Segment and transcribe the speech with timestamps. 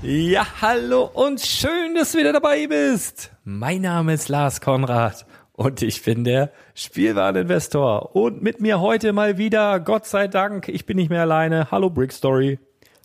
[0.00, 3.32] Ja, hallo und schön, dass du wieder dabei bist.
[3.42, 8.14] Mein Name ist Lars Konrad und ich bin der Spielwareninvestor.
[8.14, 11.72] Und mit mir heute mal wieder, Gott sei Dank, ich bin nicht mehr alleine.
[11.72, 12.60] Hallo Brickstory.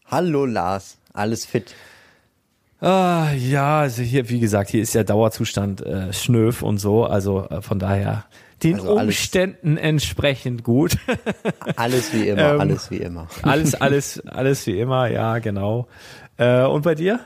[0.06, 1.74] Hallo Lars, alles fit?
[2.80, 7.48] Ah, ja, also hier, wie gesagt, hier ist ja Dauerzustand äh, Schnöf und so, also
[7.50, 8.25] äh, von daher
[8.62, 10.98] den also Umständen entsprechend gut.
[11.75, 13.28] alles wie immer, ähm, alles wie immer.
[13.42, 15.88] Alles, alles, alles wie immer, ja, genau.
[16.38, 17.19] Äh, und bei dir?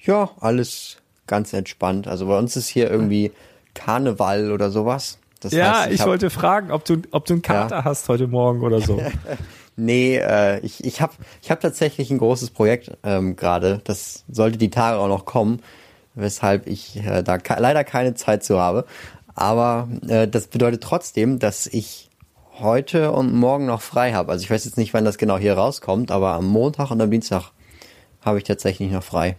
[0.00, 2.08] Ja, alles ganz entspannt.
[2.08, 3.32] Also bei uns ist hier irgendwie
[3.74, 5.18] Karneval oder sowas.
[5.40, 7.84] Das ja, heißt, ich, ich wollte fragen, ob du, ob du einen Kater ja.
[7.84, 9.02] hast heute Morgen oder so.
[9.76, 13.80] nee, äh, ich, ich habe ich hab tatsächlich ein großes Projekt ähm, gerade.
[13.84, 15.60] Das sollte die Tage auch noch kommen,
[16.14, 18.84] weshalb ich äh, da leider keine Zeit zu habe.
[19.34, 22.10] Aber äh, das bedeutet trotzdem, dass ich
[22.60, 24.30] heute und morgen noch frei habe.
[24.30, 27.10] Also ich weiß jetzt nicht, wann das genau hier rauskommt, aber am Montag und am
[27.10, 27.50] Dienstag
[28.24, 29.36] habe ich tatsächlich noch frei.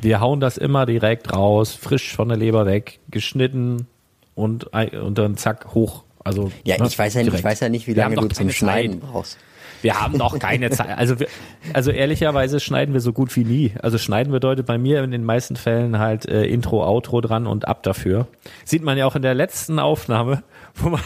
[0.00, 3.86] Wir hauen das immer direkt raus, frisch von der Leber weg, geschnitten
[4.34, 6.02] und, und dann zack hoch.
[6.24, 9.00] Also, ja, ne, ich, weiß ja, ich weiß ja nicht, wie lange du zum Schneiden
[9.00, 9.38] brauchst.
[9.82, 10.96] Wir haben noch keine Zeit.
[10.96, 11.26] Also, wir,
[11.72, 13.72] also ehrlicherweise schneiden wir so gut wie nie.
[13.82, 17.66] Also schneiden bedeutet bei mir in den meisten Fällen halt äh, Intro, Outro dran und
[17.66, 18.28] ab dafür.
[18.64, 20.44] Sieht man ja auch in der letzten Aufnahme,
[20.76, 21.00] wo, man,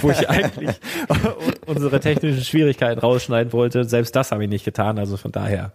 [0.00, 0.70] wo ich eigentlich
[1.66, 3.84] unsere technischen Schwierigkeiten rausschneiden wollte.
[3.84, 4.98] Selbst das habe ich nicht getan.
[4.98, 5.72] Also von daher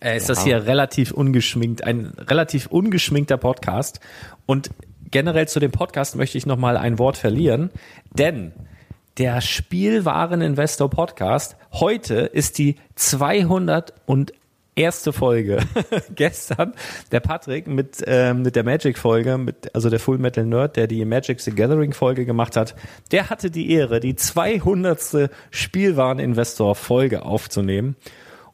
[0.00, 0.34] äh, ist ja.
[0.34, 4.00] das hier relativ ungeschminkt, ein relativ ungeschminkter Podcast.
[4.46, 4.70] Und
[5.10, 7.70] generell zu dem Podcast möchte ich noch mal ein Wort verlieren,
[8.12, 8.52] denn
[9.18, 14.32] der Spielwareninvestor Podcast heute ist die 200 und
[14.74, 15.60] erste Folge
[16.14, 16.74] gestern
[17.10, 20.86] der Patrick mit ähm, mit der Magic Folge mit also der Full Metal Nerd der
[20.86, 22.74] die Magic the Gathering Folge gemacht hat
[23.10, 25.30] der hatte die Ehre die 200.
[25.50, 27.96] Spielwareninvestor Folge aufzunehmen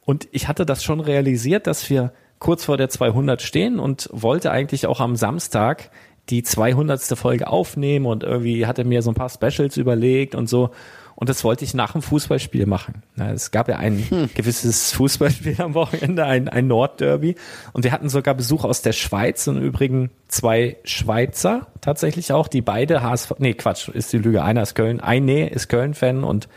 [0.05, 4.51] und ich hatte das schon realisiert dass wir kurz vor der 200 stehen und wollte
[4.51, 5.91] eigentlich auch am Samstag
[6.29, 7.01] die 200.
[7.17, 10.71] Folge aufnehmen und irgendwie hatte mir so ein paar Specials überlegt und so
[11.15, 13.03] und das wollte ich nach dem Fußballspiel machen.
[13.17, 14.29] Es gab ja ein hm.
[14.33, 17.35] gewisses Fußballspiel am Wochenende, ein, ein Nordderby.
[17.71, 22.47] Und wir hatten sogar Besuch aus der Schweiz und im Übrigen zwei Schweizer tatsächlich auch,
[22.47, 24.43] die beide HSV, nee, Quatsch, ist die Lüge.
[24.43, 26.47] Einer ist Köln, ein nee, ist Köln-Fan und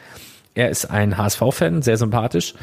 [0.56, 2.54] er ist ein HSV-Fan, sehr sympathisch.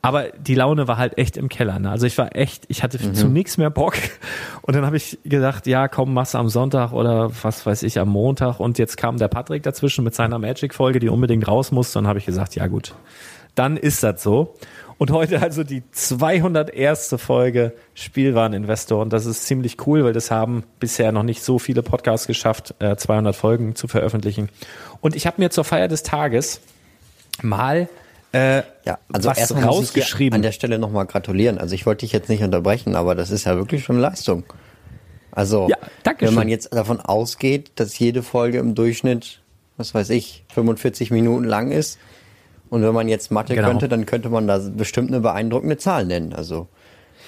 [0.00, 1.78] Aber die Laune war halt echt im Keller.
[1.78, 1.90] Ne?
[1.90, 3.14] Also ich war echt, ich hatte mhm.
[3.14, 3.94] zu nichts mehr Bock.
[4.62, 8.08] Und dann habe ich gedacht, ja, komm, mach's am Sonntag oder was weiß ich, am
[8.08, 8.58] Montag.
[8.58, 11.98] Und jetzt kam der Patrick dazwischen mit seiner Magic-Folge, die unbedingt raus musste.
[11.98, 12.94] Und habe ich gesagt, ja gut,
[13.54, 14.54] dann ist das so.
[14.96, 17.16] Und heute also die 201.
[17.18, 19.02] Folge Spielwareninvestor.
[19.02, 22.74] Und das ist ziemlich cool, weil das haben bisher noch nicht so viele Podcasts geschafft,
[22.78, 24.48] 200 äh, Folgen zu veröffentlichen.
[25.02, 26.62] Und ich habe mir zur Feier des Tages
[27.40, 27.88] mal
[28.32, 30.36] äh, ja, also was erstmal rausgeschrieben.
[30.36, 31.58] an der Stelle nochmal gratulieren.
[31.58, 34.44] Also ich wollte dich jetzt nicht unterbrechen, aber das ist ja wirklich schon Leistung.
[35.30, 35.76] Also ja,
[36.18, 39.40] wenn man jetzt davon ausgeht, dass jede Folge im Durchschnitt,
[39.76, 41.98] was weiß ich, 45 Minuten lang ist,
[42.70, 43.68] und wenn man jetzt Mathe genau.
[43.68, 46.32] könnte, dann könnte man da bestimmt eine beeindruckende Zahl nennen.
[46.32, 46.68] Also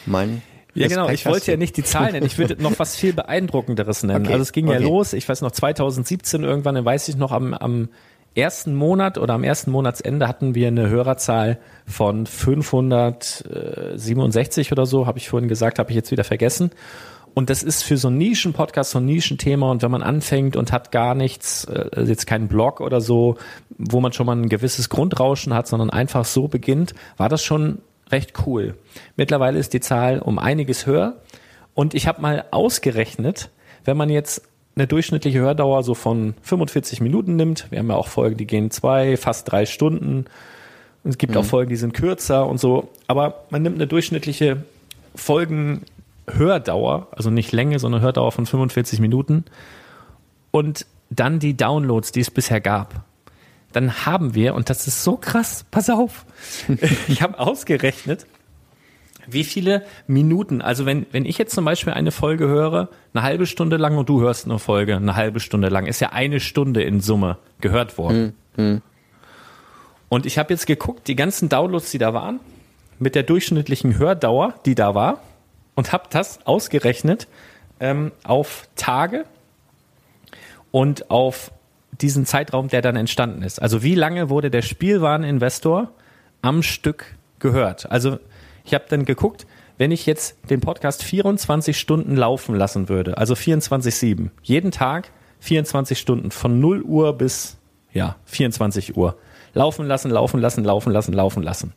[0.07, 0.41] mein
[0.73, 1.09] ja, genau.
[1.09, 2.27] Ich wollte ja nicht die Zahlen nennen.
[2.27, 4.25] Ich würde noch was viel beeindruckenderes nennen.
[4.25, 4.33] Okay.
[4.33, 4.81] Also es ging okay.
[4.81, 5.13] ja los.
[5.13, 7.91] Ich weiß noch 2017 irgendwann, dann weiß ich noch am, am
[8.35, 15.19] ersten Monat oder am ersten Monatsende hatten wir eine Hörerzahl von 567 oder so, habe
[15.19, 16.71] ich vorhin gesagt, habe ich jetzt wieder vergessen.
[17.35, 19.69] Und das ist für so einen Nischen-Podcast so ein Nischenthema.
[19.71, 23.39] Und wenn man anfängt und hat gar nichts, äh, jetzt keinen Blog oder so,
[23.77, 27.79] wo man schon mal ein gewisses Grundrauschen hat, sondern einfach so beginnt, war das schon
[28.13, 28.77] recht cool.
[29.17, 31.17] Mittlerweile ist die Zahl um einiges höher.
[31.75, 33.51] Und ich habe mal ausgerechnet,
[33.85, 34.43] wenn man jetzt
[34.77, 37.71] eine durchschnittliche Hördauer so von 45 Minuten nimmt.
[37.71, 40.27] Wir haben ja auch Folgen, die gehen zwei, fast drei Stunden.
[41.05, 41.41] Es gibt mhm.
[41.41, 42.89] auch Folgen, die sind kürzer und so.
[43.07, 44.65] Aber man nimmt eine durchschnittliche
[45.15, 49.45] Folgenhördauer, also nicht Länge, sondern Hördauer von 45 Minuten.
[50.51, 53.05] Und dann die Downloads, die es bisher gab.
[53.73, 56.25] Dann haben wir, und das ist so krass, pass auf,
[57.09, 58.27] ich habe ausgerechnet,
[59.29, 63.47] wie viele Minuten, also wenn, wenn ich jetzt zum Beispiel eine Folge höre, eine halbe
[63.47, 66.83] Stunde lang und du hörst eine Folge eine halbe Stunde lang, ist ja eine Stunde
[66.83, 68.35] in Summe gehört worden.
[68.57, 68.83] Hm, hm.
[70.09, 72.41] Und ich habe jetzt geguckt, die ganzen Downloads, die da waren,
[72.99, 75.21] mit der durchschnittlichen Hördauer, die da war,
[75.75, 77.27] und habe das ausgerechnet
[77.81, 79.25] ähm, auf Tage
[80.71, 81.51] und auf
[82.01, 83.61] diesen Zeitraum, der dann entstanden ist.
[83.61, 85.91] Also wie lange wurde der Spielwareninvestor
[86.43, 87.91] am Stück gehört?
[87.91, 88.19] Also
[88.65, 89.47] ich habe dann geguckt,
[89.77, 95.99] wenn ich jetzt den Podcast 24 Stunden laufen lassen würde, also 24-7, jeden Tag 24
[95.99, 97.59] Stunden von 0 Uhr bis
[97.93, 99.17] ja, 24 Uhr.
[99.55, 101.73] Laufen lassen, laufen lassen, laufen lassen, laufen lassen.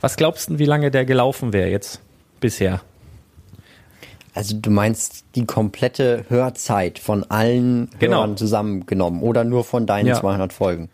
[0.00, 2.00] Was glaubst du, wie lange der gelaufen wäre jetzt
[2.40, 2.80] bisher?
[4.34, 8.16] Also du meinst die komplette Hörzeit von allen genau.
[8.18, 10.20] Hörern zusammengenommen oder nur von deinen ja.
[10.20, 10.88] 200 Folgen?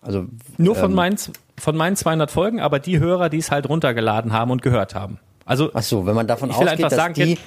[0.00, 0.26] Also
[0.56, 1.18] nur von ähm, meinen
[1.60, 5.18] von meinen 200 Folgen, aber die Hörer, die es halt runtergeladen haben und gehört haben.
[5.44, 7.38] Also Ach so, wenn man davon ausgeht, dass sagen, die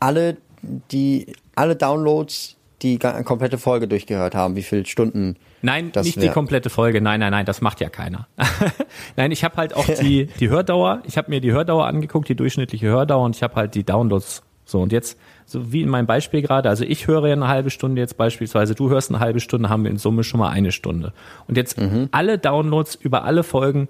[0.00, 5.36] alle die alle Downloads die komplette Folge durchgehört haben, wie viele Stunden?
[5.62, 6.22] Nein, nicht wär.
[6.24, 7.00] die komplette Folge.
[7.00, 8.28] Nein, nein, nein, das macht ja keiner.
[9.16, 11.02] nein, ich habe halt auch die die Hördauer.
[11.06, 14.42] Ich habe mir die Hördauer angeguckt, die durchschnittliche Hördauer, und ich habe halt die Downloads.
[14.66, 17.70] So und jetzt so wie in meinem Beispiel gerade, also ich höre ja eine halbe
[17.70, 20.72] Stunde jetzt beispielsweise, du hörst eine halbe Stunde, haben wir in Summe schon mal eine
[20.72, 21.12] Stunde.
[21.46, 22.08] Und jetzt mhm.
[22.10, 23.88] alle Downloads über alle Folgen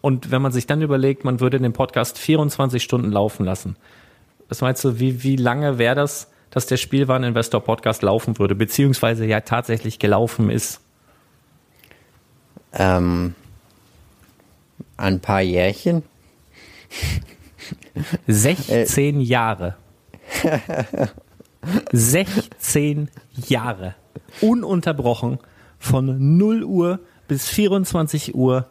[0.00, 3.76] und wenn man sich dann überlegt, man würde den Podcast 24 Stunden laufen lassen.
[4.48, 9.24] Was meinst du, wie, wie lange wäre das, dass der Spielwareninvestor Podcast laufen würde, beziehungsweise
[9.24, 10.80] ja tatsächlich gelaufen ist?
[12.72, 13.36] Ähm,
[14.96, 16.02] ein paar Jährchen.
[18.26, 19.76] 16 äh, Jahre.
[21.92, 23.08] 16
[23.48, 23.94] Jahre.
[24.40, 25.38] Ununterbrochen
[25.78, 28.66] von 0 Uhr bis 24 Uhr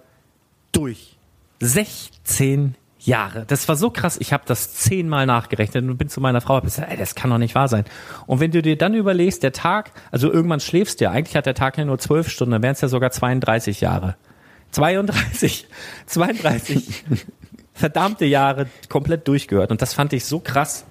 [0.72, 1.18] durch.
[1.60, 3.46] 16 Jahre.
[3.48, 4.18] Das war so krass.
[4.20, 7.30] Ich habe das zehnmal nachgerechnet und bin zu meiner Frau und gesagt, ey, das kann
[7.30, 7.86] doch nicht wahr sein.
[8.28, 11.46] Und wenn du dir dann überlegst, der Tag, also irgendwann schläfst du ja, eigentlich hat
[11.46, 14.16] der Tag ja nur zwölf Stunden, dann wären es ja sogar 32 Jahre.
[14.72, 15.68] 32,
[16.06, 17.04] 32
[17.74, 19.72] verdammte Jahre komplett durchgehört.
[19.72, 20.86] Und das fand ich so krass.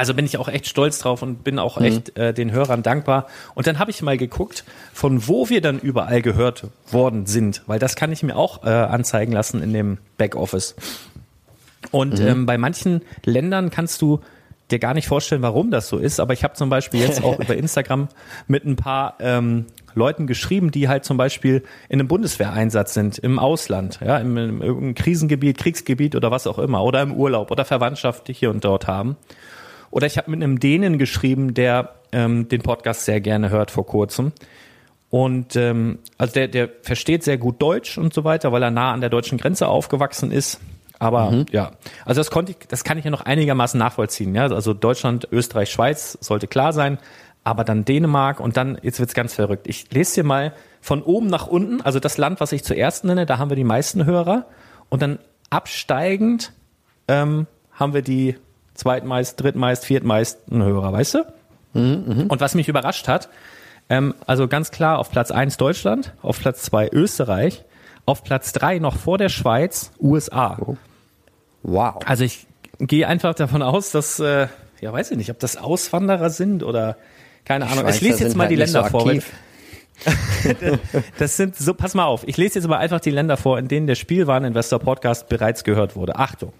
[0.00, 3.26] Also bin ich auch echt stolz drauf und bin auch echt äh, den Hörern dankbar.
[3.54, 4.64] Und dann habe ich mal geguckt,
[4.94, 8.70] von wo wir dann überall gehört worden sind, weil das kann ich mir auch äh,
[8.70, 10.74] anzeigen lassen in dem Backoffice.
[11.90, 14.20] Und ähm, bei manchen Ländern kannst du
[14.70, 16.18] dir gar nicht vorstellen, warum das so ist.
[16.18, 18.08] Aber ich habe zum Beispiel jetzt auch über Instagram
[18.46, 23.38] mit ein paar ähm, Leuten geschrieben, die halt zum Beispiel in einem Bundeswehreinsatz sind, im
[23.38, 27.66] Ausland, ja, im, im irgendeinem Krisengebiet, Kriegsgebiet oder was auch immer, oder im Urlaub oder
[27.66, 29.18] Verwandtschaft, die hier und dort haben.
[29.90, 33.86] Oder ich habe mit einem Dänen geschrieben, der ähm, den Podcast sehr gerne hört vor
[33.86, 34.32] kurzem.
[35.10, 38.92] Und ähm, also der, der versteht sehr gut Deutsch und so weiter, weil er nah
[38.92, 40.60] an der deutschen Grenze aufgewachsen ist.
[41.00, 41.72] Aber ja,
[42.04, 44.34] also das konnte ich, das kann ich ja noch einigermaßen nachvollziehen.
[44.34, 46.98] Ja, also Deutschland, Österreich, Schweiz sollte klar sein,
[47.42, 49.66] aber dann Dänemark und dann jetzt wird's ganz verrückt.
[49.66, 53.24] Ich lese dir mal von oben nach unten, also das Land, was ich zuerst nenne,
[53.24, 54.46] da haben wir die meisten Hörer
[54.90, 55.18] und dann
[55.48, 56.52] absteigend
[57.08, 58.36] ähm, haben wir die
[58.80, 61.32] zweitmeist, drittmeist, viertmeisten Hörer, weißt du?
[62.28, 63.28] Und was mich überrascht hat,
[63.88, 67.64] ähm, also ganz klar auf Platz eins Deutschland, auf Platz zwei Österreich,
[68.06, 70.58] auf Platz drei noch vor der Schweiz USA.
[71.62, 72.00] Wow.
[72.06, 72.46] Also ich
[72.78, 74.48] gehe einfach davon aus, dass, äh,
[74.80, 76.96] ja weiß ich nicht, ob das Auswanderer sind oder
[77.44, 77.86] keine Ahnung.
[77.88, 79.06] Ich Schweizer lese jetzt mal halt die Länder so vor.
[79.06, 79.22] weil-.
[81.18, 83.68] Das sind so, pass mal auf, ich lese jetzt aber einfach die Länder vor, in
[83.68, 86.16] denen der Spielwareninvestor Podcast bereits gehört wurde.
[86.16, 86.52] Achtung.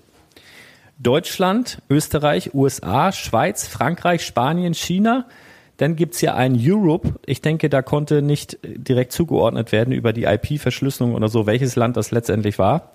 [1.02, 5.26] Deutschland, Österreich, USA, Schweiz, Frankreich, Spanien, China.
[5.78, 7.14] Dann gibt's hier ein Europe.
[7.25, 11.97] Ich denke, da konnte nicht direkt zugeordnet werden über die IP-Verschlüsselung oder so, welches Land
[11.97, 12.92] das letztendlich war.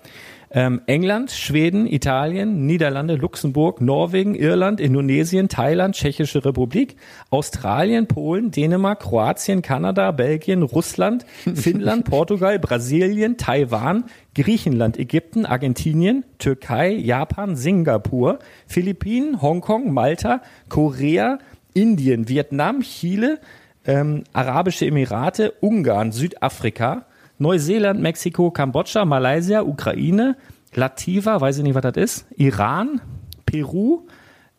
[0.50, 6.96] Ähm, England, Schweden, Italien, Niederlande, Luxemburg, Norwegen, Irland, Indonesien, Thailand, Tschechische Republik,
[7.30, 16.92] Australien, Polen, Dänemark, Kroatien, Kanada, Belgien, Russland, Finnland, Portugal, Brasilien, Taiwan, Griechenland, Ägypten, Argentinien, Türkei,
[16.92, 21.38] Japan, Singapur, Philippinen, Hongkong, Malta, Korea,
[21.74, 23.40] Indien, Vietnam, Chile,
[23.84, 27.06] ähm, Arabische Emirate, Ungarn, Südafrika,
[27.38, 30.36] Neuseeland, Mexiko, Kambodscha, Malaysia, Ukraine,
[30.74, 33.00] Lativa, weiß ich nicht, was das ist, Iran,
[33.44, 34.06] Peru,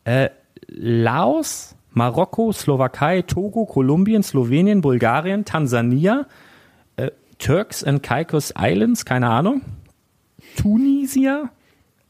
[0.04, 0.30] äh,
[0.68, 6.28] Laos, Marokko, Slowakei, Togo, Kolumbien, Slowenien, Bulgarien, Tansania,
[6.96, 9.62] äh, Turks and Caicos Islands, keine Ahnung,
[10.58, 11.50] Tunisia,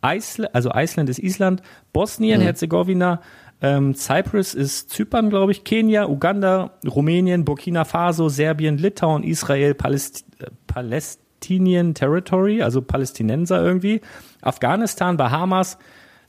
[0.03, 1.61] Island, also Island ist Island,
[1.93, 3.21] Bosnien, Herzegowina,
[3.61, 10.25] ähm, Cyprus ist Zypern, glaube ich, Kenia, Uganda, Rumänien, Burkina Faso, Serbien, Litauen, Israel, Paläst
[10.39, 14.01] äh, Palästinien Territory, also Palästinenser irgendwie,
[14.41, 15.79] Afghanistan, Bahamas,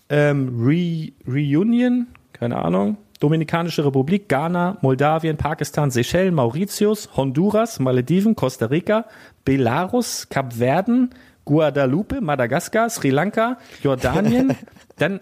[0.08, 8.66] ähm, Re Reunion, keine Ahnung, Dominikanische Republik, Ghana, Moldawien, Pakistan, Seychellen, Mauritius, Honduras, Malediven, Costa
[8.66, 9.06] Rica,
[9.44, 11.10] Belarus, Kapverden,
[11.48, 14.54] Guadalupe, Madagaskar, Sri Lanka, Jordanien,
[14.98, 15.20] dann,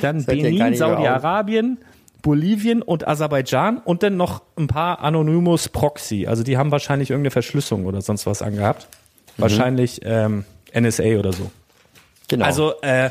[0.00, 0.74] dann Benin.
[0.74, 1.76] Saudi-Arabien,
[2.22, 6.26] Bolivien und Aserbaidschan und dann noch ein paar Anonymous Proxy.
[6.26, 8.88] Also die haben wahrscheinlich irgendeine Verschlüsselung oder sonst was angehabt.
[9.36, 11.50] Wahrscheinlich ähm, NSA oder so.
[12.28, 12.46] Genau.
[12.46, 13.10] Also äh,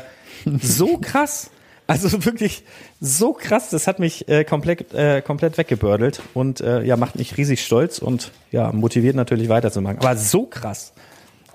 [0.60, 1.50] so krass.
[1.86, 2.64] Also wirklich
[3.00, 7.38] so krass, das hat mich äh, komplett, äh, komplett weggebördelt und äh, ja, macht mich
[7.38, 9.98] riesig stolz und ja, motiviert natürlich weiterzumachen.
[9.98, 10.92] Aber so krass.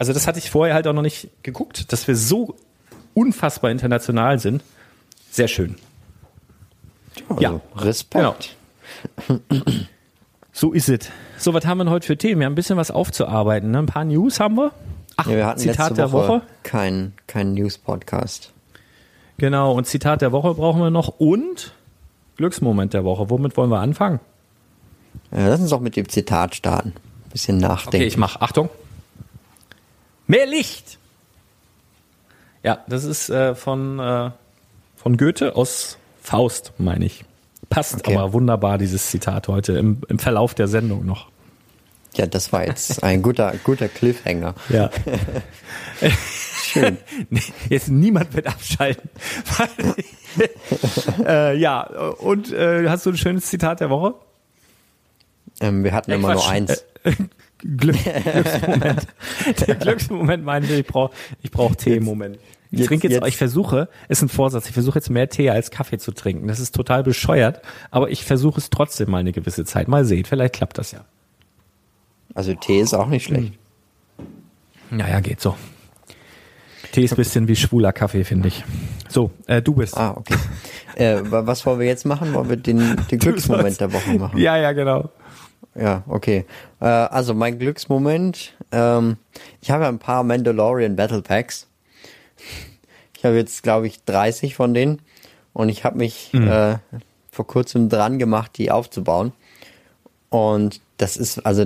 [0.03, 2.57] Also das hatte ich vorher halt auch noch nicht geguckt, dass wir so
[3.13, 4.61] unfassbar international sind.
[5.31, 5.77] Sehr schön.
[7.29, 7.61] also, ja.
[7.77, 8.57] Respekt.
[10.55, 11.09] So ist es.
[11.37, 12.41] So, was haben wir denn heute für Themen?
[12.41, 13.71] Wir haben ein bisschen was aufzuarbeiten.
[13.71, 13.79] Ne?
[13.79, 14.71] Ein paar News haben wir.
[15.15, 16.41] Ach, Ja, wir hatten Zitat letzte der Woche, Woche.
[16.63, 18.51] kein, kein News-Podcast.
[19.37, 21.73] Genau, und Zitat der Woche brauchen wir noch und
[22.35, 23.29] Glücksmoment der Woche.
[23.29, 24.19] Womit wollen wir anfangen?
[25.31, 26.93] Ja, lass uns doch mit dem Zitat starten.
[27.31, 27.95] Bisschen nachdenken.
[27.95, 28.41] Okay, ich mach.
[28.41, 28.69] Achtung.
[30.33, 30.97] Mehr Licht.
[32.63, 34.31] Ja, das ist äh, von, äh,
[34.95, 37.23] von Goethe aus Faust, meine ich.
[37.69, 38.15] Passt Okay.
[38.15, 41.27] aber wunderbar, dieses Zitat heute im, im Verlauf der Sendung noch.
[42.15, 44.55] Ja, das war jetzt ein guter, guter Cliffhanger.
[44.69, 44.89] Ja.
[46.63, 46.97] Schön.
[47.69, 49.09] Jetzt niemand wird abschalten.
[51.27, 54.15] äh, ja, und äh, hast du ein schönes Zitat der Woche?
[55.59, 56.43] Ähm, wir hatten Äh, immer Quatsch.
[56.43, 56.83] nur eins.
[57.77, 57.95] Glück,
[58.33, 59.07] Glücksmoment.
[59.67, 62.37] Der Glücksmoment meinte, ich brauche ich brauch Tee-Moment.
[62.71, 65.49] Ich jetzt- trinke jetzt, jetzt- ich versuche, ist ein Vorsatz, ich versuche jetzt mehr Tee
[65.49, 66.47] als Kaffee zu trinken.
[66.47, 69.87] Das ist total bescheuert, aber ich versuche es trotzdem mal eine gewisse Zeit.
[69.87, 71.05] Mal sehen, vielleicht klappt das ja.
[72.33, 73.53] Also Tee ist auch nicht schlecht.
[74.89, 75.55] Naja, geht so.
[76.91, 78.63] Tee ist ein bisschen wie schwuler Kaffee, finde ich.
[79.07, 79.97] So, äh, du bist.
[79.97, 80.35] Ah, okay.
[80.95, 82.33] äh, wa- was wollen wir jetzt machen?
[82.33, 84.37] Wollen wir den, den Glücksmoment der Woche machen?
[84.37, 85.09] Ja, ja, genau.
[85.75, 86.45] Ja, okay.
[86.79, 89.17] Äh, also mein Glücksmoment, ähm,
[89.61, 91.67] ich habe ja ein paar Mandalorian Battle Packs.
[93.17, 95.01] Ich habe jetzt, glaube ich, 30 von denen.
[95.53, 96.77] und ich habe mich äh,
[97.31, 99.33] vor kurzem dran gemacht, die aufzubauen.
[100.29, 101.65] Und das ist, also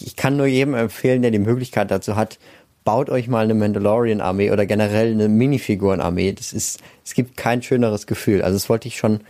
[0.00, 2.38] ich kann nur jedem empfehlen, der die Möglichkeit dazu hat,
[2.84, 6.32] baut euch mal eine Mandalorian-Armee oder generell eine Minifiguren-Armee.
[6.32, 8.42] Das ist, es gibt kein schöneres Gefühl.
[8.42, 9.20] Also das wollte ich schon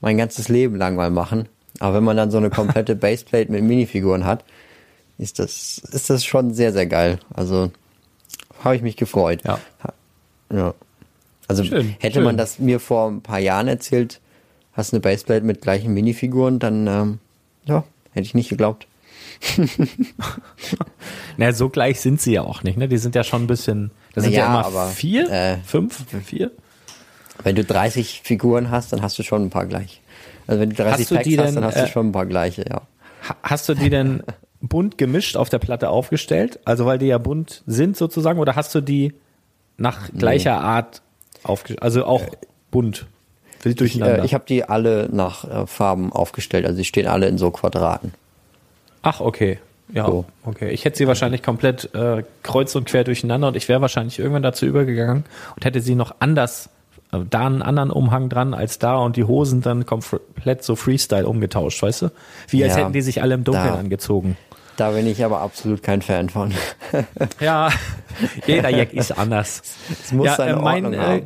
[0.00, 1.48] mein ganzes Leben lang mal machen.
[1.78, 4.44] Aber wenn man dann so eine komplette Baseplate mit Minifiguren hat,
[5.18, 7.18] ist das, ist das schon sehr, sehr geil.
[7.32, 7.70] Also
[8.64, 9.42] habe ich mich gefreut.
[9.44, 9.58] Ja.
[10.52, 10.74] Ja.
[11.46, 12.24] Also Schön, hätte schön.
[12.24, 14.20] man das mir vor ein paar Jahren erzählt,
[14.72, 17.18] hast eine Baseplate mit gleichen Minifiguren, dann ähm,
[17.64, 18.86] ja, hätte ich nicht geglaubt.
[21.36, 22.88] Na, so gleich sind sie ja auch nicht, ne?
[22.88, 26.04] Die sind ja schon ein bisschen, da sind ja, Naja, immer aber, vier, äh, fünf,
[26.24, 26.50] vier.
[27.42, 30.02] Wenn du 30 Figuren hast, dann hast du schon ein paar gleich.
[30.50, 32.08] Also wenn du 30 Hast du Packs die hast, denn, dann hast äh, du schon
[32.08, 32.82] ein paar gleiche, ja.
[33.28, 34.22] Ha- Hast du die denn
[34.60, 36.58] bunt gemischt auf der Platte aufgestellt?
[36.64, 39.14] Also weil die ja bunt sind sozusagen, oder hast du die
[39.76, 41.02] nach gleicher Art
[41.42, 41.82] aufgestellt?
[41.82, 42.22] Also auch
[42.70, 43.06] bunt,
[43.62, 47.26] wild Ich, äh, ich habe die alle nach äh, Farben aufgestellt, also die stehen alle
[47.28, 48.12] in so Quadraten.
[49.02, 49.58] Ach, okay.
[49.92, 50.24] Ja, So.
[50.44, 50.70] okay.
[50.70, 54.42] Ich hätte sie wahrscheinlich komplett äh, kreuz und quer durcheinander und ich wäre wahrscheinlich irgendwann
[54.42, 55.24] dazu übergegangen
[55.56, 56.70] und hätte sie noch anders, äh,
[57.28, 61.82] da einen anderen Umhang dran als da und die Hosen dann komplett so Freestyle umgetauscht,
[61.82, 62.08] weißt du?
[62.48, 64.36] Wie als Ja, hätten die sich alle im Dunkeln da- angezogen.
[64.76, 66.54] Da bin ich aber absolut kein Fan von.
[67.40, 67.70] Ja,
[68.46, 69.62] jeder Jack ist anders.
[69.90, 71.22] Es muss ja, seine äh, mein, Ordnung äh,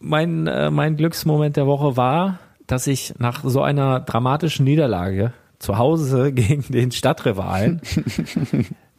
[0.00, 5.78] mein, äh, mein Glücksmoment der Woche war, dass ich nach so einer dramatischen Niederlage zu
[5.78, 7.80] Hause gegen den Stadtrivalen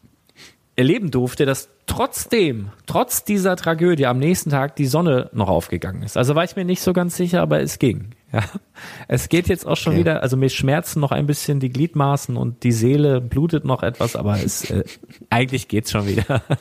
[0.75, 6.15] erleben durfte, dass trotzdem, trotz dieser Tragödie am nächsten Tag die Sonne noch aufgegangen ist.
[6.17, 8.11] Also war ich mir nicht so ganz sicher, aber es ging.
[8.31, 8.39] Ja.
[9.09, 9.99] Es geht jetzt auch schon Okay.
[9.99, 14.15] wieder, also mir schmerzen noch ein bisschen die Gliedmaßen und die Seele blutet noch etwas,
[14.15, 14.85] aber es, äh,
[15.29, 16.41] eigentlich geht's schon wieder.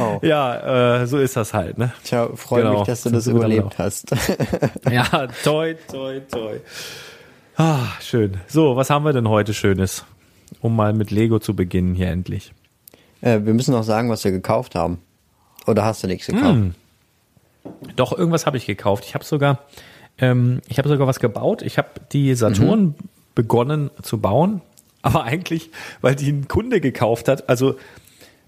[0.00, 0.18] Oh.
[0.22, 1.92] Ja, äh, so ist das halt, ne?
[2.04, 4.14] Tja, freue Genau, mich, dass du das wieder überlebt hast.
[4.90, 6.60] Ja, toi, toi, toi.
[7.56, 8.38] Ah, schön.
[8.46, 10.04] So, was haben wir denn heute Schönes?
[10.60, 12.52] Um mal mit Lego zu beginnen hier endlich.
[13.20, 14.98] äh, wir müssen noch sagen, was wir gekauft haben.
[15.66, 16.44] Oder hast du nichts gekauft?
[16.44, 16.74] Hm.
[17.96, 19.04] Doch, irgendwas habe ich gekauft.
[19.06, 19.60] Ich habe sogar,
[20.18, 21.62] ähm, ich habe sogar was gebaut.
[21.62, 22.94] Ich habe die Saturn
[23.34, 24.60] begonnen zu bauen,
[25.02, 27.48] aber eigentlich, weil die ein Kunde gekauft hat.
[27.48, 27.76] Also,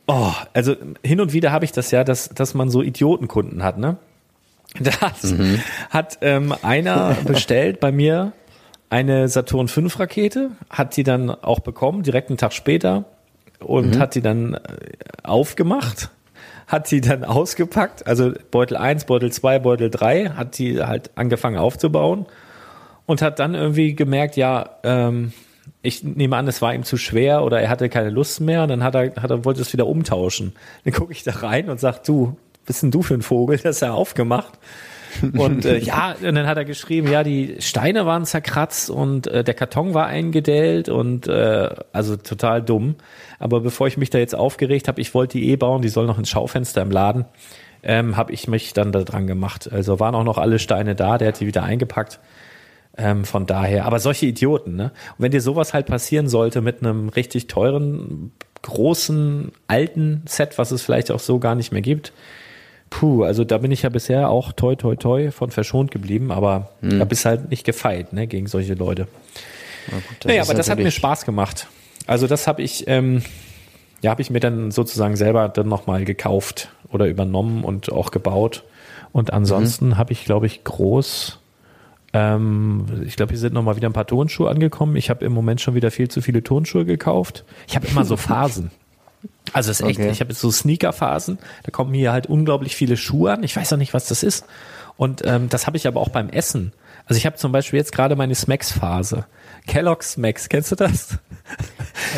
[0.06, 3.78] oh, also hin und wieder habe ich das ja, dass, dass man so Idiotenkunden hat,
[3.78, 3.96] ne?
[4.80, 5.18] Da hat,
[5.90, 8.32] hat ähm, einer bestellt bei mir
[8.94, 13.06] eine Saturn 5 Rakete, hat die dann auch bekommen, direkt einen Tag später
[13.58, 14.58] und hat die dann äh,
[15.24, 16.10] aufgemacht,
[16.68, 21.56] hat die dann ausgepackt, also Beutel 1, Beutel 2, Beutel 3, hat die halt angefangen
[21.56, 22.26] aufzubauen
[23.04, 25.32] und hat dann irgendwie gemerkt, ja, ähm,
[25.82, 28.68] ich nehme an, es war ihm zu schwer oder er hatte keine Lust mehr und
[28.68, 30.52] dann hat er, hat er wollte es wieder umtauschen.
[30.84, 33.58] Dann gucke ich da rein und sag, du, bist denn du für ein Vogel?
[33.58, 34.56] Das ist ja aufgemacht.
[35.36, 39.44] Und äh, ja, und dann hat er geschrieben, ja, die Steine waren zerkratzt und äh,
[39.44, 42.96] der Karton war eingedellt und äh, also total dumm.
[43.38, 46.06] Aber bevor ich mich da jetzt aufgeregt habe, ich wollte die eh bauen, die soll
[46.06, 47.24] noch ins Schaufenster im Laden,
[47.82, 49.68] ähm, habe ich mich dann da dran gemacht.
[49.70, 52.20] Also waren auch noch alle Steine da, der hat die wieder eingepackt.
[52.96, 54.92] Ähm, von daher, aber solche Idioten, ne?
[55.18, 58.30] Und wenn dir sowas halt passieren sollte mit einem richtig teuren,
[58.62, 62.12] großen, alten Set, was es vielleicht auch so gar nicht mehr gibt,
[62.98, 66.70] puh, also da bin ich ja bisher auch toi toi toi von verschont geblieben, aber
[66.80, 66.98] Hm.
[66.98, 69.08] da bist halt nicht gefeit, ne, gegen solche Leute.
[69.90, 71.66] Na gut, das naja, aber das hat mir Spaß gemacht.
[72.06, 73.22] Also das habe ich, ähm,
[74.02, 78.64] ja, habe ich mir dann sozusagen selber dann nochmal gekauft oder übernommen und auch gebaut.
[79.12, 79.98] Und ansonsten Mhm.
[79.98, 81.38] habe ich, glaube ich, groß,
[82.12, 84.96] ähm, ich glaube, hier sind nochmal wieder ein paar Turnschuhe angekommen.
[84.96, 87.44] Ich habe im Moment schon wieder viel zu viele Turnschuhe gekauft.
[87.66, 88.70] Ich habe immer so Phasen.
[89.52, 90.10] Also es ist echt, Okay.
[90.10, 93.42] ich habe jetzt so Sneaker-Phasen, da kommen hier halt unglaublich viele Schuhe an.
[93.42, 94.44] Ich weiß auch nicht, was das ist.
[94.96, 96.72] Und ähm, das habe ich aber auch beim Essen.
[97.06, 99.26] Also ich habe zum Beispiel jetzt gerade meine Smacks-Phase.
[99.66, 101.18] Kellogg's Smacks, kennst du das?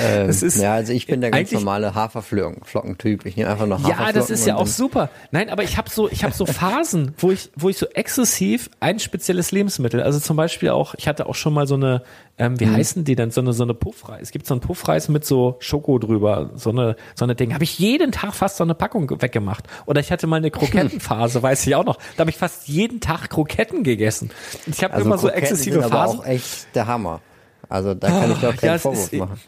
[0.00, 3.24] Ähm, Es ist ja, also ich bin der ganz normale Haferflockentyp.
[3.26, 4.14] Ich nehme einfach noch Ja, Haferflocken.
[4.14, 5.10] das ist ja auch super.
[5.30, 8.70] Nein, aber ich habe so, ich habe so Phasen, wo ich, wo ich so exzessiv
[8.80, 12.02] ein spezielles Lebensmittel, also zum Beispiel auch, ich hatte auch schon mal so eine,
[12.38, 12.60] ähm, Mhm.
[12.60, 14.22] wie heißen die denn, so eine, so eine Puffreis.
[14.22, 17.54] Es gibt so einen Puffreis mit so Schoko drüber, so eine, so eine Ding.
[17.54, 19.64] Habe ich jeden Tag fast so eine Packung weggemacht.
[19.86, 21.96] Oder ich hatte mal eine Krokettenphase, weiß ich auch noch.
[22.16, 24.30] Da habe ich fast jeden Tag Kroketten gegessen.
[24.66, 26.20] Ich habe Also immer so Kroketten exzessive sind aber Phasen.
[26.20, 27.20] auch echt der Hammer.
[27.68, 29.40] Also da kann ich doch keinen Ja, Vorwurf ist- machen.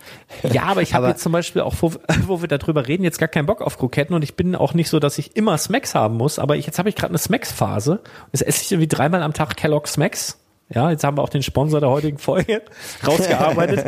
[0.52, 1.92] Ja, aber ich habe Aber- jetzt zum Beispiel auch, wo,
[2.26, 4.88] wo wir darüber reden, jetzt gar keinen Bock auf Kroketten und ich bin auch nicht
[4.88, 8.00] so, dass ich immer Smacks haben muss, aber ich, jetzt habe ich gerade eine Smacks-Phase.
[8.32, 10.38] Jetzt esse ich irgendwie dreimal am Tag Kellogg's Smacks
[10.72, 12.60] Ja, jetzt haben wir auch den Sponsor der heutigen Folge
[13.06, 13.86] rausgearbeitet.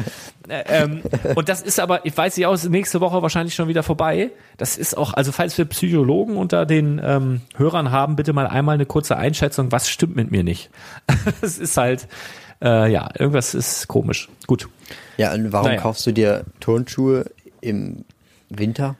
[0.49, 1.03] Äh, ähm,
[1.35, 4.31] und das ist aber, ich weiß nicht aus, nächste Woche wahrscheinlich schon wieder vorbei.
[4.57, 8.75] Das ist auch, also falls wir Psychologen unter den ähm, Hörern haben, bitte mal einmal
[8.77, 10.71] eine kurze Einschätzung, was stimmt mit mir nicht.
[11.43, 12.09] Es ist halt,
[12.62, 14.29] äh, ja, irgendwas ist komisch.
[14.47, 14.69] Gut.
[15.19, 15.81] Ja, und warum Naja.
[15.81, 17.27] kaufst du dir Turnschuhe
[17.61, 18.05] im
[18.49, 18.97] Winter?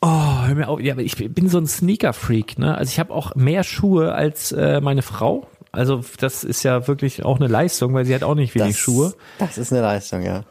[0.00, 0.80] Oh, hör mir auf.
[0.80, 2.76] Ja, aber ich bin so ein Sneaker-Freak, ne?
[2.76, 5.46] Also ich habe auch mehr Schuhe als äh, meine Frau.
[5.74, 8.78] Also das ist ja wirklich auch eine Leistung, weil sie hat auch nicht wenig Das-
[8.78, 9.14] Schuhe.
[9.38, 10.44] Das ist eine Leistung, ja.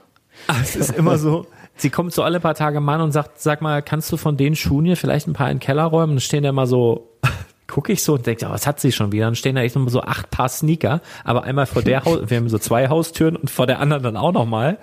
[0.48, 3.62] Aber es ist immer so, sie kommt so alle paar Tage mal und sagt, sag
[3.62, 6.12] mal, kannst du von den Schuhen hier vielleicht ein paar in den Keller räumen?
[6.12, 7.10] Und dann stehen da immer so,
[7.68, 9.26] gucke ich so und denke, oh, was hat sie schon wieder?
[9.26, 12.38] Dann stehen da echt immer so acht Paar Sneaker, aber einmal vor der Haus, wir
[12.38, 14.78] haben so zwei Haustüren und vor der anderen dann auch nochmal.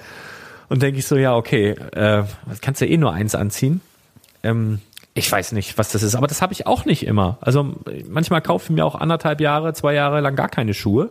[0.69, 2.23] Und denke ich so, ja, okay, äh,
[2.61, 3.81] kannst ja eh nur eins anziehen.
[4.43, 4.81] Ähm,
[5.21, 7.39] ich weiß nicht, was das ist, aber das habe ich auch nicht immer.
[7.41, 7.75] Also
[8.09, 11.11] manchmal kaufe ich mir auch anderthalb Jahre, zwei Jahre lang gar keine Schuhe.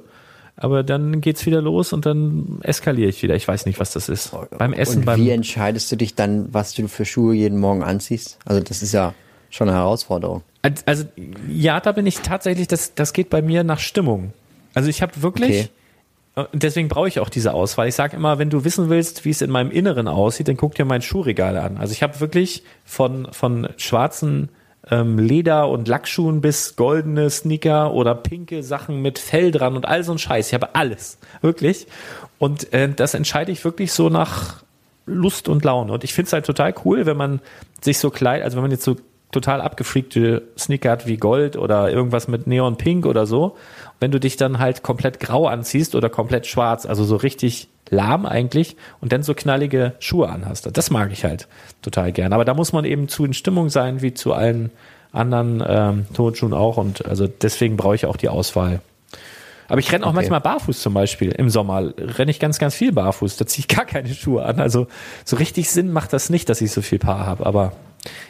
[0.61, 3.33] Aber dann geht's wieder los und dann eskaliere ich wieder.
[3.35, 4.35] Ich weiß nicht, was das ist.
[4.57, 7.81] Beim Essen, und beim wie entscheidest du dich dann, was du für Schuhe jeden Morgen
[7.81, 8.37] anziehst?
[8.43, 9.13] Also das ist ja
[9.49, 10.43] schon eine Herausforderung.
[10.85, 11.05] Also,
[11.47, 14.33] ja, da bin ich tatsächlich, das, das geht bei mir nach Stimmung.
[14.73, 15.69] Also ich habe wirklich, Okay.
[16.51, 17.87] Und deswegen brauche ich auch diese Auswahl.
[17.87, 20.75] Ich sage immer, wenn du wissen willst, wie es in meinem Inneren aussieht, dann guck
[20.75, 21.77] dir mein Schuhregal an.
[21.77, 24.49] Also ich habe wirklich von, von schwarzen
[24.89, 30.03] ähm, Leder- und Lackschuhen bis goldene Sneaker oder pinke Sachen mit Fell dran und all
[30.03, 30.47] so ein Scheiß.
[30.47, 31.87] Ich habe alles, wirklich.
[32.37, 34.63] Und äh, das entscheide ich wirklich so nach
[35.05, 35.91] Lust und Laune.
[35.91, 37.41] Und ich finde es halt total cool, wenn man
[37.81, 38.97] sich so kleid, also wenn man jetzt so
[39.31, 43.57] total abgefreakte Sneaker hat wie Gold oder irgendwas mit Neon Pink oder so,
[43.99, 48.25] wenn du dich dann halt komplett grau anziehst oder komplett schwarz, also so richtig lahm
[48.25, 50.69] eigentlich und dann so knallige Schuhe anhast.
[50.77, 51.47] Das mag ich halt
[51.81, 52.33] total gern.
[52.33, 54.69] Aber da muss man eben zu in Stimmung sein, wie zu allen
[55.11, 58.79] anderen ähm, Turnschuhen auch und also deswegen brauche ich auch die Auswahl.
[59.67, 60.15] Aber ich renne auch Okay.
[60.17, 61.31] manchmal barfuß zum Beispiel.
[61.31, 63.37] Im Sommer renne ich ganz, ganz viel barfuß.
[63.37, 64.59] Da ziehe ich gar keine Schuhe an.
[64.59, 64.87] Also
[65.25, 67.45] so richtig Sinn macht das nicht, dass ich so viel Paar habe.
[67.45, 67.73] Aber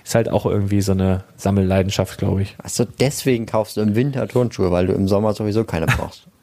[0.04, 2.56] ist halt auch irgendwie so eine Sammelleidenschaft, glaube ich.
[2.64, 6.28] Achso, deswegen kaufst du im Winter Turnschuhe, weil du im Sommer sowieso keine brauchst.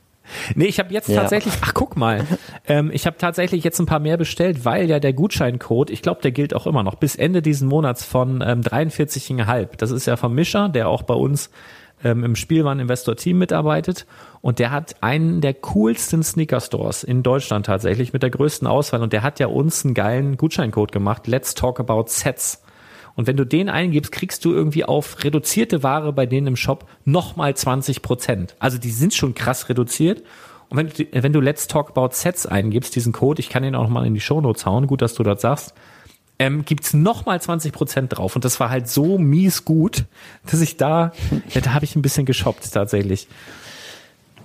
[0.57, 1.21] Nee, ich habe jetzt Ja.
[1.21, 2.25] tatsächlich, ach guck mal,
[2.67, 6.21] ähm, ich habe tatsächlich jetzt ein paar mehr bestellt, weil ja der Gutscheincode, ich glaube,
[6.21, 9.69] der gilt auch immer noch, bis Ende diesen Monats von ähm, 43,5.
[9.77, 11.51] Das ist ja vom Mischer, der auch bei uns
[12.03, 14.05] ähm, im Spielwareninvestor-Team mitarbeitet.
[14.41, 19.03] Und der hat einen der coolsten Sneaker-Stores in Deutschland tatsächlich mit der größten Auswahl.
[19.03, 21.29] Und der hat ja uns einen geilen Gutscheincode gemacht.
[21.29, 22.63] Let's talk about sets.
[23.17, 26.87] Und wenn du den eingibst, kriegst du irgendwie auf reduzierte Ware bei denen im Shop
[27.05, 28.55] nochmal 20 Prozent.
[28.59, 30.23] Also die sind schon krass reduziert.
[30.69, 33.75] Und wenn du, wenn du Let's Talk About Sets eingibst, diesen Code, ich kann den
[33.75, 35.75] auch nochmal in die Shownotes hauen, gut, dass du das sagst,
[36.39, 38.37] ähm, gibt's nochmal 20 Prozent drauf.
[38.37, 40.05] Und das war halt so mies gut,
[40.51, 41.13] dass ich da,
[41.49, 43.29] ja, da habe ich ein bisschen geshoppt tatsächlich.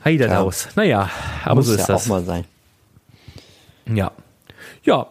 [0.06, 0.40] Heider Ja.
[0.42, 0.70] aus.
[0.76, 1.10] Naja,
[1.44, 2.06] aber Muss so ist ja das.
[2.06, 2.46] auch mal sein.
[3.94, 4.12] Ja.
[4.84, 5.08] Ja.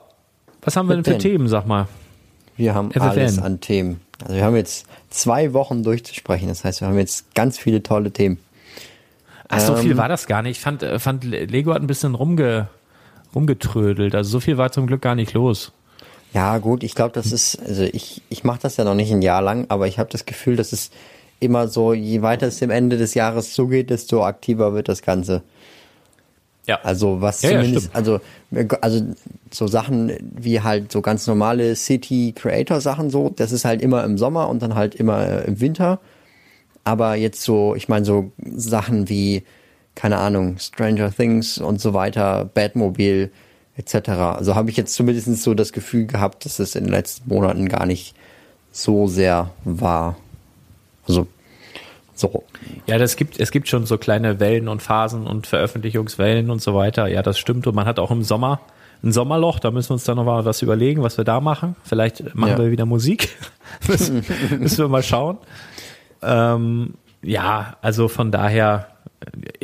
[0.62, 1.18] Was haben wir denn für?
[1.18, 1.86] Themen, sag mal?
[2.60, 3.00] Wir haben FFN.
[3.02, 4.00] alles an Themen.
[4.22, 6.48] Also wir haben jetzt zwei Wochen durchzusprechen.
[6.48, 8.38] Das heißt, wir haben jetzt ganz viele tolle Themen.
[9.48, 10.58] Ach, so Ähm, viel war das gar nicht.
[10.58, 12.68] Ich fand, äh, fand Lego hat ein bisschen rumge,
[13.34, 14.14] rumgetrödelt.
[14.14, 15.72] Also so viel war zum Glück gar nicht los.
[16.32, 19.22] Ja, gut, ich glaube, das ist, also ich, ich mache das ja noch nicht ein
[19.22, 20.90] Jahr lang, aber ich habe das Gefühl, dass es
[21.40, 25.42] immer so, je weiter es dem Ende des Jahres zugeht, desto aktiver wird das Ganze.
[26.70, 26.78] Ja.
[26.84, 27.96] Also was Ja, ja, zumindest, stimmt.
[27.96, 28.20] also,
[28.80, 29.04] also
[29.50, 34.04] so Sachen wie halt so ganz normale City Creator Sachen so, das ist halt immer
[34.04, 35.98] im Sommer und dann halt immer äh, im Winter.
[36.84, 39.42] Aber jetzt so, ich meine so Sachen wie,
[39.96, 43.30] keine Ahnung, Stranger Things und so weiter, Batmobile
[43.76, 44.08] etc.
[44.10, 47.68] Also habe ich jetzt zumindest so das Gefühl gehabt, dass es in den letzten Monaten
[47.68, 48.14] gar nicht
[48.70, 50.16] so sehr war.
[51.08, 51.26] Also
[52.20, 52.44] so.
[52.86, 56.74] Ja, das gibt, es gibt schon so kleine Wellen und Phasen und Veröffentlichungswellen und so
[56.74, 57.08] weiter.
[57.08, 57.66] Ja, das stimmt.
[57.66, 58.60] Und man hat auch im Sommer
[59.02, 59.58] ein Sommerloch.
[59.58, 61.74] Da müssen wir uns dann noch mal was überlegen, was wir da machen.
[61.82, 62.58] Vielleicht machen Ja.
[62.58, 63.30] wir wieder Musik.
[63.88, 64.24] müssen,
[64.58, 65.38] müssen wir mal schauen.
[66.22, 68.86] Ähm, ja, also von daher,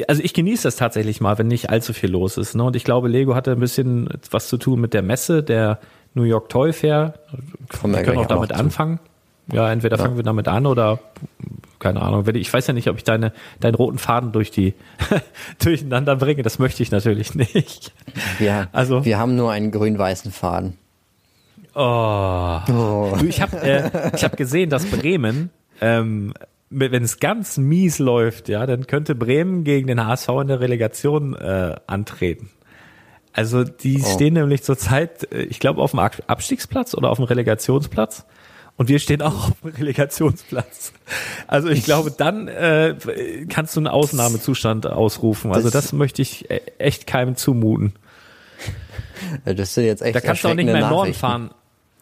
[0.08, 2.54] also ich genieße das tatsächlich mal, wenn nicht allzu viel los ist.
[2.54, 2.64] Ne?
[2.64, 5.78] Und ich glaube, Lego hatte ein bisschen was zu tun mit der Messe, der
[6.14, 7.14] New York Toy Fair.
[7.80, 8.56] Kommen Wir können auch damit zu.
[8.56, 9.00] anfangen.
[9.52, 10.98] Ja, entweder fangen wir damit an oder
[11.86, 12.26] keine Ahnung.
[12.26, 14.74] Wenn Ich ich weiß ja nicht, ob ich deine, deinen roten Faden durch die
[15.62, 16.42] durcheinander bringe.
[16.42, 17.92] Das möchte ich natürlich nicht.
[18.40, 20.78] Ja, Also- wir haben nur einen grün-weißen Faden.
[21.74, 22.60] Oh.
[22.66, 26.32] Du, ich habe äh, ich hab gesehen, dass Bremen, ähm,
[26.70, 31.34] wenn es ganz mies läuft, ja, dann könnte Bremen gegen den HSV in der Relegation
[31.34, 32.50] äh, antreten.
[33.32, 34.06] Also die Oh.
[34.14, 38.24] stehen nämlich zurzeit, äh, ich glaube, auf dem Ab- Abstiegsplatz oder auf dem Relegationsplatz.
[38.76, 40.92] Und wir stehen auch auf dem Relegationsplatz.
[41.46, 42.94] Also ich glaube, dann äh,
[43.48, 45.52] kannst du einen Ausnahmezustand ausrufen.
[45.52, 47.92] Also das, Das- möchte ich e- echt keinem zumuten.
[49.44, 51.50] Das sind jetzt echt Da kannst du auch nicht mehr in Norden fahren.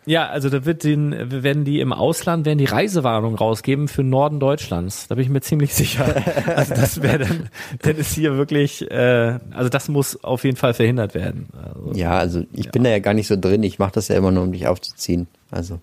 [0.07, 4.39] Ja, also da wird den, werden die im Ausland werden die Reisewarnung rausgeben für Norden
[4.39, 5.09] Deutschlands.
[5.09, 6.23] Da bin ich mir ziemlich sicher.
[6.47, 7.49] Also das wäre dann,
[7.81, 11.49] dann ist hier wirklich, äh, also das muss auf jeden Fall verhindert werden.
[11.57, 13.63] Also, Ja, also ich bin da ja gar nicht so drin.
[13.63, 15.27] Ich mache das ja immer nur, um dich aufzuziehen.
[15.51, 15.81] Also.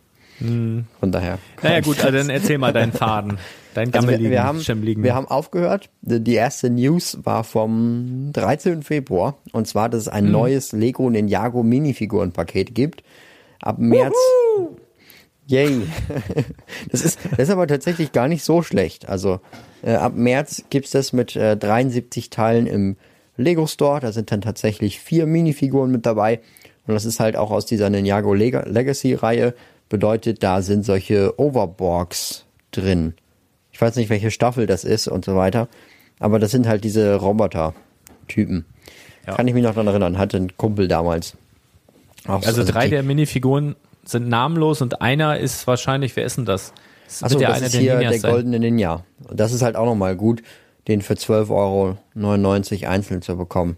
[0.99, 1.37] Von daher.
[1.61, 3.37] naja gut, also dann erzähl mal deinen Faden,
[3.73, 5.03] deinen Also wir, gammeligen, wir, haben, schemmeligen.
[5.03, 5.89] wir haben aufgehört.
[6.01, 8.81] Die erste News war vom 13.
[8.83, 9.37] Februar.
[9.51, 10.31] Und zwar, dass es ein Hm.
[10.31, 13.03] neues Lego Ninjago Minifigurenpaket gibt.
[13.61, 14.15] Ab März.
[15.47, 15.81] Yay.
[16.91, 19.07] Das ist, das ist aber tatsächlich gar nicht so schlecht.
[19.07, 19.39] Also
[19.83, 22.97] äh, ab März gibt's das mit äh, 73 Teilen im
[23.37, 23.99] Lego Store.
[23.99, 26.39] Da sind dann tatsächlich vier Minifiguren mit dabei.
[26.87, 29.53] Und das ist halt auch aus dieser Ninjago Leg Legacy Reihe.
[29.91, 33.13] Bedeutet, da sind solche Overborgs drin.
[33.73, 35.67] Ich weiß nicht, welche Staffel das ist und so weiter.
[36.17, 38.63] Aber das sind halt diese Roboter-Typen.
[39.27, 39.35] Ja.
[39.35, 40.17] Kann ich mich noch daran erinnern.
[40.17, 41.35] Hatte ein Kumpel damals.
[42.25, 43.75] Auch so- also drei die- der Minifiguren
[44.05, 46.71] sind namenlos und einer ist wahrscheinlich, wer ist denn das?
[47.07, 48.31] das Achso, das ist hier der sein.
[48.31, 49.03] goldene Ninja.
[49.27, 50.41] Und das ist halt auch nochmal gut,
[50.87, 51.49] den für 12,99
[52.83, 53.75] Euro einzeln zu bekommen.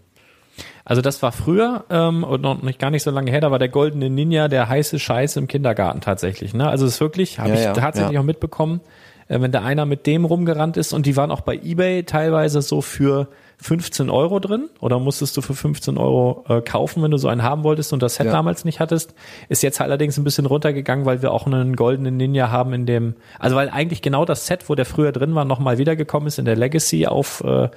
[0.84, 3.58] Also das war früher ähm, und noch nicht gar nicht so lange her, da war
[3.58, 6.52] der goldene Ninja der heiße Scheiß im Kindergarten tatsächlich.
[6.52, 6.68] Ne?
[6.68, 8.20] Also es ist wirklich, habe Ja, ich ja, tatsächlich ja.
[8.20, 8.80] auch mitbekommen,
[9.28, 12.60] äh, wenn da einer mit dem rumgerannt ist und die waren auch bei eBay teilweise
[12.60, 13.28] so für
[13.62, 17.42] 15 Euro drin oder musstest du für 15 Euro äh, kaufen, wenn du so einen
[17.42, 18.32] haben wolltest und das Set Ja.
[18.32, 19.14] damals nicht hattest.
[19.48, 23.14] Ist jetzt allerdings ein bisschen runtergegangen, weil wir auch einen goldenen Ninja haben in dem,
[23.38, 26.44] also weil eigentlich genau das Set, wo der früher drin war, nochmal wiedergekommen ist in
[26.44, 27.70] der Legacy auf äh,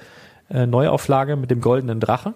[0.50, 2.34] äh, Neuauflage mit dem goldenen Drache.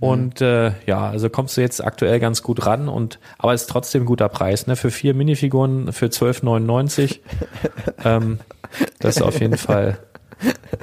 [0.00, 4.02] Und äh, ja, also kommst du jetzt aktuell ganz gut ran und aber ist trotzdem
[4.02, 4.76] ein guter Preis, ne?
[4.76, 7.18] Für vier Minifiguren für 12,99.
[8.04, 8.38] ähm,
[9.00, 9.98] das ist auf jeden Fall.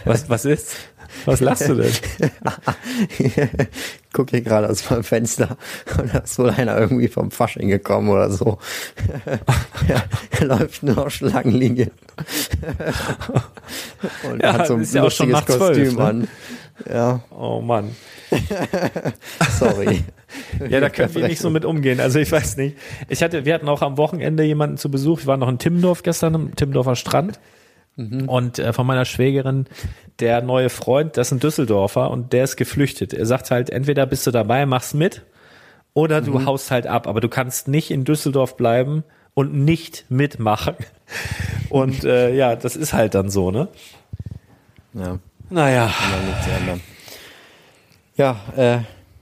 [0.03, 0.75] Was, was ist?
[1.23, 1.93] Was lachst du denn?
[4.13, 5.57] Guck hier gerade aus meinem Fenster
[5.97, 8.57] und da ist wohl einer irgendwie vom Fasching gekommen oder so.
[10.31, 11.91] er läuft nur auf Schlangenlinien.
[14.29, 16.03] und Ja, hat so ein lustiges Kostüm ne?
[16.03, 16.27] an.
[16.89, 17.95] Ja, Oh Mann.
[19.59, 20.03] sorry.
[20.69, 21.99] Ja, da können wir nicht so mit umgehen.
[21.99, 22.77] Also ich weiß nicht.
[23.07, 25.21] Ich hatte, wir hatten auch am Wochenende jemanden zu Besuch.
[25.21, 27.39] Wir waren noch in Timmendorf gestern, am Timmendorfer Strand.
[28.27, 29.67] Und äh, von meiner Schwägerin,
[30.19, 33.13] der neue Freund, das ist ein Düsseldorfer und der ist geflüchtet.
[33.13, 35.21] Er sagt halt, entweder bist du dabei, machst mit,
[35.93, 37.07] oder du haust halt ab.
[37.07, 40.75] Aber du kannst nicht in Düsseldorf bleiben und nicht mitmachen.
[41.69, 43.69] Und äh, ja, das ist halt dann so, ne?
[44.93, 45.19] Ja.
[45.49, 45.91] Naja.
[48.15, 48.79] Ja, äh,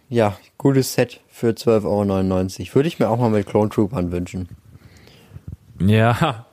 [0.10, 2.76] ja, gutes Set für 12,99 Euro.
[2.76, 4.48] Würde ich mir auch mal mit Clone Troopern wünschen.
[5.80, 6.46] Ja,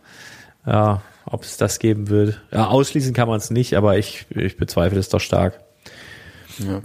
[0.66, 2.40] ja, ob es das geben wird.
[2.52, 5.60] Ja, ausschließen kann man es nicht, aber ich, ich bezweifle es doch stark.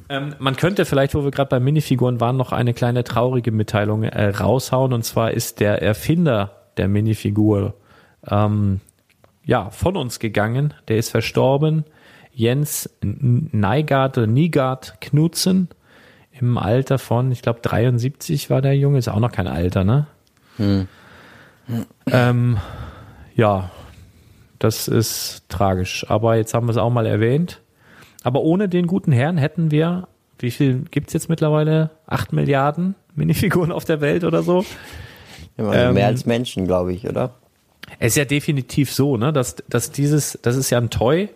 [0.10, 4.04] Ähm, man könnte vielleicht, wo wir gerade bei Minifiguren waren, noch eine kleine traurige Mitteilung
[4.04, 4.94] äh, raushauen.
[4.94, 7.74] Und zwar ist der Erfinder der Minifigur
[8.30, 8.82] ähm,
[9.44, 10.74] ja von uns gegangen.
[10.88, 11.86] Der ist verstorben.
[12.36, 15.70] Jens Neigard oder Nigard Knudsen
[16.40, 20.08] im Alter von, ich glaube 73 war der Junge, ist auch noch kein Alter, ne?
[22.08, 22.58] Ähm,
[23.36, 23.72] ja,
[24.60, 26.06] das ist tragisch.
[26.10, 27.62] Aber jetzt haben wir es auch mal erwähnt.
[28.24, 30.08] Aber ohne den guten Herrn hätten wir,
[30.40, 31.92] wie viel gibt's jetzt mittlerweile?
[32.06, 34.66] Acht Milliarden Minifiguren auf der Welt oder so?
[35.58, 37.34] Also Ähm, mehr als Menschen, glaube ich, oder?
[38.00, 41.30] Es ist ja definitiv so, ne, dass, dass dieses, das ist ja ein Toy,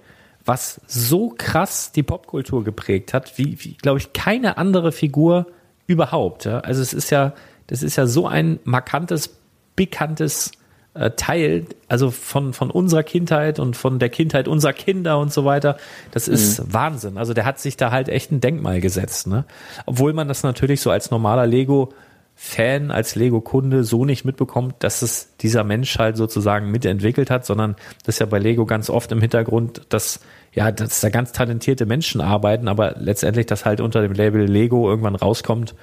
[0.50, 5.46] was so krass die Popkultur geprägt hat, wie, wie glaube ich, keine andere Figur
[5.86, 6.46] überhaupt.
[6.46, 6.62] Ja?
[6.62, 7.34] Also es ist ja,
[7.68, 9.38] das ist ja so ein markantes,
[9.76, 10.52] bekanntes
[10.96, 15.46] äh, Teil, also von, von unserer Kindheit und von der Kindheit unserer Kinder und so
[15.46, 15.78] weiter.
[16.10, 17.20] Das ist Wahnsinn.
[17.20, 19.46] Also der hat sich da halt echt ein Denkmal gesetzt, ne?
[19.86, 21.94] Obwohl man das natürlich so als normaler Lego
[22.42, 27.76] Fan, als Lego-Kunde so nicht mitbekommt, dass es dieser Mensch halt sozusagen mitentwickelt hat, sondern
[28.06, 30.22] das ist ja bei Lego ganz oft im Hintergrund, dass
[30.54, 34.90] ja, dass da ganz talentierte Menschen arbeiten, aber letztendlich das halt unter dem Label Lego
[34.90, 35.76] irgendwann rauskommt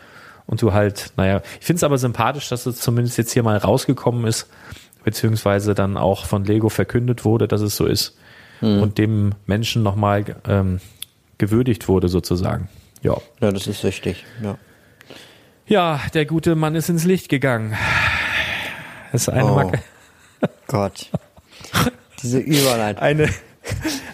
[0.47, 3.59] und du halt, naja, ich finde es aber sympathisch, dass es zumindest jetzt hier mal
[3.59, 4.49] rausgekommen ist,
[5.05, 8.16] beziehungsweise dann auch von Lego verkündet wurde, dass es so ist
[8.62, 10.81] und dem Menschen nochmal ähm,
[11.37, 12.71] gewürdigt wurde sozusagen.
[13.03, 13.19] Ja.
[13.42, 14.25] Ja, das ist richtig.
[14.42, 14.57] Ja.
[15.66, 17.76] Ja, der gute Mann ist ins Licht gegangen.
[19.12, 19.55] Das ist eine Oh.
[19.55, 19.81] Macke.
[20.68, 21.11] Gott.
[22.22, 23.02] Diese Überleitung.
[23.02, 23.33] Eine, Ich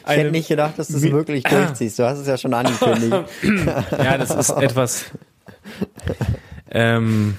[0.07, 1.99] hätte nicht gedacht, dass du es wirklich durchziehst.
[1.99, 3.17] Du hast es ja schon angekündigt.
[3.93, 5.07] ja, das ist etwas.
[6.71, 7.37] Ähm,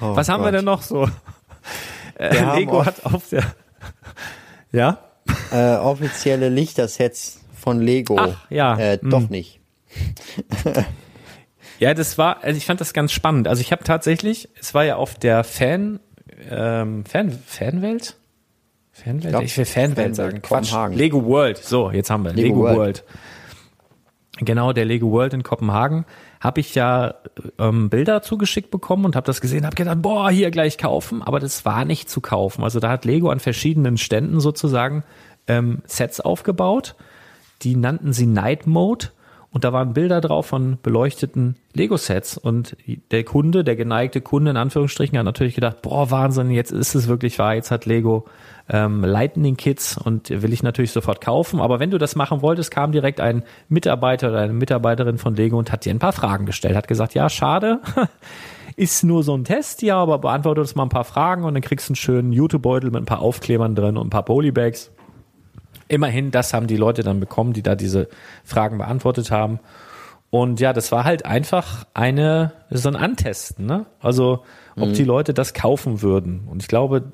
[0.00, 0.54] Oh was haben wir Gott.
[0.58, 1.08] denn noch so?
[2.18, 3.44] Haben Lego hat auf der,
[4.72, 4.98] ja,
[5.52, 8.16] Äh, offizielle Lichtersets von Lego.
[8.18, 8.76] Ach, ja.
[8.78, 9.10] Äh, Hm.
[9.10, 9.60] doch nicht.
[11.84, 13.46] Ja, das war, also ich fand das ganz spannend.
[13.46, 16.00] Also ich habe tatsächlich, es war ja auf der Fan,
[16.50, 18.16] ähm, Fan, Fanwelt?
[18.90, 19.34] Fanwelt?
[19.34, 20.40] Ja, ich will Fanwelt Fanwelt, sagen.
[20.40, 20.70] Quatsch.
[20.70, 20.96] Kopenhagen.
[20.96, 21.58] Lego World.
[21.58, 22.76] So, jetzt haben wir Lego, Lego World.
[22.78, 23.04] World.
[24.38, 26.06] Genau, der Lego World in Kopenhagen
[26.40, 27.16] habe ich ja
[27.58, 31.38] ähm, Bilder zugeschickt bekommen und habe das gesehen, habe gedacht, boah, hier gleich kaufen, aber
[31.38, 32.64] das war nicht zu kaufen.
[32.64, 35.04] Also da hat Lego an verschiedenen Ständen sozusagen
[35.48, 36.96] ähm, Sets aufgebaut,
[37.62, 39.08] die nannten sie Night Mode
[39.54, 42.76] und da waren Bilder drauf von beleuchteten Lego-Sets und
[43.12, 47.06] der Kunde, der geneigte Kunde in Anführungsstrichen, hat natürlich gedacht, boah, Wahnsinn, jetzt ist es
[47.06, 48.24] wirklich wahr, jetzt hat Lego
[48.68, 51.60] ähm, Lightning Kits und will ich natürlich sofort kaufen.
[51.60, 55.56] Aber wenn du das machen wolltest, kam direkt ein Mitarbeiter oder eine Mitarbeiterin von Lego
[55.56, 57.78] und hat dir ein paar Fragen gestellt, hat gesagt, ja, schade,
[58.76, 61.62] ist nur so ein Test, ja, aber beantworte uns mal ein paar Fragen und dann
[61.62, 64.90] kriegst du einen schönen Jutebeutel mit ein paar Aufklebern drin und ein paar Polybags.
[65.88, 68.08] Immerhin, das haben die Leute dann bekommen, die da diese
[68.44, 69.60] Fragen beantwortet haben.
[70.30, 73.86] Und ja, das war halt einfach eine, so ein Antesten, ne?
[74.00, 74.44] Also,
[74.76, 76.48] ob die Leute das kaufen würden.
[76.50, 77.04] Und ich glaube,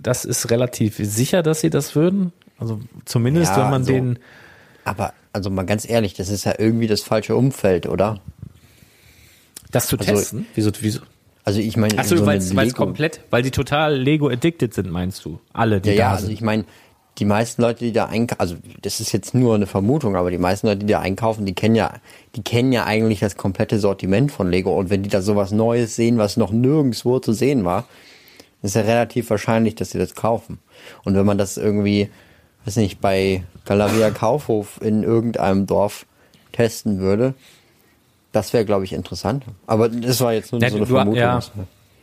[0.00, 2.32] das ist relativ sicher, dass sie das würden.
[2.58, 3.92] Also, zumindest, Ja, wenn man so.
[3.92, 4.18] den,
[4.84, 8.20] Aber, also mal ganz ehrlich, das ist ja irgendwie das falsche Umfeld, oder?
[9.70, 10.46] das zu Also- testen.
[10.54, 11.00] Wieso, wieso?
[11.44, 15.24] Also ich meine, Achso, so weil es Lego- komplett, weil die total Lego-addicted sind, meinst
[15.24, 15.40] du?
[15.54, 16.34] Alle, die Ja, da ja, also sind.
[16.34, 16.64] ich meine,
[17.18, 20.38] die meisten Leute, die da einkaufen, also das ist jetzt nur eine Vermutung, aber die
[20.38, 21.94] meisten Leute, die da einkaufen, die kennen ja,
[22.36, 25.96] die kennen ja eigentlich das komplette Sortiment von Lego und wenn die da sowas Neues
[25.96, 27.86] sehen, was noch nirgendwo zu sehen war,
[28.62, 30.58] ist ja relativ wahrscheinlich, dass sie das kaufen.
[31.04, 32.08] Und wenn man das irgendwie,
[32.64, 36.06] weiß nicht, bei Galeria Kaufhof in irgendeinem Dorf
[36.52, 37.34] testen würde,
[38.32, 39.44] das wäre, glaube ich, interessant.
[39.66, 41.18] Aber das war jetzt nur Ja, so eine du- Vermutung.
[41.20, 41.40] ja.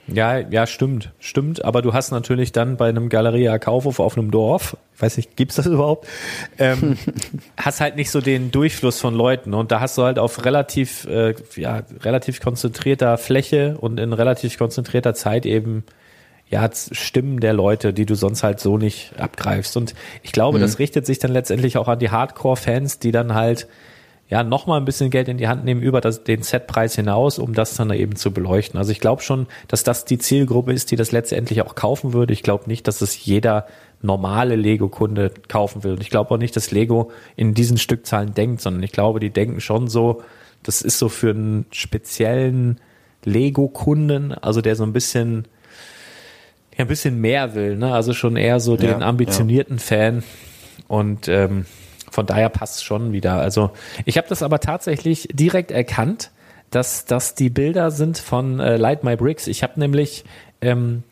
[0.07, 1.65] Ja, ja, stimmt, stimmt.
[1.65, 5.35] Aber du hast natürlich dann bei einem Galeria Kaufhof auf einem Dorf, ich weiß nicht,
[5.35, 6.07] gibt's das überhaupt?
[6.59, 6.97] Ähm,
[7.57, 11.05] hast halt nicht so den Durchfluss von Leuten und da hast du halt auf relativ,
[11.05, 15.83] äh, ja, relativ konzentrierter Fläche und in relativ konzentrierter Zeit eben
[16.47, 19.75] ja, Stimmen der Leute, die du sonst halt so nicht abgreifst.
[19.77, 23.67] Und ich glaube, das richtet sich dann letztendlich auch an die Hardcore-Fans, die dann halt
[24.27, 27.37] ja noch mal ein bisschen Geld in die Hand nehmen über das, den Setpreis hinaus,
[27.37, 28.77] um das dann eben zu beleuchten.
[28.77, 32.33] Also ich glaube schon, dass das die Zielgruppe ist, die das letztendlich auch kaufen würde.
[32.33, 33.67] Ich glaube nicht, dass es jeder
[34.01, 35.93] normale Lego-Kunde kaufen will.
[35.93, 39.29] Und ich glaube auch nicht, dass Lego in diesen Stückzahlen denkt, sondern ich glaube, die
[39.29, 40.23] denken schon so,
[40.63, 42.79] das ist so für einen speziellen
[43.23, 45.47] Lego-Kunden, also der so ein bisschen
[46.77, 47.93] ja, ein bisschen mehr will, ne?
[47.93, 50.23] Also schon eher so den Ja, ambitionierten Fan.
[50.87, 51.65] Und ähm,
[52.15, 53.33] von daher passt schon wieder.
[53.33, 53.71] Also
[54.05, 56.31] ich habe das aber tatsächlich direkt erkannt,
[56.71, 59.47] dass das die Bilder sind von äh, Light My Bricks.
[59.47, 60.23] Ich habe nämlich
[60.61, 61.03] ähm,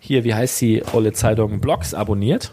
[0.00, 2.52] hier, wie heißt die olle Zeitung, Blogs abonniert.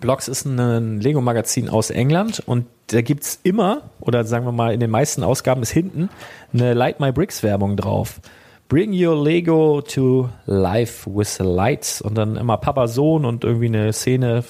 [0.00, 4.80] Blogs ist ein Lego-Magazin aus England und da gibt's immer, oder sagen wir mal, in
[4.80, 6.08] den meisten Ausgaben ist hinten
[6.54, 8.20] eine Light My Bricks-Werbung drauf.
[8.68, 13.66] Bring your Lego to life with the lights und dann immer Papa, Sohn und irgendwie
[13.66, 14.42] eine Szene,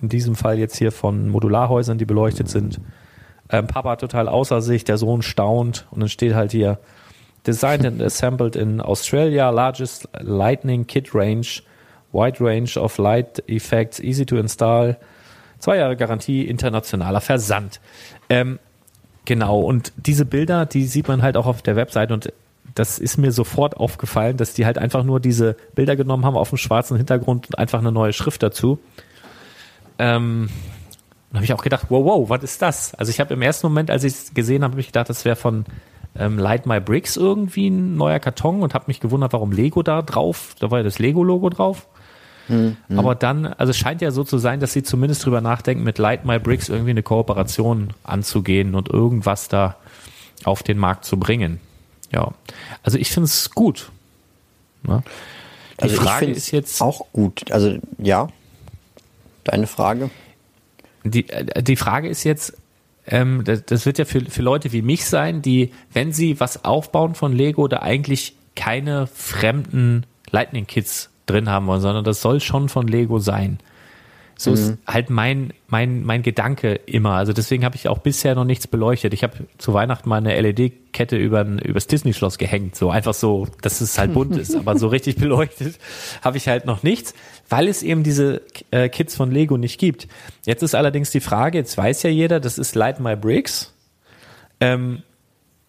[0.00, 2.80] in diesem Fall jetzt hier von Modularhäusern, die beleuchtet sind.
[3.50, 6.78] Ähm, Papa total außer sich, der Sohn staunt und dann steht halt hier
[7.46, 11.62] Designed and assembled in Australia, largest lightning kit range,
[12.12, 14.96] wide range of light effects, easy to install,
[15.58, 17.80] zwei Jahre Garantie, internationaler Versand.
[18.30, 18.58] Ähm,
[19.26, 22.32] genau, und diese Bilder, die sieht man halt auch auf der Website und
[22.74, 26.50] das ist mir sofort aufgefallen, dass die halt einfach nur diese Bilder genommen haben auf
[26.50, 28.78] dem schwarzen Hintergrund und einfach eine neue Schrift dazu.
[29.98, 30.48] Ähm,
[31.30, 32.94] dann habe ich auch gedacht, wow, wow, was ist das?
[32.94, 35.24] Also ich habe im ersten Moment, als ich es gesehen habe, habe ich gedacht, das
[35.24, 35.64] wäre von
[36.16, 40.02] ähm, Light My Bricks irgendwie ein neuer Karton und habe mich gewundert, warum Lego da
[40.02, 41.88] drauf, da war ja das Lego-Logo drauf.
[42.96, 45.98] Aber dann, also es scheint ja so zu sein, dass sie zumindest drüber nachdenken, mit
[45.98, 49.76] Light My Bricks irgendwie eine Kooperation anzugehen und irgendwas da
[50.44, 51.60] auf den Markt zu bringen.
[52.12, 52.32] Ja,
[52.82, 53.90] also ich finde es gut.
[54.82, 55.02] Ne?
[55.78, 57.50] Die Also Frage ist jetzt, auch gut.
[57.52, 58.28] Also ja,
[59.44, 60.10] deine Frage.
[61.04, 62.56] die, äh, die Frage ist jetzt,
[63.06, 66.64] ähm, das, das wird ja für, für Leute wie mich sein, die, wenn sie was
[66.64, 72.40] aufbauen von Lego, da eigentlich keine fremden Lightning Kits drin haben wollen, sondern das soll
[72.40, 73.58] schon von Lego sein.
[74.40, 77.14] So ist halt mein, mein, mein Gedanke immer.
[77.14, 79.12] Also deswegen habe ich auch bisher noch nichts beleuchtet.
[79.12, 82.76] Ich habe zu Weihnachten mal eine LED-Kette über übers Disney-Schloss gehängt.
[82.76, 84.54] So einfach so, dass es halt bunt ist.
[84.54, 85.80] Aber so richtig beleuchtet
[86.22, 87.14] habe ich halt noch nichts,
[87.48, 90.06] weil es eben diese äh, Kits von Lego nicht gibt.
[90.46, 93.74] Jetzt ist allerdings die Frage, jetzt weiß ja jeder, das ist Light My Bricks.
[94.60, 95.02] Ähm,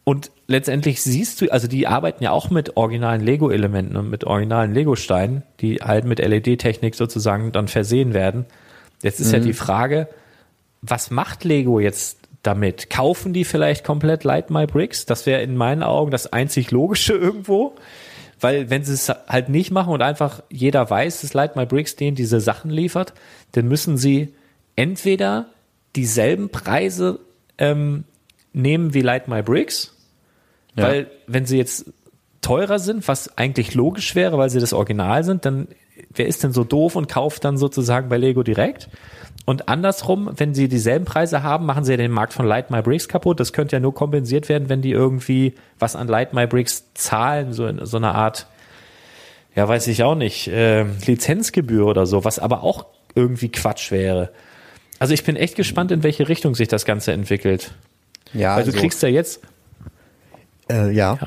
[0.04, 4.74] und letztendlich siehst du, also die arbeiten ja auch mit originalen Lego-Elementen und mit originalen
[4.74, 8.46] Lego-Steinen, die halt mit LED-Technik sozusagen dann versehen werden.
[9.02, 10.08] Jetzt ist ja die Frage,
[10.82, 12.89] was macht Lego jetzt damit?
[12.89, 15.06] Kaufen die vielleicht komplett Light My Bricks?
[15.06, 17.76] Das wäre in meinen Augen das einzig Logische irgendwo.
[18.41, 21.95] Weil wenn sie es halt nicht machen und einfach jeder weiß, dass Light My Bricks
[21.97, 23.14] denen diese Sachen liefert,
[23.52, 24.34] dann müssen sie
[24.78, 25.47] entweder
[25.97, 27.20] dieselben Preise
[27.58, 28.06] ähm,
[28.54, 29.93] nehmen wie Light My Bricks,
[30.78, 30.86] Ja.
[30.86, 31.91] weil wenn sie jetzt
[32.42, 35.68] teurer sind, was eigentlich logisch wäre, weil sie das Original sind, dann
[36.14, 38.90] wer ist denn so doof und kauft dann sozusagen bei Lego direkt?
[39.46, 42.82] Und andersrum, wenn sie dieselben Preise haben, machen sie ja den Markt von Light My
[42.82, 43.40] Bricks kaputt.
[43.40, 47.52] Das könnte ja nur kompensiert werden, wenn die irgendwie was an Light My Bricks zahlen,
[47.54, 48.48] so in so eine Art,
[49.56, 52.86] ja, weiß ich auch nicht, äh, Lizenzgebühr oder so, was aber auch
[53.16, 54.30] irgendwie Quatsch wäre.
[55.00, 57.72] Also ich bin echt gespannt, in welche Richtung sich das Ganze entwickelt.
[58.34, 59.42] Ja, Weil du also, kriegst ja jetzt,
[60.70, 61.18] äh, ja.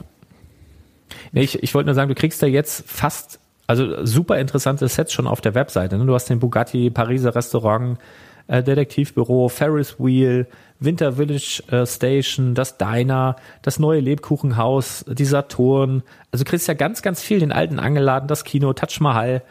[1.32, 5.12] Nee, ich, ich wollte nur sagen, du kriegst ja jetzt fast, also super interessante Sets
[5.12, 5.96] schon auf der Webseite.
[5.98, 6.06] Ne?
[6.06, 7.98] Du hast den Bugatti, Pariser Restaurant,
[8.46, 10.46] äh, Detektivbüro, Ferris Wheel,
[10.78, 16.02] Winter Village äh, Station, das Diner, das neue Lebkuchenhaus, die Saturn.
[16.32, 19.42] Also du kriegst ja ganz, ganz viel den alten Angeladen, das Kino, Taj Mahal.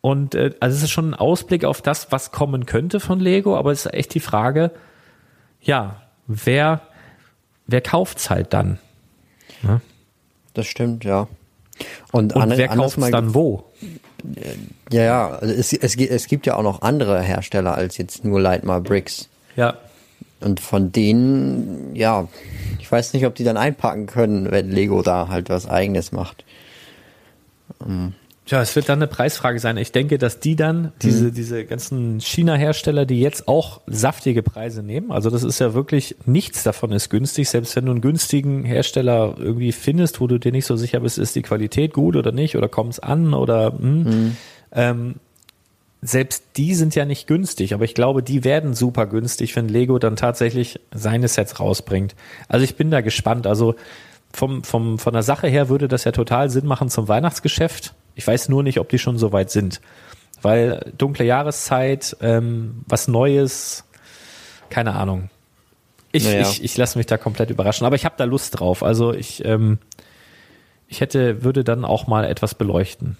[0.00, 3.56] Und äh, also es ist schon ein Ausblick auf das, was kommen könnte von Lego,
[3.56, 4.70] aber es ist echt die Frage,
[5.60, 6.80] ja, wer,
[7.66, 8.78] wer kauft's halt dann?
[10.54, 11.28] Das stimmt, ja.
[12.12, 13.64] Und, Und an- wer kauft's mal- dann wo?
[14.90, 18.40] Ja, ja, also es, es, es gibt ja auch noch andere Hersteller als jetzt nur
[18.40, 19.28] Lightmar Bricks.
[19.56, 19.78] Ja,
[20.40, 22.28] Und von denen, ja,
[22.78, 26.44] ich weiß nicht, ob die dann einpacken können, wenn Lego da halt was eigenes macht.
[28.50, 29.76] Tja, es wird dann eine Preisfrage sein.
[29.76, 35.12] Ich denke, dass die dann, diese, diese ganzen China-Hersteller, die jetzt auch saftige Preise nehmen,
[35.12, 39.36] also das ist ja wirklich, nichts davon ist günstig, selbst wenn du einen günstigen Hersteller
[39.38, 42.56] irgendwie findest, wo du dir nicht so sicher bist, ist die Qualität gut oder nicht,
[42.56, 44.36] oder kommt es an oder hm,
[44.72, 45.14] ähm,
[46.02, 50.00] selbst die sind ja nicht günstig, aber ich glaube, die werden super günstig, wenn Lego
[50.00, 52.16] dann tatsächlich seine Sets rausbringt.
[52.48, 53.46] Also ich bin da gespannt.
[53.46, 53.76] Also
[54.32, 57.94] vom, vom, von der Sache her würde das ja total Sinn machen zum Weihnachtsgeschäft.
[58.20, 59.80] Ich weiß nur nicht, ob die schon so weit sind.
[60.42, 63.84] Weil dunkle Jahreszeit, ähm, was Neues,
[64.68, 65.30] keine Ahnung.
[66.12, 66.42] Ich, Naja.
[66.42, 67.86] ich, ich lasse mich da komplett überraschen.
[67.86, 68.82] Aber ich habe da Lust drauf.
[68.82, 69.78] Also ich, ähm,
[70.86, 73.16] ich hätte, würde dann auch mal etwas beleuchten.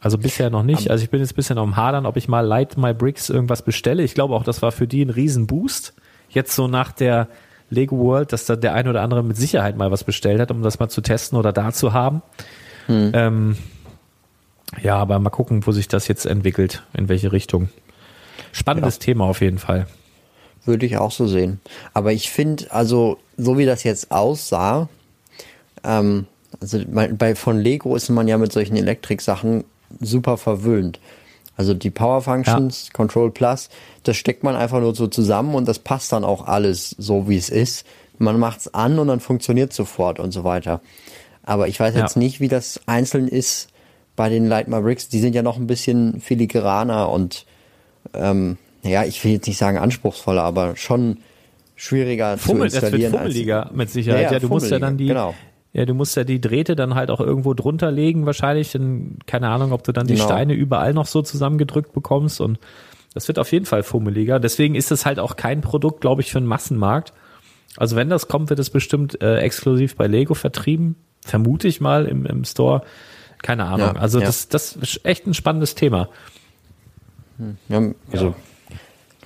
[0.00, 0.90] Also bisher noch nicht.
[0.90, 3.60] Also ich bin jetzt ein bisschen am Hadern, ob ich mal Light My Bricks irgendwas
[3.60, 4.02] bestelle.
[4.02, 5.92] Ich glaube auch, das war für die ein Riesenboost.
[6.30, 7.28] Jetzt so nach der
[7.68, 10.62] Lego World, dass da der ein oder andere mit Sicherheit mal was bestellt hat, um
[10.62, 12.22] das mal zu testen oder da zu haben.
[12.88, 13.56] Ähm,
[14.82, 17.68] ja, aber mal gucken, wo sich das jetzt entwickelt, in welche Richtung.
[18.52, 19.86] Spannendes Thema auf jeden Fall.
[20.64, 21.60] Würde ich auch so sehen.
[21.94, 24.88] Aber ich finde, also, so wie das jetzt aussah,
[25.84, 26.26] ähm,
[26.60, 29.64] also bei, von Lego ist man ja mit solchen Elektrik-Sachen
[30.00, 30.98] super verwöhnt.
[31.56, 33.68] Also die Power Functions, Control Plus,
[34.04, 37.36] das steckt man einfach nur so zusammen und das passt dann auch alles so, wie
[37.36, 37.84] es ist.
[38.18, 40.80] Man macht's an und dann funktioniert sofort und so weiter.
[41.42, 42.02] Aber ich weiß Ja.
[42.02, 43.68] jetzt nicht, wie das einzeln ist
[44.18, 45.08] bei den Lightmar Bricks.
[45.08, 47.46] Die sind ja noch ein bisschen filigraner und
[48.14, 51.18] ähm, ja, ich will jetzt nicht sagen anspruchsvoller, aber schon
[51.76, 53.12] schwieriger Fummel, zu das wird installieren.
[53.12, 54.22] fummeliger mit Sicherheit.
[54.22, 55.34] Ja, Ja, ja, du musst ja dann die, genau.
[55.72, 58.72] ja, du musst ja die Drähte dann halt auch irgendwo drunter legen wahrscheinlich.
[58.72, 60.26] Dann, keine Ahnung, ob du dann die Genau.
[60.26, 62.58] Steine überall noch so zusammengedrückt bekommst und
[63.14, 64.40] das wird auf jeden Fall fummeliger.
[64.40, 67.12] Deswegen ist es halt auch kein Produkt, glaube ich, für einen Massenmarkt.
[67.76, 70.96] Also wenn das kommt, wird es bestimmt äh, exklusiv bei Lego vertrieben.
[71.24, 72.82] Vermute ich mal im, im Store.
[73.42, 73.94] Keine Ahnung.
[73.94, 74.26] Ja, also ja.
[74.26, 76.08] das, das ist echt ein spannendes Thema.
[77.68, 77.82] Ja,
[78.12, 78.34] also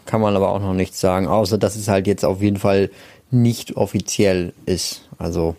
[0.04, 2.90] kann man aber auch noch nichts sagen, außer dass es halt jetzt auf jeden Fall
[3.30, 5.08] nicht offiziell ist.
[5.18, 5.56] Also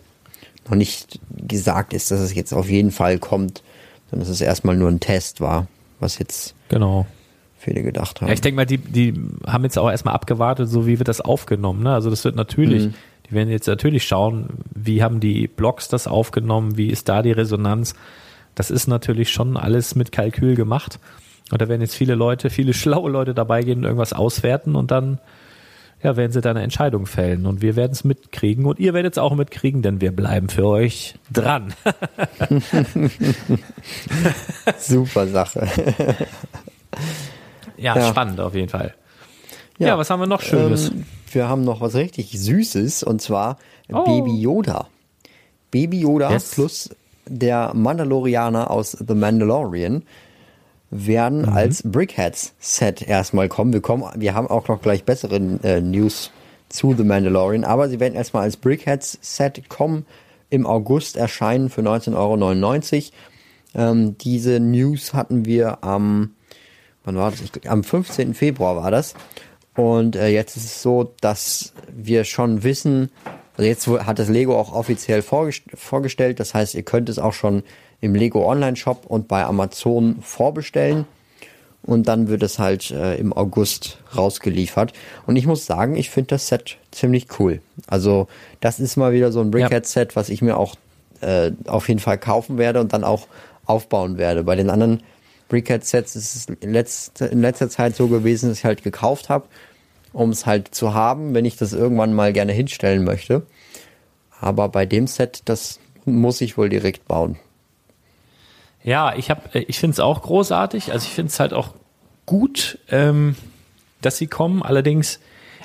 [0.68, 3.62] noch nicht gesagt ist, dass es jetzt auf jeden Fall kommt,
[4.10, 5.66] sondern dass es erstmal nur ein Test war,
[5.98, 7.06] was jetzt Genau.
[7.58, 8.28] viele gedacht haben.
[8.28, 9.14] Ja, ich denke mal, die, die
[9.46, 11.82] haben jetzt auch erstmal abgewartet, so wie wird das aufgenommen.
[11.82, 11.92] Ne?
[11.92, 12.94] Also das wird natürlich, Mhm.
[13.28, 17.32] die werden jetzt natürlich schauen, wie haben die Blogs das aufgenommen, wie ist da die
[17.32, 17.94] Resonanz.
[18.54, 20.98] Das ist natürlich schon alles mit Kalkül gemacht.
[21.50, 24.90] Und da werden jetzt viele Leute, viele schlaue Leute dabei gehen und irgendwas auswerten und
[24.90, 25.18] dann
[26.02, 27.46] ja, werden sie da eine Entscheidung fällen.
[27.46, 30.66] Und wir werden es mitkriegen und ihr werdet es auch mitkriegen, denn wir bleiben für
[30.66, 31.74] euch dran.
[34.78, 35.68] Super Sache.
[37.76, 38.08] ja, Ja.
[38.08, 38.94] spannend auf jeden Fall.
[39.78, 40.90] Ja, was haben wir noch Schönes?
[40.90, 43.58] Ähm, wir haben noch was richtig Süßes und zwar
[43.92, 44.04] Oh.
[44.04, 44.88] Baby Yoda.
[45.70, 46.54] Baby Yoda Yes.
[46.54, 46.90] plus
[47.26, 50.02] der Mandalorianer aus The Mandalorian
[50.90, 51.48] werden Mhm.
[51.48, 53.72] als Brickheads Set erstmal kommen.
[53.72, 56.30] Wir kommen, wir haben auch noch gleich bessere äh, News
[56.68, 60.06] zu The Mandalorian, aber sie werden erstmal als Brickheads Set kommen.
[60.50, 63.10] im August erscheinen für 19,99
[63.74, 63.90] Euro.
[63.90, 66.30] Ähm, diese News hatten wir am,
[67.04, 67.40] wann war das?
[67.40, 68.34] Ich, am 15.
[68.34, 69.14] Februar war das.
[69.74, 73.10] Und äh, jetzt ist es so, dass wir schon wissen,
[73.56, 76.40] also jetzt hat das Lego auch offiziell vorgest vorgestellt.
[76.40, 77.62] Das heißt, ihr könnt es auch schon
[78.00, 81.06] im Lego Online Shop und bei Amazon vorbestellen.
[81.82, 84.94] Und dann wird es halt äh, im August rausgeliefert.
[85.26, 87.60] Und ich muss sagen, ich finde das Set ziemlich cool.
[87.86, 88.26] Also
[88.60, 90.76] das ist mal wieder so ein Brickhead-Set, was ich mir auch
[91.20, 93.26] äh, auf jeden Fall kaufen werde und dann auch
[93.66, 94.44] aufbauen werde.
[94.44, 95.02] Bei den anderen
[95.48, 99.46] Brickhead-Sets ist es in letzter Zeit so gewesen, dass ich halt gekauft habe,
[100.14, 103.42] um es halt zu haben, wenn ich das irgendwann mal gerne hinstellen möchte.
[104.40, 107.36] Aber bei dem Set, das muss ich wohl direkt bauen.
[108.82, 110.92] Ja, ich habe, ich finde es auch großartig.
[110.92, 111.70] Also ich finde es halt auch
[112.26, 113.34] gut, ähm,
[114.02, 114.62] dass sie kommen.
[114.62, 115.18] Allerdings,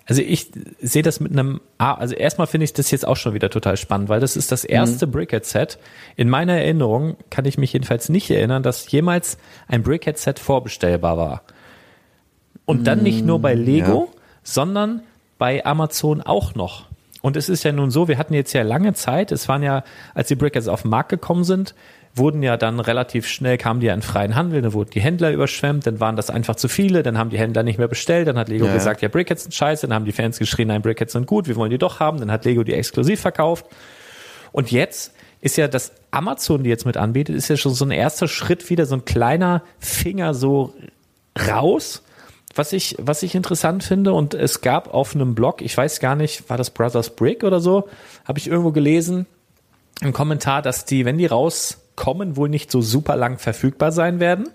[0.05, 0.49] also ich
[0.81, 3.77] sehe das mit einem, ah, also erstmal finde ich das jetzt auch schon wieder total
[3.77, 5.11] spannend, weil das ist das erste mhm.
[5.11, 5.77] Brickhead-Set.
[6.15, 9.37] In meiner Erinnerung kann ich mich jedenfalls nicht erinnern, dass jemals
[9.67, 11.43] ein Brickhead-Set vorbestellbar war.
[12.65, 14.18] Und dann nicht nur bei Lego, ja.
[14.43, 15.01] Sondern
[15.37, 16.85] bei Amazon auch noch.
[17.21, 19.83] Und es ist ja nun so, wir hatten jetzt ja lange Zeit, es waren ja,
[20.13, 21.75] als die Brickheads auf den Markt gekommen sind,
[22.15, 25.31] wurden ja dann relativ schnell, kamen die ja in freien Handel, dann wurden die Händler
[25.31, 28.37] überschwemmt, dann waren das einfach zu viele, dann haben die Händler nicht mehr bestellt, dann
[28.37, 31.13] hat Lego ja, gesagt, ja, Brickheads sind scheiße, dann haben die Fans geschrien, nein, Brickheads
[31.13, 33.65] sind gut, wir wollen die doch haben, dann hat Lego die exklusiv verkauft.
[34.51, 37.91] Und jetzt ist ja das Amazon, die jetzt mit anbietet, ist ja schon so ein
[37.91, 40.73] erster Schritt wieder, so ein kleiner Finger so
[41.47, 42.03] raus,
[42.55, 44.13] was ich, was ich interessant finde.
[44.13, 47.59] Und es gab auf einem Blog, ich weiß gar nicht, war das Brothers Brick oder
[47.59, 47.87] so,
[48.25, 49.25] habe ich irgendwo gelesen,
[50.01, 54.19] einen Kommentar, dass die, wenn die raus kommen, wohl nicht so super lang verfügbar sein
[54.19, 54.49] werden.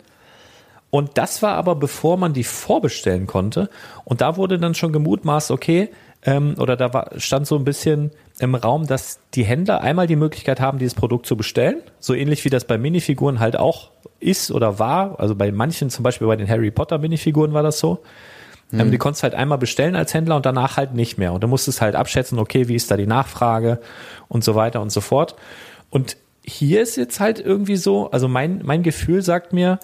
[0.91, 3.69] Und das war aber bevor man die vorbestellen konnte.
[4.05, 5.91] Und da wurde dann schon gemutmaßt, okay,
[6.25, 10.17] ähm, oder da war, stand so ein bisschen im Raum, dass die Händler einmal die
[10.17, 11.83] Möglichkeit haben, dieses Produkt zu bestellen.
[12.01, 15.21] So ähnlich wie das bei Minifiguren halt auch ist oder war.
[15.21, 18.03] Also bei manchen, zum Beispiel bei den Harry Potter Minifiguren war das so.
[18.71, 18.81] Mhm.
[18.81, 21.33] Ähm, die konntest halt einmal bestellen als Händler und danach halt nicht mehr.
[21.33, 23.81] Und du musstest halt abschätzen, okay, wie ist da die Nachfrage
[24.29, 25.37] und so weiter und so fort.
[25.91, 29.79] Und hier ist jetzt halt irgendwie so, also mein, mein Gefühl sagt mir,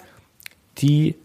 [0.79, 1.15] die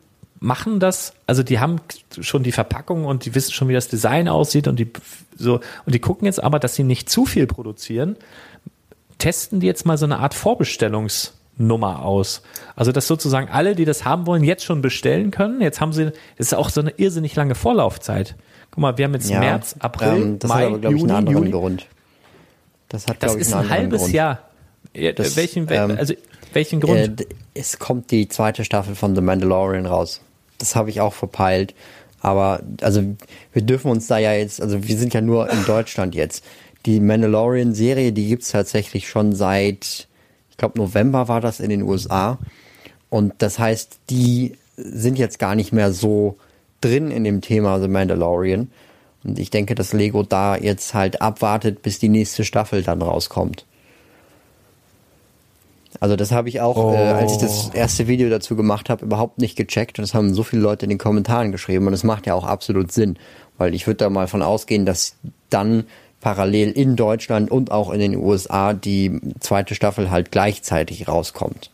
[0.40, 1.80] machen das, also die haben
[2.20, 4.90] schon die Verpackung und die wissen schon, wie das Design aussieht und die
[5.36, 8.16] so, und die gucken jetzt aber, dass sie nicht zu viel produzieren,
[9.18, 12.42] testen die jetzt mal so eine Art Vorbestellungsnummer aus.
[12.74, 15.60] Also, dass sozusagen alle, die das haben wollen, jetzt schon bestellen können.
[15.60, 16.06] Jetzt haben sie,
[16.36, 18.34] das ist auch so eine irrsinnig lange Vorlaufzeit.
[18.70, 21.12] Guck mal, wir haben jetzt ja, März, April, ähm, das Mai, hat aber, Juni, ich,
[21.12, 21.50] einen Juli.
[21.50, 21.86] Grund.
[22.88, 24.14] Das hat, das ist ein halbes Grund.
[24.14, 24.42] Jahr.
[25.14, 26.14] Das, welchen, ähm, also,
[26.52, 27.20] welchen Grund?
[27.20, 30.20] Äh, es kommt die zweite Staffel von The Mandalorian raus.
[30.58, 31.74] Das habe ich auch verpeilt.
[32.20, 33.02] Aber also
[33.52, 36.44] wir dürfen uns da ja jetzt, also wir sind ja nur in Deutschland jetzt.
[36.84, 40.08] Die Mandalorian-Serie, die gibt's tatsächlich schon seit,
[40.50, 42.38] ich glaube, November war das in den USA.
[43.10, 46.36] Und das heißt, die sind jetzt gar nicht mehr so
[46.80, 48.70] drin in dem Thema The Mandalorian.
[49.24, 53.66] Und ich denke, dass Lego da jetzt halt abwartet, bis die nächste Staffel dann rauskommt.
[56.00, 56.92] Also das habe ich auch, oh.
[56.92, 57.76] äh, als ich das oh.
[57.76, 59.98] erste Video dazu gemacht habe, überhaupt nicht gecheckt.
[59.98, 61.86] Und das haben so viele Leute in den Kommentaren geschrieben.
[61.86, 63.18] Und es macht ja auch absolut Sinn.
[63.58, 65.16] Weil ich würde da mal von ausgehen, dass
[65.50, 65.84] dann
[66.20, 71.70] parallel in Deutschland und auch in den USA die zweite Staffel halt gleichzeitig rauskommt.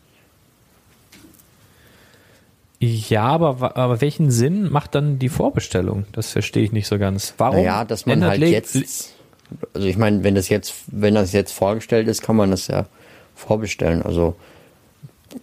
[2.79, 6.05] Ja, aber, aber welchen Sinn macht dann die Vorbestellung?
[6.11, 7.33] Das verstehe ich nicht so ganz.
[7.37, 7.63] Warum?
[7.63, 9.13] Ja, dass man halt jetzt,
[9.73, 12.85] also ich meine, wenn das jetzt, wenn das jetzt vorgestellt ist, kann man das ja
[13.35, 14.01] vorbestellen.
[14.01, 14.35] Also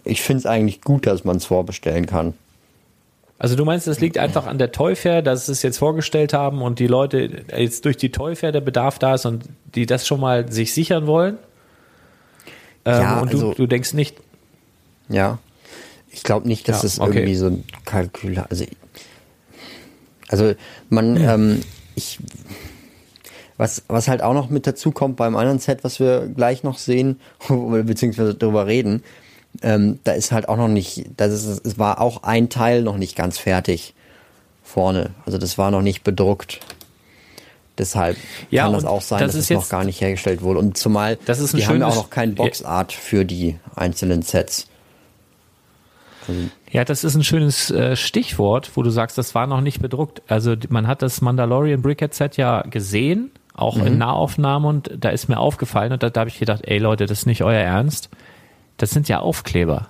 [0.03, 2.33] ich finde es eigentlich gut, dass man es vorbestellen kann.
[3.39, 6.31] Also du meinst, es liegt einfach an der Toy Fair, dass sie es jetzt vorgestellt
[6.31, 9.87] haben und die Leute jetzt durch die Toy Fair der Bedarf da ist und die
[9.87, 11.37] das schon mal sich sichern wollen?
[12.85, 14.17] Ähm, ja, und du, also, du denkst nicht.
[15.09, 15.39] Ja,
[16.11, 17.17] ich glaube nicht, dass ja, es okay.
[17.17, 18.51] irgendwie so ein Kalkül hat.
[18.51, 18.65] Also,
[20.27, 20.53] also
[20.89, 21.25] man, hm.
[21.27, 21.61] ähm,
[21.95, 22.19] ich
[23.61, 26.79] was, was halt auch noch mit dazu kommt beim anderen Set, was wir gleich noch
[26.79, 29.03] sehen, beziehungsweise darüber reden,
[29.61, 32.97] ähm, da ist halt auch noch nicht, das ist, es war auch ein Teil noch
[32.97, 33.93] nicht ganz fertig
[34.63, 35.11] vorne.
[35.27, 36.59] Also das war noch nicht bedruckt.
[37.77, 38.17] Deshalb
[38.49, 40.57] ja, kann das auch sein, das dass es noch gar nicht hergestellt wurde.
[40.57, 44.65] Und zumal das ist die haben ja auch noch kein Boxart für die einzelnen Sets.
[46.27, 49.81] Also ja, das ist ein schönes äh, Stichwort, wo du sagst, das war noch nicht
[49.81, 50.23] bedruckt.
[50.27, 53.87] Also man hat das Mandalorian Brickhead Set ja gesehen auch mhm.
[53.87, 57.05] in Nahaufnahmen und da ist mir aufgefallen und da, da habe ich gedacht, ey Leute,
[57.05, 58.09] das ist nicht euer Ernst.
[58.77, 59.87] Das sind ja Aufkleber.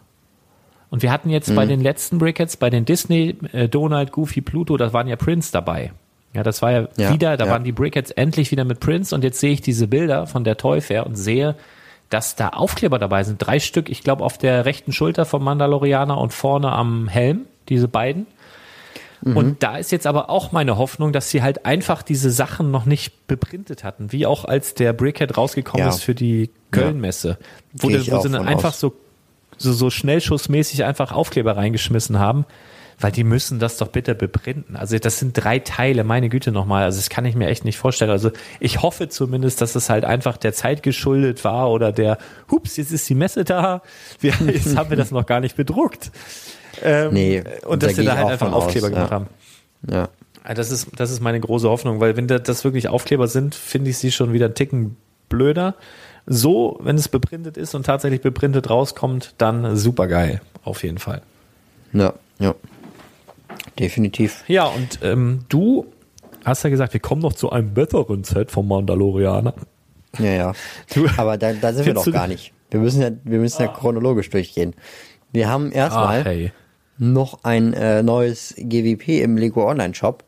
[0.90, 1.56] Und wir hatten jetzt mhm.
[1.56, 5.52] bei den letzten Brickets, bei den Disney, äh, Donald, Goofy, Pluto, da waren ja Prince
[5.52, 5.94] dabei.
[6.34, 7.52] Ja, das war ja, ja wieder, da ja.
[7.52, 10.58] waren die Brickets endlich wieder mit Prince und jetzt sehe ich diese Bilder von der
[10.58, 11.56] Toy Fair und sehe,
[12.10, 13.38] dass da Aufkleber dabei sind.
[13.38, 17.88] Drei Stück, ich glaube, auf der rechten Schulter vom Mandalorianer und vorne am Helm, diese
[17.88, 18.28] beiden.
[19.24, 22.86] Und da ist jetzt aber auch meine Hoffnung, dass sie halt einfach diese Sachen noch
[22.86, 25.90] nicht beprintet hatten, wie auch als der Brickhead rausgekommen Ja.
[25.94, 27.38] ist für die Köln-Messe,
[27.74, 28.80] wo, ich wo auch sie dann einfach aus.
[28.80, 28.96] so,
[29.58, 32.46] so, so schnellschussmäßig einfach Aufkleber reingeschmissen haben,
[33.00, 34.76] weil die müssen das doch bitte beprinten.
[34.76, 37.78] Also das sind drei Teile, meine Güte nochmal, also das kann ich mir echt nicht
[37.78, 38.12] vorstellen.
[38.12, 42.18] Also ich hoffe zumindest, dass es halt einfach der Zeit geschuldet war oder der,
[42.50, 43.82] hups, jetzt ist die Messe da,
[44.20, 46.12] wir, jetzt haben wir das noch gar nicht bedruckt.
[46.84, 48.94] Ähm, Nee, und da dass sie da halt einfach von aus, Aufkleber ja.
[48.94, 49.28] gemacht haben.
[49.90, 50.10] Ja.
[50.44, 53.54] Ah, Das ist, das ist meine große Hoffnung, weil wenn da- das wirklich Aufkleber sind,
[53.56, 54.98] finde ich sie schon wieder einen Ticken
[55.30, 55.76] blöder.
[56.26, 61.22] So, wenn es beprintet ist und tatsächlich beprintet rauskommt, dann super geil, auf jeden Fall.
[61.94, 62.54] Ja, ja.
[63.80, 64.44] Definitiv.
[64.48, 65.86] Ja, und ähm, du
[66.46, 69.54] hast ja gesagt, wir kommen noch zu einem besseren Set vom Mandalorianer.
[70.20, 70.54] Ja, ja.
[70.94, 72.54] Du- Aber da, da sind wir doch gar nicht.
[72.70, 74.74] Wir müssen ja, wir müssen ja chronologisch durchgehen.
[75.32, 76.52] Wir haben erstmal Ah, hey.
[76.98, 80.24] Noch ein äh, neues GWP im Lego Online Shop.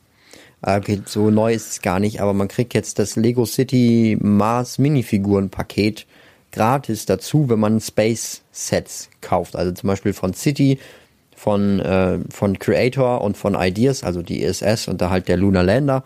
[0.62, 4.18] Äh, Okay, so neu ist es gar nicht, aber man kriegt jetzt das Lego City
[4.22, 6.06] Mars Minifiguren Paket
[6.52, 9.56] gratis dazu, wenn man Space Sets kauft.
[9.56, 10.80] Also zum Beispiel von City,
[11.36, 15.64] von, äh, von Creator und von Ideas, also die ISS und da halt der Lunar
[15.64, 16.04] Lander.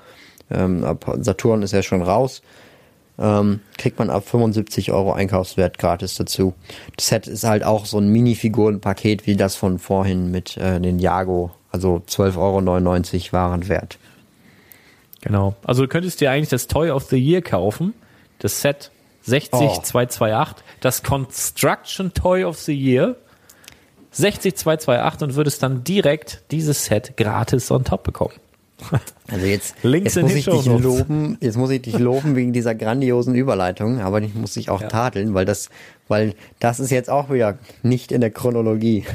[0.50, 0.84] Ähm,
[1.20, 2.42] Saturn ist ja schon raus.
[3.20, 6.54] Ähm, kriegt man ab 75 Euro Einkaufswert gratis dazu.
[6.96, 11.00] Das Set ist halt auch so ein Minifigurenpaket wie das von vorhin mit äh, den
[11.00, 11.52] Jago.
[11.72, 13.98] Also 12,99 Euro Warenwert.
[15.22, 15.56] Genau.
[15.64, 17.94] Also du könntest dir eigentlich das Toy of the Year kaufen,
[18.40, 18.92] das Set
[19.24, 23.16] 60228, das Construction Toy of the Year
[24.12, 28.34] 60228 und würdest dann direkt dieses Set gratis on top bekommen.
[29.30, 32.76] Also jetzt, Links jetzt muss ich dich loben, jetzt muss ich dich loben wegen dieser
[32.76, 35.70] grandiosen Überleitung, aber ich muss dich auch tadeln, weil das,
[36.08, 39.06] weil das ist jetzt auch wieder nicht in der Chronologie.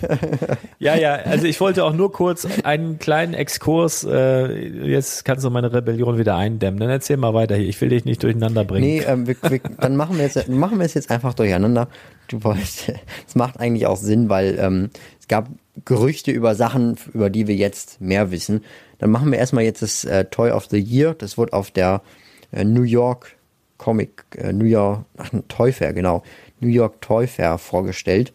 [0.78, 5.50] Ja, ja, also ich wollte auch nur kurz einen kleinen Exkurs, äh, jetzt kannst du
[5.50, 6.80] meine Rebellion wieder eindämmen.
[6.80, 8.86] Dann erzähl mal weiter hier, ich will dich nicht durcheinander bringen.
[8.86, 11.86] Nee, ähm, wir, wir, dann machen wir, jetzt, machen wir es jetzt einfach durcheinander.
[12.26, 12.92] Du wolltest,
[13.28, 14.90] es macht eigentlich auch Sinn, weil ähm,
[15.20, 15.48] es gab
[15.84, 18.62] Gerüchte über Sachen, über die wir jetzt mehr wissen.
[18.98, 21.14] Dann machen wir erstmal jetzt das äh, Toy of the Year.
[21.14, 22.02] Das wird auf der
[22.50, 23.36] äh, New York
[23.82, 26.22] Comic, äh, New York, ach, Toy Fair, genau,
[26.62, 28.32] New York Toy Fair vorgestellt.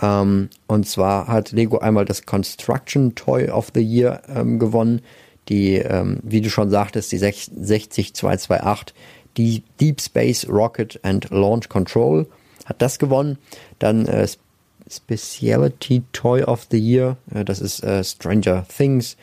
[0.00, 5.02] Ähm, und zwar hat Lego einmal das Construction Toy of the Year ähm, gewonnen.
[5.48, 8.94] Die, ähm, wie du schon sagtest, die 6- 60228,
[9.36, 12.26] die Deep Space Rocket and Launch Control
[12.66, 13.38] hat das gewonnen.
[13.78, 14.44] Dann äh, Sp-
[14.90, 19.16] Speciality Toy of the Year, äh, das ist äh, Stranger Things.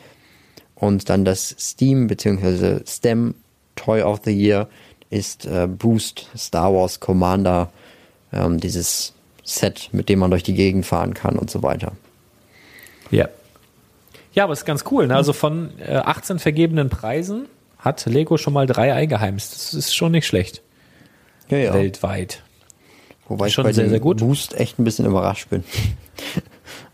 [0.74, 2.80] Und dann das Steam bzw.
[2.86, 3.34] STEM
[3.76, 4.68] Toy of the Year
[5.10, 7.70] ist äh, Boost Star Wars Commander,
[8.32, 9.14] ähm, dieses
[9.44, 11.92] Set, mit dem man durch die Gegend fahren kann und so weiter.
[13.10, 13.28] Ja.
[14.32, 15.06] Ja, aber ist ganz cool.
[15.06, 15.16] Ne?
[15.16, 17.46] Also von äh, 18 vergebenen Preisen
[17.78, 19.54] hat Lego schon mal drei eingeheimst.
[19.54, 20.62] Das ist schon nicht schlecht.
[21.48, 21.74] Ja, ja.
[21.74, 22.42] Weltweit.
[23.28, 24.18] Wobei ich schon bei sehr, sehr gut.
[24.18, 25.64] Boost echt ein bisschen überrascht bin.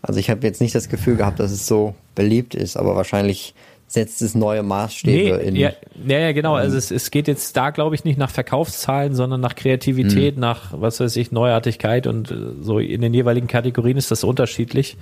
[0.05, 3.55] Also ich habe jetzt nicht das Gefühl gehabt, dass es so beliebt ist, aber wahrscheinlich
[3.93, 5.55] setzt es neue Maßstäbe in.
[5.55, 5.73] ja,
[6.07, 6.55] ja, ja, genau.
[6.55, 10.73] Also es, es geht jetzt da, glaube ich, nicht nach Verkaufszahlen, sondern nach Kreativität, nach,
[10.73, 14.97] was weiß ich, Neuartigkeit und äh, so in den jeweiligen Kategorien ist das unterschiedlich.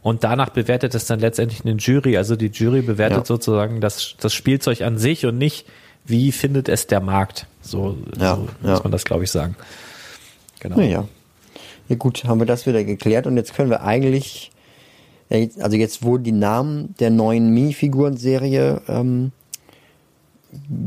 [0.00, 2.16] Und danach bewertet es dann letztendlich eine Jury.
[2.16, 3.24] Also die Jury bewertet Ja.
[3.24, 5.66] sozusagen das, das Spielzeug an sich und nicht,
[6.04, 7.46] wie findet es der Markt.
[7.62, 8.70] So, Ja, so ja.
[8.70, 9.56] muss man das, glaube ich, sagen.
[10.60, 10.76] Genau.
[10.76, 11.08] Naja.
[11.88, 14.55] Ja gut, haben wir das wieder geklärt und jetzt können wir eigentlich, ja,
[15.30, 19.32] also jetzt wurden die Namen der neuen Minifiguren-Serie ähm,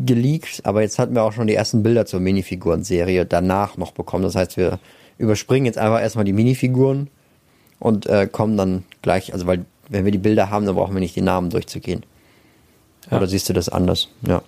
[0.06, 4.24] geleakt, aber jetzt hatten wir auch schon die ersten Bilder zur Minifiguren-Serie danach noch bekommen.
[4.24, 4.80] Das heißt, wir
[5.18, 7.10] überspringen jetzt einfach erstmal die Minifiguren
[7.80, 11.02] und äh, kommen dann gleich, also weil wenn wir die Bilder haben, dann brauchen wir
[11.02, 12.04] nicht die Namen durchzugehen.
[13.10, 13.18] Ja.
[13.18, 14.10] Oder siehst du das anders?
[14.26, 14.42] Ja.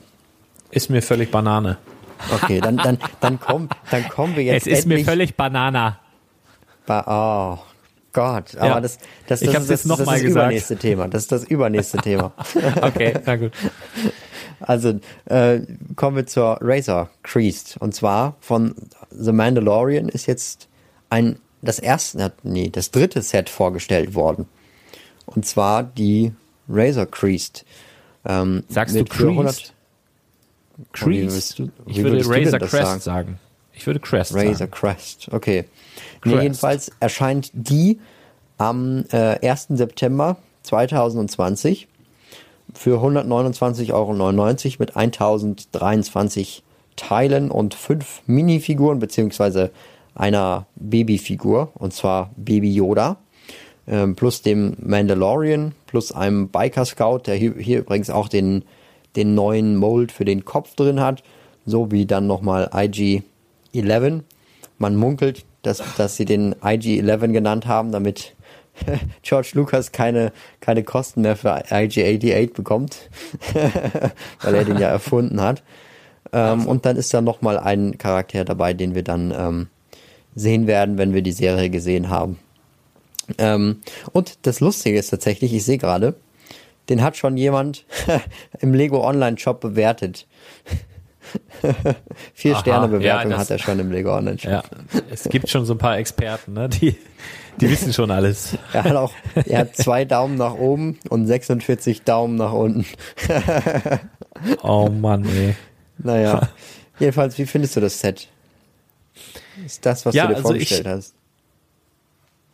[0.70, 1.78] Ist mir völlig Banane.
[2.32, 6.00] Okay, dann, dann, dann, komm, dann kommen wir jetzt es ist mir endlich völlig Banana.
[6.86, 7.71] Ba oh
[8.14, 8.82] Gott, aber Ja.
[8.82, 8.98] das,
[9.28, 11.08] das, Ich das, hab's ist jetzt das, noch das mal ist das übernächste Thema.
[11.08, 12.34] Das ist das übernächste Thema.
[12.82, 13.52] Okay, na gut.
[14.64, 15.62] Also äh,
[15.96, 17.78] kommen wir zur Razor Creased.
[17.80, 18.76] Und zwar von
[19.10, 20.68] The Mandalorian ist jetzt
[21.10, 24.48] ein das erste, nee, das dritte Set vorgestellt worden.
[25.26, 26.34] Und zwar die
[26.70, 27.66] Razor Creased.
[28.24, 29.74] Ähm, Sagst du 100 Creased?
[30.78, 31.32] Wie Creased.
[31.32, 33.02] würdest du- ich wie würde Razor das Crest sagen?
[33.02, 33.40] sagen?
[33.74, 34.72] Ich würde Crest Razor sagen.
[34.72, 35.66] Crest, okay.
[36.22, 36.42] Crest.
[36.42, 38.00] jedenfalls erscheint die
[38.58, 39.68] am äh, 1.
[39.70, 41.88] September 2020
[42.74, 44.14] für 129,99 Euro
[44.80, 46.64] mit 1023
[46.96, 49.72] Teilen und fünf Minifiguren beziehungsweise
[50.14, 53.18] einer Babyfigur, und zwar Baby Yoda,
[53.88, 58.64] ähm, plus dem Mandalorian, plus einem Biker Scout, der hier, hier übrigens auch den,
[59.16, 61.24] den neuen Mold für den Kopf drin hat,
[61.66, 64.22] sowie dann nochmal IG-11.
[64.78, 68.36] Man munkelt, dass, dass sie den IG-11 genannt haben, damit
[69.22, 73.10] George Lucas keine, keine Kosten mehr für IG-88 bekommt,
[74.42, 75.64] weil er den ja erfunden hat.
[76.34, 79.68] Ähm, und dann ist da nochmal ein Charakter dabei, den wir dann ähm,
[80.36, 82.40] sehen werden, wenn wir die Serie gesehen haben.
[83.38, 83.82] Ähm,
[84.12, 86.16] und das Lustige ist tatsächlich, ich sehe gerade,
[86.90, 87.86] den hat schon jemand
[88.60, 90.28] im Lego Online Shop bewertet.
[92.34, 94.52] Vier Aha, Sterne Bewertung ja, hat er schon im Lego Online Shop.
[94.52, 94.64] Ja,
[95.12, 96.70] es gibt schon so ein paar Experten, ne?
[96.70, 96.96] die,
[97.60, 98.58] die wissen schon alles.
[98.74, 99.12] Er hat auch,
[99.46, 102.86] er hat zwei Daumen nach oben und 46 Daumen nach unten.
[104.64, 105.56] Oh Mann, ey.
[106.00, 106.50] Naja,
[107.00, 108.28] jedenfalls, wie findest du das Set?
[109.64, 111.14] Ist das, was Ja, du dir also vorgestellt ich- hast?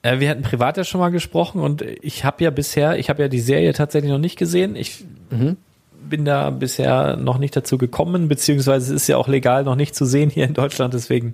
[0.02, 3.22] Äh, wir hatten privat ja schon mal gesprochen und ich habe ja bisher, ich habe
[3.22, 4.76] ja die Serie tatsächlich noch nicht gesehen.
[4.76, 5.06] Ich
[6.02, 9.96] bin da bisher noch nicht dazu gekommen, beziehungsweise es ist ja auch legal noch nicht
[9.96, 11.34] zu sehen hier in Deutschland, deswegen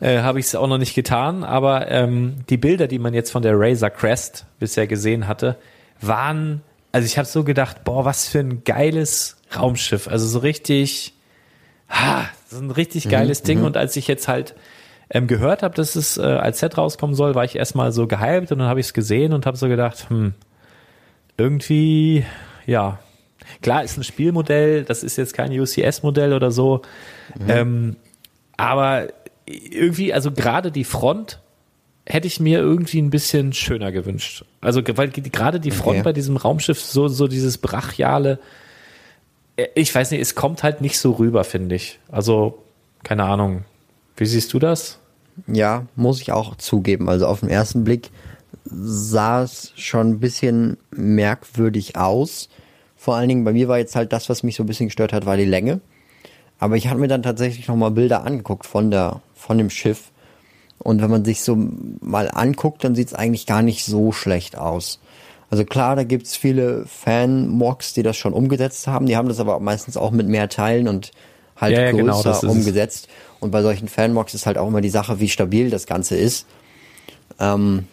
[0.00, 1.44] äh, habe ich es auch noch nicht getan.
[1.44, 5.56] Aber ähm, die Bilder, die man jetzt von der Razor Crest bisher gesehen hatte,
[6.00, 6.62] waren,
[6.92, 10.08] also ich habe so gedacht, boah, was für ein geiles Raumschiff.
[10.08, 11.14] Also so richtig,
[11.88, 13.62] ha, so ein richtig geiles Ding.
[13.62, 14.54] Und als ich jetzt halt
[15.10, 18.52] ähm, gehört habe, dass es äh, als Set rauskommen soll, war ich erstmal so gehypt
[18.52, 20.34] und dann habe ich es gesehen und habe so gedacht, hm,
[21.36, 22.24] irgendwie,
[22.66, 22.98] ja,
[23.62, 26.82] klar ist ein Spielmodell, das ist jetzt kein UCS-Modell oder so,
[27.48, 27.96] ähm,
[28.56, 29.08] aber
[29.46, 31.40] irgendwie, also gerade die Front
[32.06, 34.44] hätte ich mir irgendwie ein bisschen schöner gewünscht.
[34.60, 36.02] Also weil gerade die Front Okay.
[36.04, 38.38] bei diesem Raumschiff so so dieses brachiale,
[39.56, 41.98] äh, ich weiß nicht, es kommt halt nicht so rüber, finde ich.
[42.10, 42.58] Also
[43.02, 43.64] keine Ahnung.
[44.16, 44.98] Wie siehst du das?
[45.46, 47.08] Ja, muss ich auch zugeben.
[47.08, 48.10] Also auf den ersten Blick
[48.64, 52.48] sah es schon ein bisschen merkwürdig aus.
[53.04, 55.12] Vor allen Dingen bei mir war jetzt halt das, was mich so ein bisschen gestört
[55.12, 55.80] hat, war die Länge.
[56.58, 60.10] Aber ich habe mir dann tatsächlich nochmal Bilder angeguckt von der, von dem Schiff.
[60.78, 61.54] Und wenn man sich so
[62.00, 65.00] mal anguckt, dann sieht es eigentlich gar nicht so schlecht aus.
[65.50, 69.04] Also klar, da gibt's viele Fan-Mocks, die das schon umgesetzt haben.
[69.04, 71.10] Die haben das aber meistens auch mit mehr Teilen und
[71.60, 72.42] halt Ja, ja, größer genau, es.
[72.44, 73.08] umgesetzt.
[73.38, 76.46] Und bei solchen Fan-Mocks ist halt auch immer die Sache, wie stabil das Ganze ist.
[77.38, 77.86] Ähm,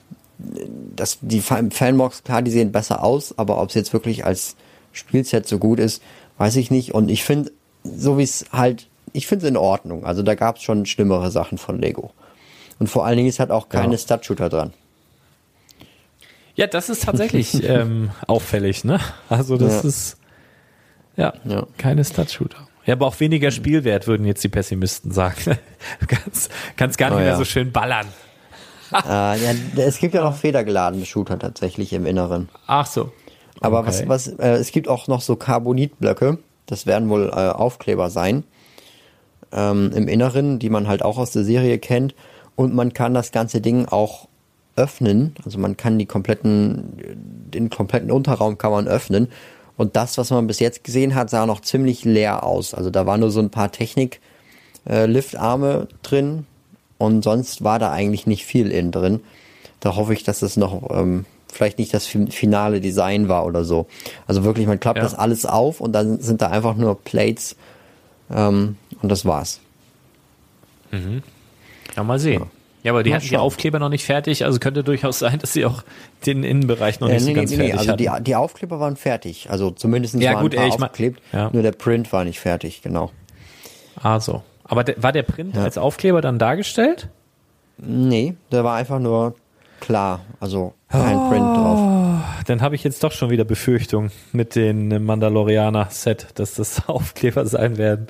[0.95, 4.55] das, die Fa- Fan-Mocks, klar, die sehen besser aus, aber ob es jetzt wirklich als
[4.93, 6.01] Spielset so gut ist,
[6.37, 6.93] weiß ich nicht.
[6.93, 7.51] Und ich finde,
[7.83, 10.05] so wie es halt, ich finde es in Ordnung.
[10.05, 12.11] Also da gab es schon schlimmere Sachen von Lego.
[12.79, 13.97] Und vor allen Dingen ist halt auch keine Ja.
[13.97, 14.73] Stud-Shooter dran.
[16.55, 18.99] Ja, das ist tatsächlich ähm, auffällig, ne?
[19.29, 19.87] Also das Ja.
[19.89, 20.17] ist
[21.17, 21.67] ja, Ja.
[21.77, 22.67] keine Stat-Shooter.
[22.85, 25.35] Ja, aber auch weniger Spielwert, würden jetzt die Pessimisten sagen.
[25.99, 27.37] Du kannst, kannst gar nicht Oh mehr ja.
[27.37, 28.07] so schön ballern.
[28.93, 32.49] äh, ja, es gibt ja noch federgeladene Shooter tatsächlich im Inneren.
[32.67, 33.11] Ach so.
[33.61, 34.03] Aber Okay.
[34.07, 38.43] was, was, äh, es gibt auch noch so Carbonitblöcke, das werden wohl äh, Aufkleber sein,
[39.53, 42.15] ähm, im Inneren, die man halt auch aus der Serie kennt.
[42.55, 44.27] Und man kann das ganze Ding auch
[44.75, 46.93] öffnen, also man kann die kompletten,
[47.53, 49.27] den kompletten Unterraum kann man öffnen.
[49.77, 52.73] Und das, was man bis jetzt gesehen hat, sah noch ziemlich leer aus.
[52.73, 56.45] Also da waren nur so ein paar Technik-Liftarme drin
[56.97, 59.21] und sonst war da eigentlich nicht viel innen drin.
[59.79, 63.63] Da hoffe ich, dass es noch ähm, vielleicht nicht das fin- finale Design war oder
[63.63, 63.87] so.
[64.27, 65.03] Also wirklich, man klappt Ja.
[65.03, 67.55] das alles auf und dann sind da einfach nur Plates
[68.33, 69.59] ähm, und das war's.
[71.95, 72.45] Ja, mal sehen.
[72.83, 73.37] Ja, aber die Mal hatten die.
[73.37, 75.83] Aufkleber noch nicht fertig, also könnte durchaus sein, dass sie auch
[76.25, 78.23] den Innenbereich noch nicht Äh, so nee, ganz nee, nee, fertig also die, hatten.
[78.23, 79.49] die Aufkleber waren fertig.
[79.51, 81.21] Also zumindest Ja, waren gut, ein paar ey, aufgeklebt.
[81.31, 81.49] ja.
[81.53, 83.11] Nur der Print war nicht fertig, genau.
[84.01, 84.41] Ah, so.
[84.63, 87.09] Aber der, war der Print als Aufkleber dann dargestellt?
[87.77, 89.35] Nee, der war einfach nur
[89.81, 90.21] klar.
[90.39, 91.29] Also kein Oh.
[91.29, 91.79] Print drauf.
[92.47, 97.77] Dann habe ich jetzt doch schon wieder Befürchtung mit den Mandalorianer-Set, dass das Aufkleber sein
[97.77, 98.07] werden.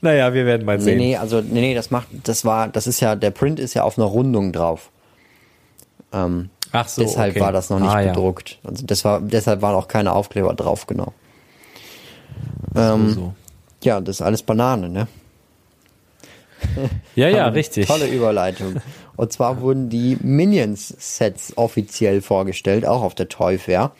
[0.00, 0.98] Naja, wir werden mal Nee, sehen.
[0.98, 3.82] nee, also nee, nee, das macht, das war, das ist ja, der Print ist ja
[3.84, 4.90] auf einer Rundung drauf.
[6.12, 7.40] Ähm, Ach so, deshalb okay.
[7.40, 8.12] war das noch nicht Ah, ja.
[8.12, 8.58] bedruckt.
[8.64, 11.12] Also das war, deshalb waren auch keine Aufkleber drauf, genau.
[12.76, 13.34] Ähm, So.
[13.82, 15.06] Ja, das ist alles Banane, ne?
[17.14, 17.86] Ja, ja, richtig.
[17.86, 18.76] Tolle Überleitung.
[19.16, 23.92] Und zwar wurden die Minions-Sets offiziell vorgestellt, auch auf der Toy Fair.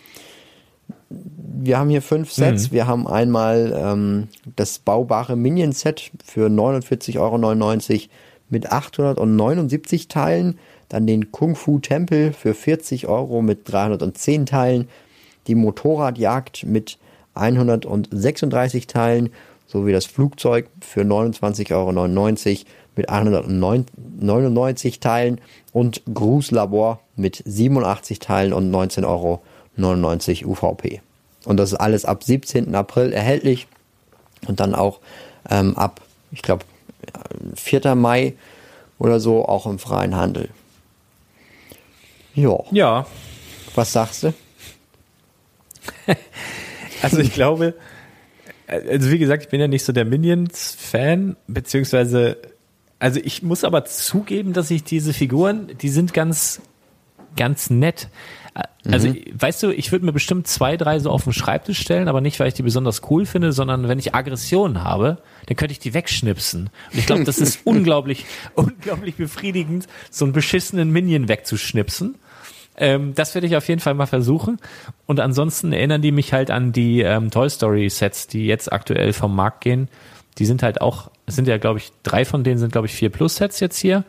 [1.08, 2.72] Wir haben hier fünf Sets.
[2.72, 7.38] Wir haben einmal ähm, das baubare Minion-Set für 49,99 Euro
[8.50, 10.58] mit 879 Teilen.
[10.88, 14.88] Dann den Kung Fu Tempel für 40 Euro mit 310 Teilen.
[15.46, 16.98] Die Motorradjagd mit
[17.34, 19.30] 136 Teilen
[19.66, 21.92] sowie das Flugzeug für 29,99 Euro
[22.96, 25.40] mit 199 Teilen
[25.72, 31.00] und Grußlabor mit 87 Teilen und 19,99 Euro UVP.
[31.44, 32.74] Und das ist alles ab 17.
[32.74, 33.66] April erhältlich
[34.46, 35.00] und dann auch
[35.50, 36.00] ähm, ab,
[36.32, 36.64] ich glaube,
[37.54, 37.94] 4.
[37.94, 38.34] Mai
[38.98, 40.48] oder so auch im freien Handel.
[42.34, 42.64] Jo.
[42.70, 43.06] Ja,
[43.74, 44.34] Was sagst du?
[47.02, 47.74] also ich glaube,
[48.66, 52.38] also wie gesagt, ich bin ja nicht so der Minions-Fan, beziehungsweise,
[53.04, 56.62] also ich muss aber zugeben, dass ich diese Figuren, die sind ganz,
[57.36, 58.08] ganz nett.
[58.86, 62.22] Also, weißt du, ich würde mir bestimmt zwei, drei so auf den Schreibtisch stellen, aber
[62.22, 65.80] nicht, weil ich die besonders cool finde, sondern wenn ich Aggressionen habe, dann könnte ich
[65.80, 66.70] die wegschnipsen.
[66.92, 68.24] Und ich glaube, das ist unglaublich,
[68.54, 72.14] unglaublich befriedigend, so einen beschissenen Minion wegzuschnipsen.
[72.78, 74.58] Ähm, das werde ich auf jeden Fall mal versuchen.
[75.04, 79.12] Und ansonsten erinnern die mich halt an die ähm, Toy Story Sets, die jetzt aktuell
[79.12, 79.88] vom Markt gehen.
[80.38, 82.94] Die sind halt auch, es sind ja, glaube ich, drei von denen sind, glaube ich,
[82.94, 84.04] vier Plus Sets jetzt hier.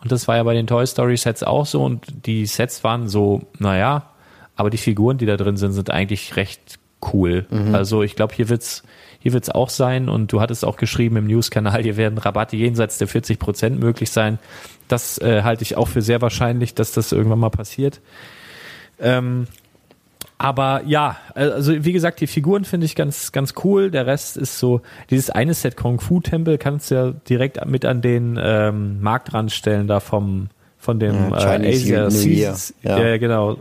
[0.00, 1.84] Und das war ja bei den Toy Story Sets auch so.
[1.84, 4.10] Und die Sets waren so, naja,
[4.56, 6.78] aber die Figuren, die da drin sind, sind eigentlich recht
[7.12, 7.46] cool.
[7.72, 8.82] Also ich glaube, hier wird's,
[9.20, 10.08] hier wird's auch sein.
[10.08, 14.10] Und du hattest auch geschrieben im News-Kanal, hier werden Rabatte jenseits der 40 Prozent möglich
[14.10, 14.38] sein.
[14.88, 18.00] Das äh, halte ich auch für sehr wahrscheinlich, dass das irgendwann mal passiert.
[19.00, 19.46] Ähm,
[20.38, 23.90] aber ja, also wie gesagt, die Figuren finde ich ganz, ganz cool.
[23.90, 24.80] Der Rest ist so,
[25.10, 29.50] dieses eine Set Kung Fu Tempel kannst du ja direkt mit an den ähm, Marktrand
[29.50, 32.74] stellen, da vom, von dem Ja, äh, Asia Seasons.
[32.82, 32.98] ja.
[33.04, 33.16] Ja.
[33.18, 33.56] genau.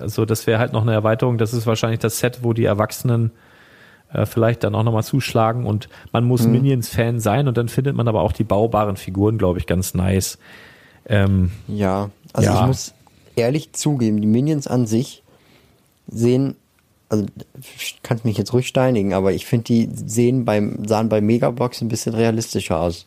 [0.00, 1.36] Also das wäre halt noch eine Erweiterung.
[1.36, 3.30] Das ist wahrscheinlich das Set, wo die Erwachsenen
[4.14, 6.52] äh, vielleicht dann auch nochmal zuschlagen und man muss Mhm.
[6.52, 10.38] Minions-Fan sein und dann findet man aber auch die baubaren Figuren, glaube ich, ganz nice.
[11.06, 12.60] Ähm, Ja, also Ja.
[12.60, 12.94] ich muss
[13.36, 15.21] ehrlich zugeben, die Minions an sich
[16.08, 16.56] sehen,
[17.08, 17.26] also
[18.02, 21.88] kannst mich jetzt ruhig steinigen, aber ich finde, die sehen beim, sahen bei Megabox ein
[21.88, 23.06] bisschen realistischer aus.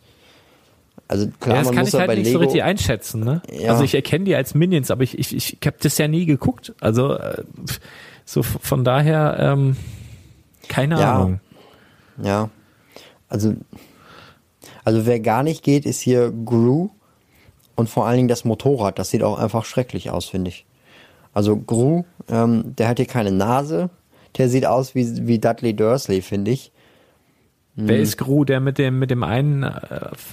[1.08, 3.24] Also klar, ja, das man kann muss ich halt bei nicht Lego, so richtig einschätzen.
[3.24, 3.42] Ne?
[3.52, 3.72] Ja.
[3.72, 6.74] Also ich erkenne die als Minions, aber ich, ich, ich habe das ja nie geguckt.
[6.80, 7.44] Also äh,
[8.26, 9.76] so von daher ähm,
[10.68, 11.16] keine Ja.
[11.16, 11.40] Ahnung.
[12.24, 12.50] Ja.
[13.28, 13.56] Also,
[14.84, 16.90] also wer gar nicht geht, ist hier Gru
[17.76, 18.98] und vor allen Dingen das Motorrad.
[18.98, 20.66] Das sieht auch einfach schrecklich aus, finde ich.
[21.36, 23.92] Also Gru, ähm, der hat hier keine Nase.
[24.38, 26.72] Der sieht aus wie, wie Dudley Dursley, finde ich.
[27.76, 29.70] Wer ist Gru, der mit dem mit dem einen äh,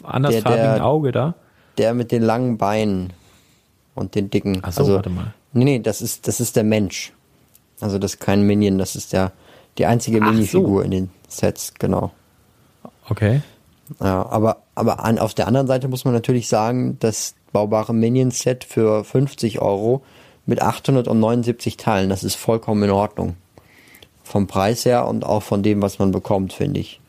[0.05, 1.34] andersfarbigen Der- der- Auge da?
[1.78, 3.12] Der mit den langen Beinen
[3.94, 4.59] und den dicken.
[4.62, 5.34] Ach so, also, warte mal.
[5.53, 7.12] Nee, nee, das ist, das ist der Mensch.
[7.80, 9.32] Also das ist kein Minion, das ist der,
[9.78, 10.32] die einzige Ach so.
[10.32, 12.12] Minifigur in den Sets, genau.
[13.09, 13.42] Okay.
[14.00, 18.64] Ja, aber, aber an, auf der anderen Seite muss man natürlich sagen, das baubare Minion-Set
[18.64, 20.03] für 50 Euro
[20.47, 23.36] mit 879 Teilen, das ist vollkommen in Ordnung.
[24.24, 27.01] Vom Preis her und auch von dem, was man bekommt, finde ich.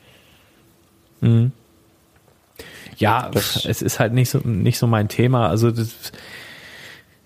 [2.97, 5.47] Ja, Das- es ist halt nicht so nicht so mein Thema.
[5.49, 6.11] Also das,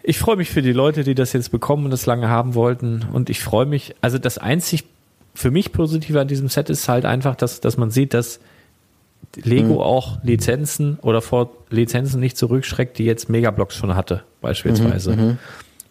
[0.04, 3.06] ich freue mich für die Leute, die das jetzt bekommen und das lange haben wollten.
[3.12, 3.96] Und ich freue mich.
[4.02, 4.84] Also das einzig
[5.34, 8.40] für mich Positive an diesem Set ist halt einfach, dass dass man sieht, dass
[9.36, 15.38] Lego auch Lizenzen oder vor Lizenzen nicht zurückschreckt, die jetzt Megablocks schon hatte, beispielsweise.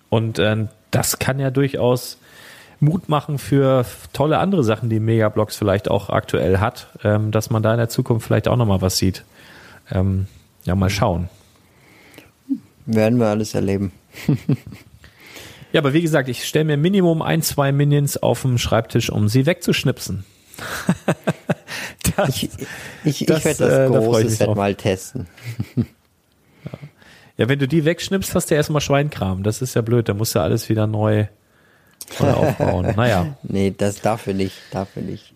[0.09, 2.18] Und ähm, das kann ja durchaus
[2.80, 7.62] Mut machen für tolle andere Sachen, die Megablocks vielleicht auch aktuell hat, ähm, dass man
[7.62, 9.24] da in der Zukunft vielleicht auch nochmal was sieht.
[9.90, 10.26] Ähm,
[10.64, 11.28] ja, mal schauen.
[12.86, 13.92] Werden wir alles erleben.
[15.72, 19.28] Ja, aber wie gesagt, ich stelle mir Minimum ein, zwei Minions auf dem Schreibtisch, um
[19.28, 20.24] sie wegzuschnipsen.
[22.16, 22.50] das, Ich,
[23.04, 25.26] ich, ich werde das äh, da große mich Set mal testen.
[27.37, 29.43] Ja, wenn du die wegschnippst, hast du erstmal Schweinkram.
[29.43, 31.26] Das ist ja blöd, da musst du alles wieder neu,
[32.20, 32.95] neu aufbauen.
[32.97, 33.37] Naja.
[33.43, 35.32] Nee, das dafür nicht, dafür nicht.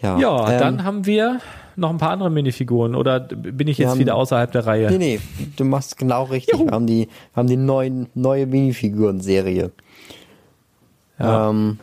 [0.00, 1.40] Ja, Ja, ähm, dann haben wir
[1.76, 4.90] noch ein paar andere Minifiguren oder bin ich jetzt haben- wieder außerhalb der Reihe?
[4.90, 5.20] Nee, nee,
[5.56, 6.54] du machst genau richtig.
[6.54, 6.66] Juhu.
[6.66, 9.70] Wir haben die, haben die neuen, neue Minifiguren-Serie.
[11.18, 11.50] Ja.
[11.50, 11.78] Ähm,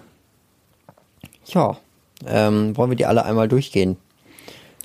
[1.46, 1.78] ja,
[2.26, 3.98] ähm, wollen wir die alle einmal durchgehen?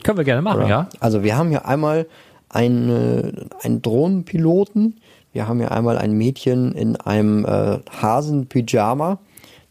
[0.02, 0.68] Können wir gerne machen, oder?
[0.68, 0.88] ja?
[0.98, 2.06] Also wir haben hier einmal
[2.50, 5.00] einen, einen Drohnenpiloten,
[5.32, 9.18] wir haben hier einmal ein Mädchen in einem äh, Hasenpyjama,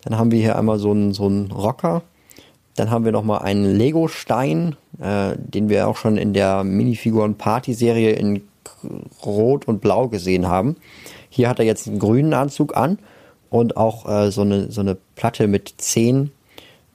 [0.01, 2.01] dann haben wir hier einmal so einen, so einen Rocker,
[2.75, 8.43] dann haben wir nochmal einen Lego-Stein, äh, den wir auch schon in der Minifiguren-Party-Serie in
[9.25, 10.77] Rot und Blau gesehen haben.
[11.30, 12.97] Hier hat er jetzt einen grünen Anzug an
[13.49, 16.32] und auch äh, so, eine, so eine Platte mit Zehen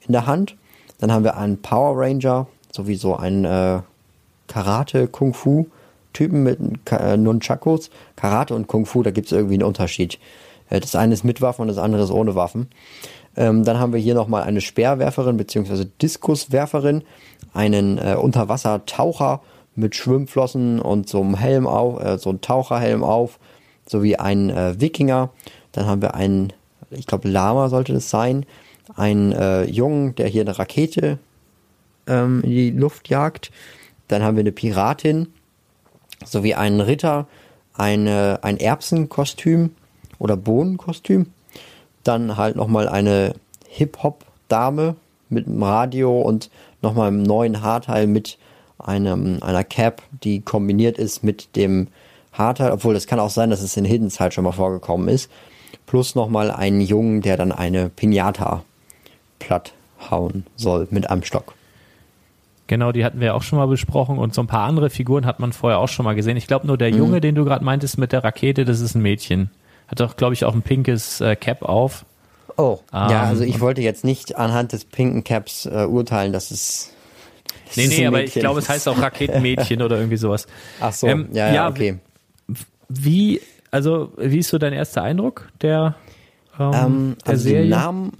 [0.06, 0.56] in der Hand.
[0.98, 3.80] Dann haben wir einen Power Ranger, sowieso einen äh,
[4.48, 7.90] Karate-Kung-Fu-Typen mit Ka- äh, Nunchakos.
[8.16, 10.18] Karate und Kung-Fu, da gibt es irgendwie einen Unterschied.
[10.70, 12.68] Äh, das eine ist mit Waffen und das andere ist ohne Waffen.
[13.36, 15.86] Ähm, dann haben wir hier nochmal eine Speerwerferin bzw.
[16.00, 17.02] Diskuswerferin,
[17.52, 19.40] einen äh, Unterwassertaucher
[19.74, 23.40] mit Schwimmflossen und so einem Helm auf, äh, so einem Taucherhelm auf,
[23.86, 25.30] sowie einen äh, Wikinger.
[25.72, 26.52] Dann haben wir einen,
[26.90, 28.46] ich glaube Lama sollte das sein,
[28.94, 31.18] einen äh, Jungen, der hier eine Rakete
[32.06, 33.50] ähm, in die Luft jagt.
[34.14, 35.26] Dann haben wir eine Piratin,
[36.24, 37.26] sowie einen Ritter,
[37.76, 39.70] eine, ein Erbsenkostüm
[40.20, 41.32] oder Bohnenkostüm.
[42.04, 43.34] Dann halt nochmal eine
[43.66, 44.94] Hip-Hop-Dame
[45.30, 46.48] mit einem Radio und
[46.80, 48.38] nochmal einem neuen Haarteil mit
[48.78, 51.88] einem, einer Cap, die kombiniert ist mit dem
[52.32, 55.28] Haarteil, obwohl das kann auch sein, dass es in Hidden Side schon mal vorgekommen ist.
[55.86, 58.62] Plus nochmal einen Jungen, der dann eine Pinata
[59.40, 59.72] platt
[60.08, 61.54] hauen soll mit einem Stock.
[62.66, 65.38] Genau, die hatten wir auch schon mal besprochen und so ein paar andere Figuren hat
[65.38, 66.36] man vorher auch schon mal gesehen.
[66.36, 69.02] Ich glaube nur der Junge, den du gerade meintest mit der Rakete, das ist ein
[69.02, 69.50] Mädchen.
[69.88, 72.06] Hat doch, glaube ich, auch ein pinkes äh, Cap auf.
[72.56, 76.50] Oh, Ähm, ja, also ich wollte jetzt nicht anhand des pinken Caps äh, urteilen, dass
[76.50, 76.92] es.
[77.66, 80.46] das Nee, nee, aber ich glaube, es heißt auch Raketenmädchen oder irgendwie sowas.
[80.80, 81.98] Ach so, Ähm, ja, ja, ja, okay.
[82.88, 83.40] Wie,
[83.70, 85.96] also, wie ist so dein erster Eindruck der,
[86.58, 87.70] ähm, Ähm, der also die Serie?
[87.70, 88.12] Namen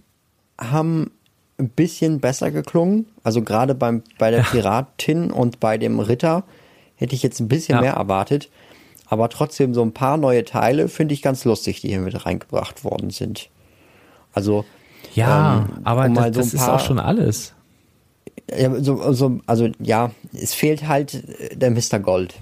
[0.61, 1.11] haben
[1.59, 3.07] ein bisschen besser geklungen.
[3.23, 6.45] Also gerade beim bei der Piratin und bei dem Ritter
[6.97, 7.81] hätte ich jetzt ein bisschen Ja.
[7.81, 8.51] mehr erwartet.
[9.07, 12.85] Aber trotzdem so ein paar neue Teile finde ich ganz lustig, die hier mit reingebracht
[12.85, 13.51] worden sind.
[14.33, 14.65] Also
[15.15, 17.53] ja, ähm, aber um das, so das ist auch schon alles.
[18.51, 21.23] ja, so, so, also ja, es fehlt halt
[21.61, 22.01] der Mr.
[22.01, 22.35] Gold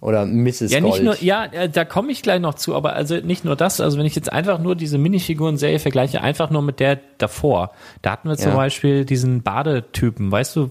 [0.00, 0.70] oder Mrs.
[0.72, 0.92] Ja, Gold.
[0.92, 3.80] nicht nur, ja, äh, da komme ich gleich noch zu, aber also nicht nur das,
[3.80, 7.72] also wenn ich jetzt einfach nur diese Minifiguren-Serie vergleiche, einfach nur mit der davor,
[8.02, 8.56] da hatten wir zum Ja.
[8.56, 10.70] Beispiel diesen Badetypen, weißt du,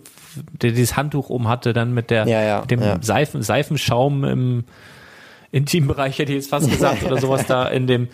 [0.62, 2.98] der dieses Handtuch um hatte, dann mit der, Ja, ja, mit dem ja.
[3.02, 4.64] Seifen, Seifenschaum im
[5.52, 8.08] Intimbereich, hätte ich jetzt fast gesagt, oder sowas da in dem,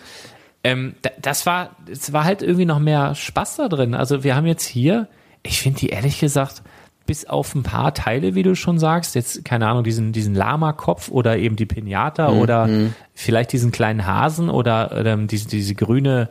[0.62, 3.94] ähm, da- das war, es war halt irgendwie noch mehr Spaß da drin.
[3.94, 5.08] Also wir haben jetzt hier,
[5.42, 6.62] ich finde die ehrlich gesagt,
[7.06, 11.10] bis auf ein paar Teile, wie du schon sagst, jetzt, keine Ahnung, diesen, diesen Lama-Kopf
[11.10, 12.68] oder eben die Pinata oder
[13.14, 16.30] vielleicht diesen kleinen Hasen oder ähm, diese, diese grüne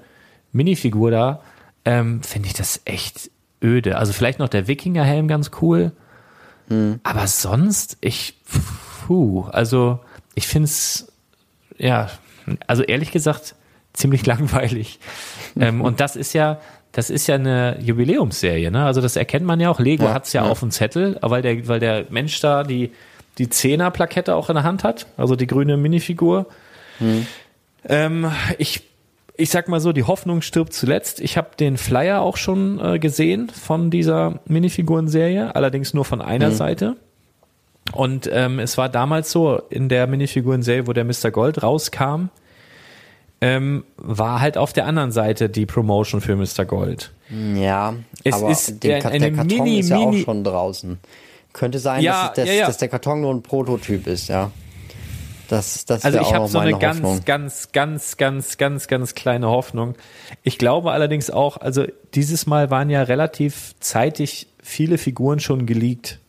[0.51, 1.41] Minifigur da,
[1.85, 3.29] ähm, finde ich das echt
[3.61, 3.97] öde.
[3.97, 5.91] Also vielleicht noch der Wikingerhelm ganz cool.
[7.03, 8.39] Aber sonst, ich,
[9.05, 9.99] puh, also
[10.35, 11.11] ich finde es,
[11.77, 12.09] ja,
[12.67, 13.55] also ehrlich gesagt,
[13.93, 14.99] ziemlich langweilig.
[15.59, 16.59] ähm, und das ist ja,
[16.93, 18.85] das ist ja eine Jubiläumsserie, ne?
[18.85, 19.79] Also das erkennt man ja auch.
[19.79, 20.49] Lego Ja, hat's ja, ja.
[20.49, 22.91] auf dem Zettel, weil der, weil der Mensch da die,
[23.39, 26.45] die Zehner-Plakette auch in der Hand hat, also die grüne Minifigur.
[27.89, 28.83] Ähm, ich,
[29.35, 31.19] ich sag mal so, die Hoffnung stirbt zuletzt.
[31.19, 36.51] Ich habe den Flyer auch schon äh, gesehen von dieser Minifiguren-Serie, allerdings nur von einer
[36.51, 36.95] Seite.
[37.91, 41.31] Und ähm, es war damals so, in der Minifiguren-Serie, wo der Mr.
[41.31, 42.29] Gold rauskam,
[43.43, 46.65] ähm, war halt auf der anderen Seite die Promotion für Mr.
[46.65, 47.11] Gold.
[47.55, 50.99] Ja, Es aber ist der- der Karton Mini- ist ja Mini- auch schon draußen.
[51.51, 52.67] Könnte sein, Ja, dass, es, dass, ja, ja.
[52.67, 54.51] dass der Karton nur ein Prototyp ist, ja.
[55.49, 57.21] Das, das Also ich habe so eine ganz, Hoffnung.
[57.25, 59.93] ganz, ganz, ganz, ganz, ganz kleine Hoffnung.
[60.41, 61.85] Ich glaube allerdings auch, also
[62.15, 66.19] dieses Mal waren ja relativ zeitig viele Figuren schon geleakt.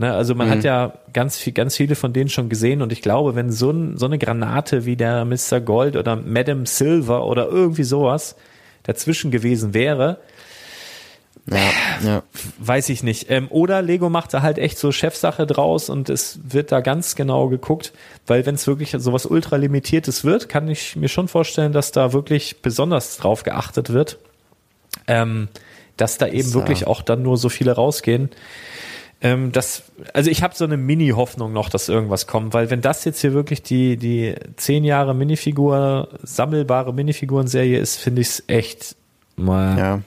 [0.00, 0.52] Ne, also man Mhm.
[0.52, 3.70] hat ja ganz viel, ganz viele von denen schon gesehen und ich glaube, wenn so,
[3.70, 5.60] ein, so eine Granate wie der Mr.
[5.60, 8.36] Gold oder Madame Silver oder irgendwie sowas
[8.84, 10.18] dazwischen gewesen wäre,
[11.50, 11.70] Ja,
[12.04, 12.22] ja.
[12.58, 13.28] weiß ich nicht.
[13.30, 17.16] Ähm, oder Lego macht da halt echt so Chefsache draus und es wird da ganz
[17.16, 17.92] genau geguckt,
[18.26, 22.12] weil wenn es wirklich sowas ultra limitiertes wird, kann ich mir schon vorstellen, dass da
[22.12, 24.18] wirklich besonders drauf geachtet wird,
[25.08, 25.48] ähm,
[25.96, 28.30] dass da eben Das, wirklich auch dann nur so viele rausgehen.
[29.20, 29.82] Ähm, das,
[30.14, 33.32] also ich habe so eine Mini-Hoffnung noch, dass irgendwas kommt, weil wenn das jetzt hier
[33.32, 38.96] wirklich die die zehn Jahre Minifigur sammelbare Minifiguren-Serie ist, finde ich es echt
[39.34, 40.00] mal ja.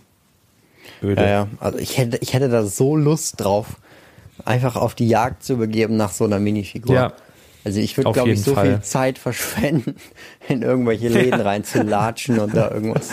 [1.03, 1.21] öde.
[1.21, 1.47] Ja, ja.
[1.59, 3.77] Also ich hätte, ich hätte da so Lust drauf,
[4.45, 6.95] einfach auf die Jagd zu begeben nach so einer Minifigur.
[6.95, 7.13] Ja.
[7.65, 8.65] Also ich würde, glaube ich, so Fall.
[8.65, 9.95] viel Zeit verschwenden,
[10.47, 13.09] in irgendwelche Läden reinzulatschen und da irgendwas.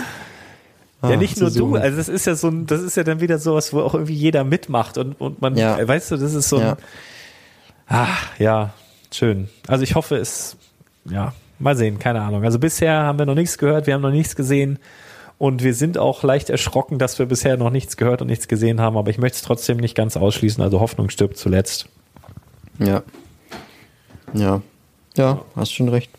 [1.03, 3.05] Ja, ah, nicht zu nur du, also das ist ja so ein, das ist ja
[3.05, 5.87] dann wieder sowas, wo auch irgendwie jeder mitmacht und, und man, Ja.
[5.87, 6.77] weißt du, das ist so ein, Ja.
[7.87, 8.75] ah, ja,
[9.13, 9.49] schön.
[9.69, 10.57] Also ich hoffe es,
[11.05, 12.45] ja, mal sehen, keine Ahnung.
[12.45, 14.81] Also bisher haben wir noch nichts gehört, wir haben noch nichts gesehen
[15.39, 18.81] und wir sind auch leicht erschrocken, dass wir bisher noch nichts gehört und nichts gesehen
[18.81, 21.89] haben, aber ich möchte es trotzdem nicht ganz ausschließen, also Hoffnung stirbt zuletzt.
[22.81, 23.03] Ja.
[24.35, 24.63] Ja.
[25.19, 26.11] Ja, hast schon recht.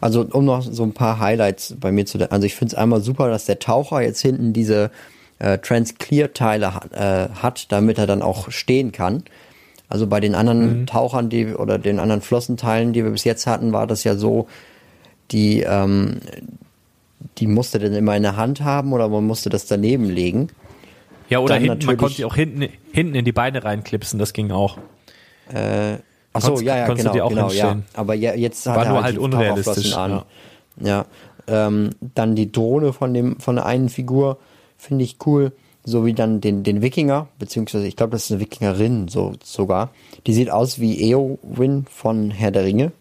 [0.00, 3.00] Also, um noch so ein paar Highlights bei mir zu, also ich finde es einmal
[3.00, 4.90] super, dass der Taucher jetzt hinten diese
[5.38, 9.24] äh, Trans-Clear-Teile hat, äh, hat, damit er dann auch stehen kann.
[9.88, 13.72] Also bei den anderen Tauchern, die oder den anderen Flossenteilen, die wir bis jetzt hatten,
[13.72, 14.48] war das ja so,
[15.30, 16.20] die, ähm,
[17.38, 20.48] die musste dann immer in der Hand haben oder man musste das daneben legen.
[21.28, 24.50] Ja, oder hinten, man konnte die auch hinten, hinten in die Beine reinklipsen, das ging
[24.50, 24.78] auch.
[26.36, 27.78] Ach so, ja, ja, genau, du dir auch genau, ja.
[27.94, 30.22] Aber ja, jetzt hat War er nur halt, halt unrealistisch, an.
[30.80, 31.06] Ja.
[31.48, 34.38] Ähm, dann die Drohne von dem von der einen Figur
[34.76, 35.52] finde ich cool,
[35.84, 39.90] so wie dann den den Wikinger, beziehungsweise ich glaube, das ist eine Wikingerin so sogar.
[40.26, 42.92] Die sieht aus wie Eowyn von Herr der Ringe,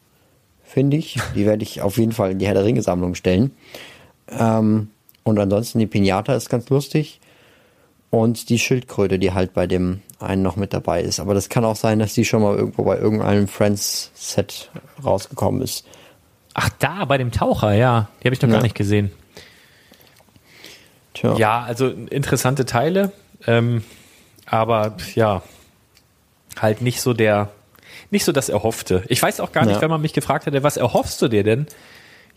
[0.63, 1.17] finde ich.
[1.35, 3.51] Die werde ich auf jeden Fall in die Herr der Ringe Sammlung stellen.
[4.29, 4.89] Ähm,
[5.23, 7.19] und ansonsten die Pinata ist ganz lustig.
[8.15, 11.19] Und die Schildkröte, die halt bei dem einen noch mit dabei ist.
[11.19, 14.69] Aber das kann auch sein, dass die schon mal irgendwo bei irgendeinem Friends-Set
[15.03, 15.85] rausgekommen ist.
[16.53, 18.07] Ach, da, bei dem Taucher, ja.
[18.23, 18.55] Die habe ich noch Ja.
[18.55, 19.11] gar nicht gesehen.
[21.13, 21.35] Tja.
[21.37, 23.11] Ja, also interessante Teile,
[23.47, 23.83] ähm,
[24.45, 25.41] aber ja,
[26.59, 27.49] halt nicht so der,
[28.11, 29.03] nicht so das Erhoffte.
[29.07, 29.81] Ich weiß auch gar nicht, Ja.
[29.81, 31.67] wenn man mich gefragt hätte, was erhoffst du dir denn?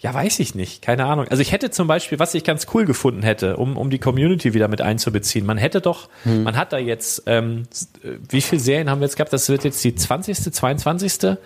[0.01, 1.27] Ja, weiß ich nicht, keine Ahnung.
[1.29, 4.55] Also ich hätte zum Beispiel, was ich ganz cool gefunden hätte, um, um die Community
[4.55, 5.45] wieder mit einzubeziehen.
[5.45, 7.65] Man hätte doch, man hat da jetzt, ähm,
[8.05, 9.33] äh, wie viele Serien haben wir jetzt gehabt?
[9.33, 11.37] Das wird jetzt die 20., 22.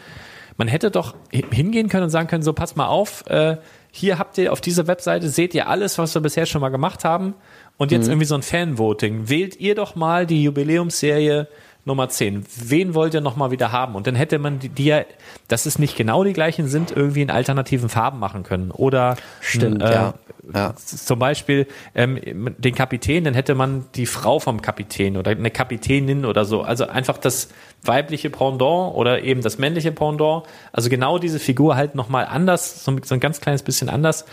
[0.59, 3.57] Man hätte doch hi- hingehen können und sagen können, so pass mal auf, äh,
[3.91, 7.05] hier habt ihr auf dieser Webseite, seht ihr alles, was wir bisher schon mal gemacht
[7.05, 7.33] haben.
[7.79, 9.31] Und jetzt irgendwie so ein Fanvoting.
[9.31, 11.49] Wählt ihr doch mal die Jubiläumsserie
[11.85, 12.45] Nummer 10.
[12.65, 13.97] Wen wollt ihr noch mal wieder haben?
[13.97, 15.03] Und dann hätte man die, die ja,
[15.49, 18.71] dass es nicht genau die gleichen sind, irgendwie in alternativen Farben machen können.
[18.71, 20.15] Oder Stimmt, äh, ja.
[20.55, 20.75] ja.
[20.77, 21.67] zum Beispiel
[21.97, 22.21] ähm,
[22.57, 26.63] den Kapitän, dann hätte man die Frau vom Kapitän oder eine Kapitänin oder so.
[26.63, 27.49] Also einfach das
[27.83, 30.45] weibliche Pendant oder eben das männliche Pendant.
[30.73, 34.25] Also genau diese Figur halt nochmal anders, so, so ein ganz kleines bisschen anders.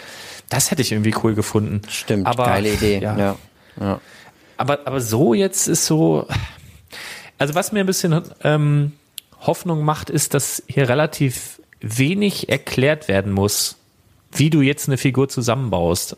[0.50, 1.82] Das hätte ich irgendwie cool gefunden.
[1.90, 3.00] Stimmt, aber, geile Idee.
[3.02, 3.18] Ja.
[3.18, 3.36] Ja.
[3.80, 4.02] Ja.
[4.58, 6.28] Aber, aber so jetzt ist so.
[7.40, 8.92] Also was mir ein bisschen ähm,
[9.40, 13.78] Hoffnung macht, ist, dass hier relativ wenig erklärt werden muss,
[14.32, 16.18] wie du jetzt eine Figur zusammenbaust.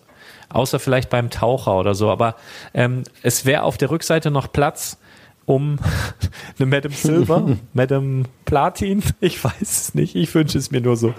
[0.50, 2.10] Außer vielleicht beim Taucher oder so.
[2.10, 2.36] Aber
[2.74, 4.98] ähm, es wäre auf der Rückseite noch Platz,
[5.46, 5.78] um
[6.60, 11.14] eine Madame Silver, Madame Platin, ich weiß es nicht, ich wünsche es mir nur so.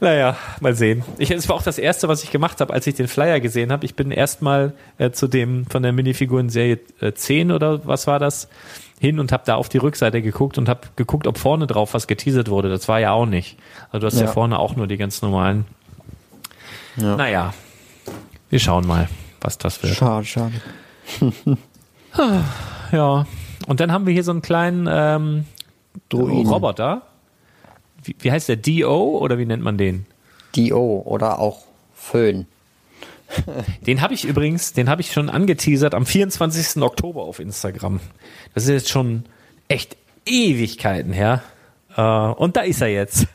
[0.00, 1.02] Naja, mal sehen.
[1.18, 3.72] Ich, es war auch das erste, was ich gemacht habe, als ich den Flyer gesehen
[3.72, 3.86] habe.
[3.86, 8.48] Ich bin erstmal äh, zu dem von der Minifiguren-Serie äh, 10 oder was war das,
[8.98, 12.06] hin und habe da auf die Rückseite geguckt und habe geguckt, ob vorne drauf was
[12.06, 12.68] geteasert wurde.
[12.68, 13.58] Das war ja auch nicht.
[13.90, 14.32] Also du hast ja, Ja.
[14.32, 15.66] vorne auch nur die ganz normalen.
[16.96, 17.16] Ja.
[17.16, 17.54] Naja,
[18.48, 19.08] wir schauen mal,
[19.40, 19.94] was das wird.
[19.96, 20.54] Schade, schade.
[22.92, 23.26] Ja.
[23.66, 25.44] Und dann haben wir hier so einen kleinen ähm,
[26.08, 26.46] Druiden.
[26.50, 27.02] Roboter.
[28.02, 28.56] Wie, wie heißt der?
[28.56, 30.06] DO oder wie nennt man den?
[30.54, 32.46] Dio oder auch Föhn.
[33.86, 36.82] Den habe ich übrigens, den habe ich schon angeteasert am 24.
[36.82, 38.00] Oktober auf Instagram.
[38.54, 39.24] Das ist jetzt schon
[39.68, 41.42] echt Ewigkeiten her.
[41.96, 43.26] Äh, und da ist er jetzt.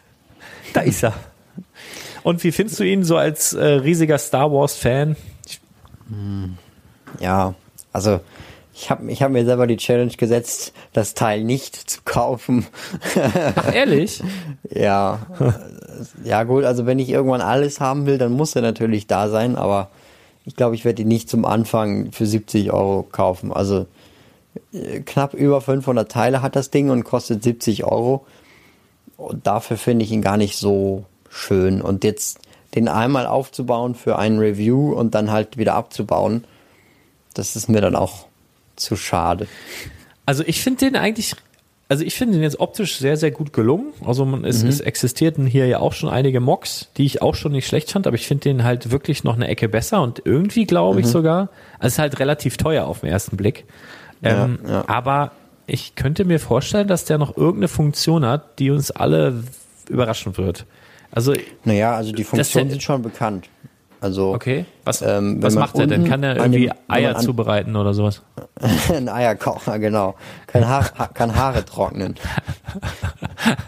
[0.73, 1.13] Da ist er.
[2.23, 5.15] Und wie findest du ihn so als äh, riesiger Star Wars Fan?
[7.19, 7.55] Ja,
[7.91, 8.21] also
[8.81, 12.65] ich habe ich hab mir selber die Challenge gesetzt, das Teil nicht zu kaufen.
[13.55, 14.23] Ach, ehrlich?
[14.69, 15.19] ja,
[16.23, 19.55] ja gut, also wenn ich irgendwann alles haben will, dann muss er natürlich da sein,
[19.55, 19.89] aber
[20.45, 23.53] ich glaube, ich werde ihn nicht zum Anfang für 70 Euro kaufen.
[23.53, 23.85] Also
[24.73, 28.25] äh, knapp über 500 Teile hat das Ding und kostet 70 Euro.
[29.15, 31.83] Und dafür finde ich ihn gar nicht so schön.
[31.83, 32.39] Und jetzt
[32.73, 36.45] den einmal aufzubauen für ein Review und dann halt wieder abzubauen,
[37.35, 38.25] das ist mir dann auch
[38.75, 39.47] zu schade.
[40.25, 41.35] Also ich finde den eigentlich,
[41.89, 43.93] also ich finde den jetzt optisch sehr, sehr gut gelungen.
[44.05, 47.51] Also man, es, es existierten hier ja auch schon einige Mocks, die ich auch schon
[47.51, 50.65] nicht schlecht fand, aber ich finde den halt wirklich noch eine Ecke besser und irgendwie
[50.65, 51.49] glaube ich sogar,
[51.79, 53.65] also es ist halt relativ teuer auf den ersten Blick.
[54.23, 54.83] Ähm, Ja, ja.
[54.87, 55.31] Aber
[55.67, 59.43] ich könnte mir vorstellen, dass der noch irgendeine Funktion hat, die uns alle
[59.89, 60.65] überraschen wird.
[61.11, 61.33] Also,
[61.65, 63.49] Naja, also die Funktionen sind schon bekannt.
[64.01, 66.05] Also okay, was, Ähm, was macht er denn?
[66.05, 68.23] Kann er dem- irgendwie man Eier an- zubereiten oder sowas?
[68.89, 70.15] ein Eierkocher, genau.
[70.47, 72.15] Kann, Haar, ha, kann Haare trocknen.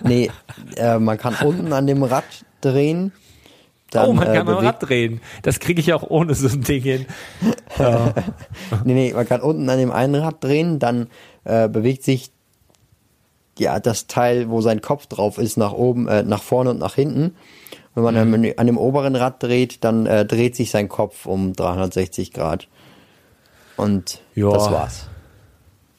[0.04, 0.30] Nee,
[0.76, 2.24] äh, man kann unten an dem Rad
[2.62, 3.12] drehen.
[3.92, 5.22] Dann, oh, man äh, kann am Rad drehen.
[5.44, 7.06] Das kriege ich auch ohne so ein Ding hin.
[8.84, 11.08] Nee, nee, man kann unten an dem einen Rad drehen, dann
[11.44, 12.32] äh, bewegt sich
[13.58, 16.96] ja das Teil, wo sein Kopf drauf ist, nach oben, äh, nach vorne und nach
[16.96, 17.36] hinten.
[17.96, 18.34] Wenn man Mhm.
[18.34, 22.68] an, an dem oberen Rad dreht, dann äh, dreht sich sein Kopf um 360 Grad.
[23.76, 24.50] Und Ja.
[24.52, 25.08] das war's.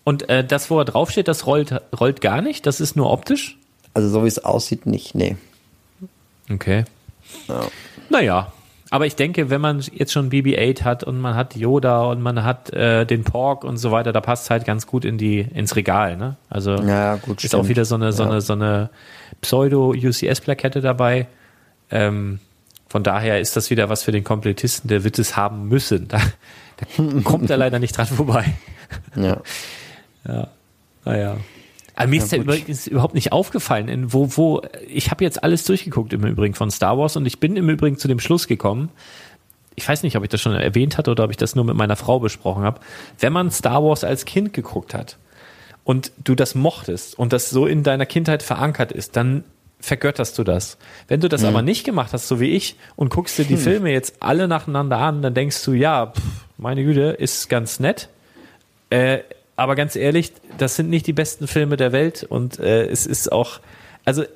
[0.05, 2.67] Und äh, das, wo er draufsteht, das rollt, rollt gar nicht?
[2.67, 3.59] Das ist nur optisch?
[3.95, 5.37] Also so wie es aussieht, nicht, nee.
[6.53, 6.85] Okay.
[8.11, 8.53] Naja,
[8.91, 12.45] aber ich denke, wenn man jetzt schon BB-8 hat und man hat Yoda und man
[12.45, 15.75] hat äh, den Pork und so weiter, da passt halt ganz gut in die ins
[15.75, 16.37] Regal, ne?
[16.51, 17.69] Also Ja, gut, ist auch stimmt.
[17.71, 18.31] wieder so eine so Ja.
[18.31, 18.91] eine so eine
[19.41, 21.27] Pseudo-UCS-Plakette dabei.
[21.91, 22.39] Ähm,
[22.89, 26.09] von daher ist das wieder was für den Komplettisten, der wird es haben müssen.
[26.77, 28.55] Da, da kommt er leider nicht dran vorbei.
[29.17, 29.41] Ja.
[31.05, 31.37] Naja.
[31.97, 35.65] Aber mir ist ja übrigens überhaupt nicht aufgefallen, in wo, wo, ich habe jetzt alles
[35.65, 38.89] durchgeguckt im Übrigen von Star Wars und ich bin im Übrigen zu dem Schluss gekommen,
[39.77, 41.77] ich weiß nicht, ob ich das schon erwähnt hatte oder ob ich das nur mit
[41.77, 42.81] meiner Frau besprochen habe,
[43.21, 45.19] wenn man Star Wars als Kind geguckt hat
[45.85, 49.45] und du das mochtest und das so in deiner Kindheit verankert ist, dann
[49.85, 50.79] vergötterst du das.
[51.09, 51.49] Wenn du das Mhm.
[51.49, 54.99] aber nicht gemacht hast, so wie ich, und guckst dir die Filme jetzt alle nacheinander
[54.99, 56.23] an, dann denkst du, ja, pff,
[56.59, 58.09] meine Güte, ist ganz nett.
[58.91, 59.19] Äh,
[59.57, 63.31] aber ganz ehrlich, das sind nicht die besten Filme der Welt und äh, es ist
[63.31, 63.61] auch,
[64.05, 64.27] also äh,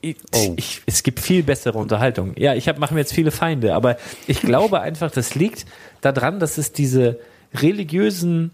[0.00, 0.54] ich, Oh.
[0.56, 2.32] ich, es gibt viel bessere Unterhaltung.
[2.36, 3.96] Ja, ich mache mir jetzt viele Feinde, aber
[4.28, 5.66] ich glaube einfach, das liegt
[6.00, 7.18] daran, dass es diese
[7.54, 8.52] religiösen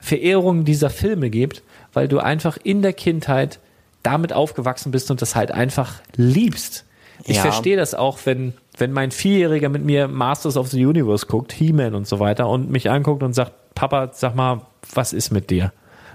[0.00, 3.58] Verehrungen dieser Filme gibt, weil du einfach in der Kindheit
[4.02, 6.84] damit aufgewachsen bist und das halt einfach liebst.
[7.24, 7.42] Ich Ja.
[7.42, 11.94] verstehe das auch, wenn, wenn mein Vierjähriger mit mir Masters of the Universe guckt, He-Man
[11.94, 14.62] und so weiter und mich anguckt und sagt, Papa, sag mal,
[14.94, 15.72] was ist mit dir?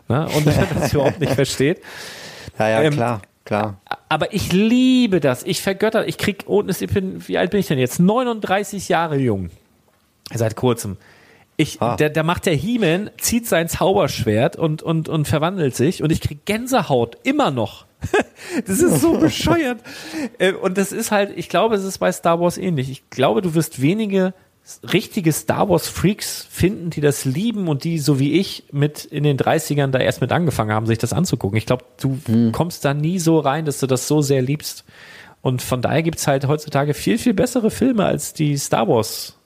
[0.09, 0.27] Ne?
[0.35, 1.81] Und er das überhaupt nicht versteht.
[2.59, 3.77] Ja, ja, Ähm, klar, klar.
[4.09, 5.43] Aber ich liebe das.
[5.43, 7.99] Ich vergötter, ich krieg, und ich bin, wie alt bin ich denn jetzt?
[7.99, 9.49] 39 Jahre jung.
[10.33, 10.97] Seit kurzem.
[11.59, 11.95] Ich, Ah.
[11.95, 16.21] der, der macht der He-Man, zieht sein Zauberschwert und, und, und verwandelt sich und ich
[16.21, 17.17] krieg Gänsehaut.
[17.23, 17.85] Immer noch.
[18.67, 19.79] das ist so bescheuert.
[20.37, 22.91] Äh, Und das ist halt, ich glaube, es ist bei Star Wars ähnlich.
[22.91, 24.33] Ich glaube, du wirst wenige
[24.93, 29.23] richtige Star Wars Freaks finden, die das lieben und die, so wie ich, mit in
[29.23, 31.57] den 30ern da erst mit angefangen haben, sich das anzugucken.
[31.57, 32.19] Ich glaube, du
[32.51, 34.83] kommst da nie so rein, dass du das so sehr liebst.
[35.41, 39.36] Und von daher gibt's halt heutzutage viel, viel bessere Filme als die Star Wars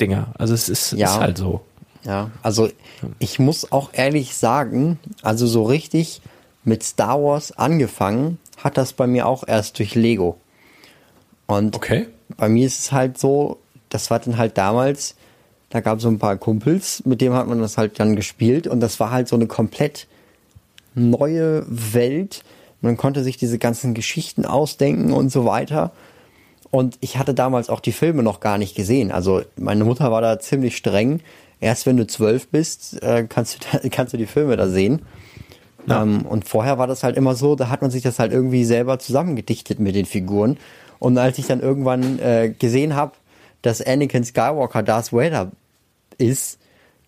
[0.00, 0.32] Dinger.
[0.38, 1.14] Also es ist, Ja.
[1.14, 1.60] ist halt so.
[2.04, 2.68] Ja, also
[3.18, 6.20] ich muss auch ehrlich sagen, also so richtig
[6.64, 10.36] mit Star Wars angefangen hat das bei mir auch erst durch Lego.
[11.46, 12.06] Und Okay.
[12.36, 13.58] bei mir ist es halt so,
[13.88, 15.16] das war dann halt damals,
[15.70, 18.66] da gab es so ein paar Kumpels, mit dem hat man das halt dann gespielt
[18.66, 20.06] und das war halt so eine komplett
[20.94, 22.42] neue Welt.
[22.80, 25.92] Man konnte sich diese ganzen Geschichten ausdenken und so weiter.
[26.70, 29.12] Und ich hatte damals auch die Filme noch gar nicht gesehen.
[29.12, 31.20] Also meine Mutter war da ziemlich streng.
[31.60, 35.02] Erst wenn du zwölf bist, äh, kannst, du da, kannst du die Filme da sehen.
[35.88, 38.64] Ähm, und vorher war das halt immer so, da hat man sich das halt irgendwie
[38.64, 40.58] selber zusammengedichtet mit den Figuren.
[40.98, 43.12] Und als ich dann irgendwann äh, gesehen habe,
[43.62, 45.52] dass Anakin Skywalker Darth Vader
[46.18, 46.58] ist,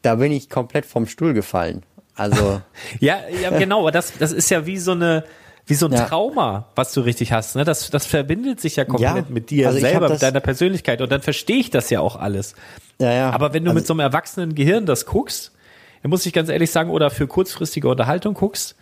[0.03, 1.83] da bin ich komplett vom Stuhl gefallen.
[2.15, 2.61] Also
[3.01, 5.25] Ja, ja, genau, aber das, das ist ja wie so eine,
[5.69, 6.07] wie so ein Ja.
[6.07, 7.55] Trauma, was du richtig hast.
[7.55, 7.65] Ne?
[7.65, 11.01] Das, das verbindet sich ja komplett Ja, mit dir also selber, mit deiner Persönlichkeit.
[11.01, 12.55] Und dann verstehe ich das ja auch alles.
[12.99, 13.31] Ja, ja.
[13.31, 15.53] Aber wenn du Also- mit so einem erwachsenen Gehirn das guckst,
[16.03, 18.75] dann muss ich ganz ehrlich sagen, oder für kurzfristige Unterhaltung guckst,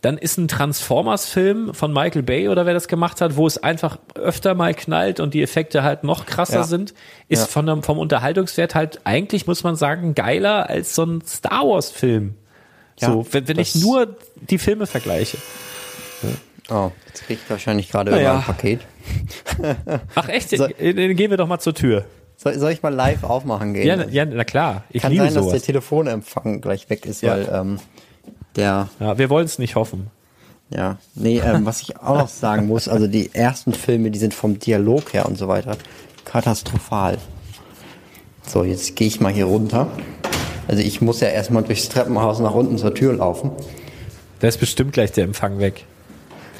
[0.00, 3.98] dann ist ein Transformers-Film von Michael Bay oder wer das gemacht hat, wo es einfach
[4.16, 6.64] öfter mal knallt und die Effekte halt noch krasser Ja.
[6.64, 6.92] sind,
[7.28, 7.46] ist Ja.
[7.46, 12.34] von einem, vom Unterhaltungswert halt eigentlich, muss man sagen, geiler als so ein Star Wars-Film.
[12.98, 14.16] Ja, so, wenn, wenn ich nur
[14.50, 15.38] die Filme vergleiche.
[16.70, 18.36] Oh, jetzt krieg ich wahrscheinlich gerade Na über ja.
[18.36, 18.80] ein Paket.
[20.14, 20.50] Ach echt?
[20.50, 22.04] So- Dann gehen wir doch mal zur Tür.
[22.36, 23.86] Soll, soll ich mal live aufmachen gehen?
[23.86, 24.84] Ja, na- ja na klar.
[24.90, 25.62] Ich Kann liebe sein, dass der sowas.
[25.62, 27.32] Telefonempfang gleich weg ist, Ja.
[27.32, 27.78] weil ähm,
[28.56, 30.10] der, Ja, wir wollen es nicht hoffen.
[30.70, 34.34] ja, nee, ähm, was ich auch noch sagen muss, also die ersten Filme, die sind
[34.34, 35.76] vom Dialog her und so weiter
[36.24, 37.18] katastrophal.
[38.46, 39.88] So, jetzt gehe ich mal hier runter.
[40.68, 43.50] Also ich muss ja erstmal durchs Treppenhaus nach unten zur Tür laufen.
[44.40, 45.84] Da ist bestimmt gleich der Empfang weg.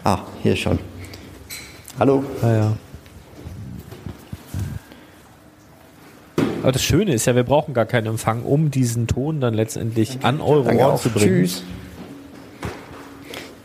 [0.04, 0.78] Ah, hier schon.
[1.98, 2.24] Hallo.
[2.42, 2.72] Ja, ja.
[6.62, 10.18] Aber das Schöne ist ja, wir brauchen gar keinen Empfang, um diesen Ton dann letztendlich
[10.22, 11.44] an eure Danke Ohren zu bringen.
[11.44, 11.64] Tschüss.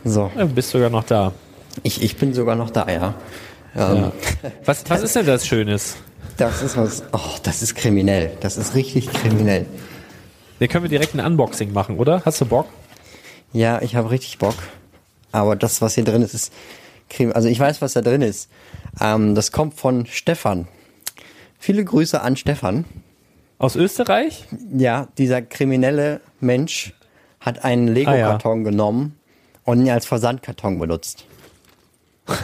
[0.04, 1.32] So, du bist sogar noch da.
[1.82, 3.14] ich, ich bin sogar noch da, ja.
[3.76, 4.12] Ähm, Ja.
[4.64, 5.96] Was, was ist denn das Schönes?
[6.36, 8.32] Das ist was, oh, das ist kriminell.
[8.40, 9.66] Das ist richtig kriminell.
[10.60, 12.22] Da können wir direkt ein Unboxing machen, oder?
[12.24, 12.66] Hast du Bock?
[13.52, 14.54] Ja, ich habe richtig Bock.
[15.32, 16.52] Aber das, was hier drin ist, ist
[17.10, 17.32] Creme.
[17.32, 18.48] Also ich weiß, was da drin ist.
[19.00, 20.68] Ähm, das kommt von Stefan.
[21.58, 22.84] Viele Grüße an Stefan.
[23.58, 24.44] Aus Österreich?
[24.72, 26.94] Ja, dieser kriminelle Mensch
[27.40, 29.18] hat einen Lego-Karton genommen
[29.64, 31.24] und ihn als Versandkarton benutzt.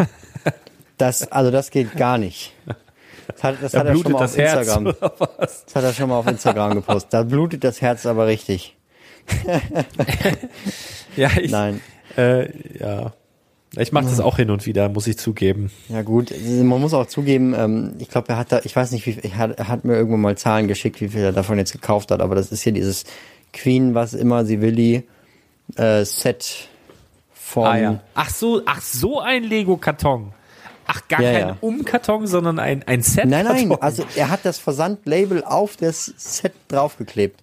[0.96, 2.52] Das, also das geht gar nicht.
[3.26, 4.60] Das hat, das Da hat er schon mal auf Herz.
[4.60, 4.94] Instagram.
[5.38, 5.64] Was?
[5.64, 7.12] Das hat er schon mal auf Instagram gepostet.
[7.12, 8.76] Da blutet das Herz aber richtig.
[11.16, 11.80] Ja, ich, Nein.
[12.16, 13.12] Äh, ja.
[13.76, 15.70] Ich mache das auch hin und wieder, muss ich zugeben.
[15.88, 19.04] Ja gut, man muss auch zugeben, ähm, ich glaube, er hat da, ich weiß nicht,
[19.06, 21.72] wie er hat, er hat mir irgendwann mal Zahlen geschickt, wie viel er davon jetzt
[21.72, 23.04] gekauft hat, aber das ist hier dieses
[23.52, 25.02] Queen, was immer sie willi
[25.76, 26.68] äh, Set
[27.32, 28.00] von Ah, ja.
[28.14, 30.32] Ach so, ach so ein Lego-Karton.
[30.86, 31.56] Ach, gar Ja, kein ja.
[31.60, 33.26] Umkarton, sondern ein, ein Set.
[33.26, 37.40] Nein, nein, also er hat das Versandlabel auf das Set draufgeklebt.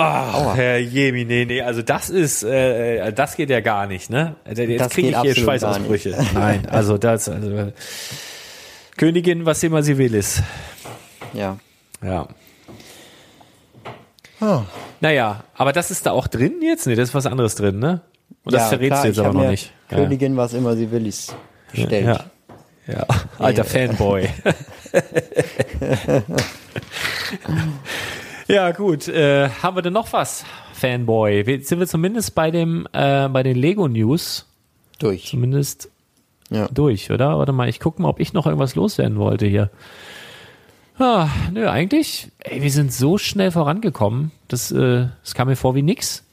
[0.00, 4.36] Ach, Herr Jemi, nee, nee, also das ist, äh, das geht ja gar nicht, ne?
[4.46, 6.16] Jetzt Das kriege ich hier Schweißausbrüche.
[6.34, 7.72] Nein, also das, also
[8.96, 10.42] Königin, was immer sie will, ist.
[11.32, 11.58] Ja.
[12.04, 12.28] Ja.
[14.40, 14.62] Oh.
[15.00, 16.86] Naja, aber das ist da auch drin jetzt?
[16.86, 18.00] Nee, das ist was anderes drin, ne?
[18.44, 19.72] Und das ja, verrätst klar, du jetzt aber noch nicht.
[19.88, 21.36] Königin, was immer sie will, ist Ja.
[21.82, 22.06] bestellt.
[22.06, 22.24] Ja.
[22.86, 23.06] ja.
[23.38, 24.28] Alter Fanboy.
[28.50, 29.08] ja, gut.
[29.08, 30.44] Äh, haben wir denn noch was,
[30.74, 31.46] Fanboy?
[31.46, 34.46] Wir, sind wir zumindest bei dem, äh, bei den Lego News
[34.98, 35.26] Durch.
[35.28, 35.88] zumindest
[36.50, 36.68] Ja.
[36.68, 37.38] durch, oder?
[37.38, 39.70] Warte mal, ich gucke mal, ob ich noch irgendwas loswerden wollte hier.
[40.98, 44.32] Ah, nö, eigentlich, ey, wir sind so schnell vorangekommen.
[44.48, 46.24] Das, äh, das kam mir vor wie nix.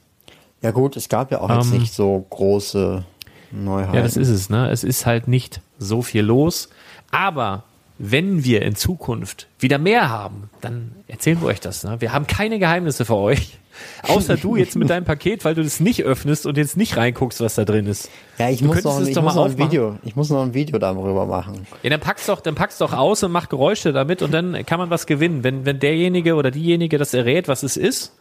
[0.60, 3.04] Ja gut, es gab ja auch jetzt Ähm, nicht so große
[3.52, 3.94] Neuheiten.
[3.94, 4.68] Ja, das ist es, ne?
[4.70, 6.68] Es ist halt nicht so viel los.
[7.10, 7.62] Aber
[7.98, 11.82] wenn wir in Zukunft wieder mehr haben, dann erzählen wir euch das.
[11.84, 12.00] Ne?
[12.00, 13.58] Wir haben keine Geheimnisse für euch.
[14.02, 17.40] Außer du jetzt mit deinem Paket, weil du das nicht öffnest und jetzt nicht reinguckst,
[17.40, 18.10] was da drin ist.
[18.38, 19.58] ja, ich Du muss noch, ich doch muss mal noch ein.
[19.58, 21.64] Video, ich muss noch ein Video darüber machen.
[21.84, 24.78] Ja, dann pack's doch, dann pack's doch aus und mach Geräusche damit und dann kann
[24.80, 25.44] man was gewinnen.
[25.44, 28.14] Wenn, wenn derjenige oder diejenige das errät, was es ist,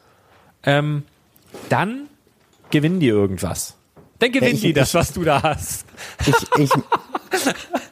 [0.63, 1.03] ähm,
[1.69, 2.05] dann
[2.69, 3.77] gewinnen die irgendwas.
[4.19, 5.85] Dann gewinnen ich- die das, was du da hast.
[6.27, 6.35] Ich,
[6.65, 6.69] ich,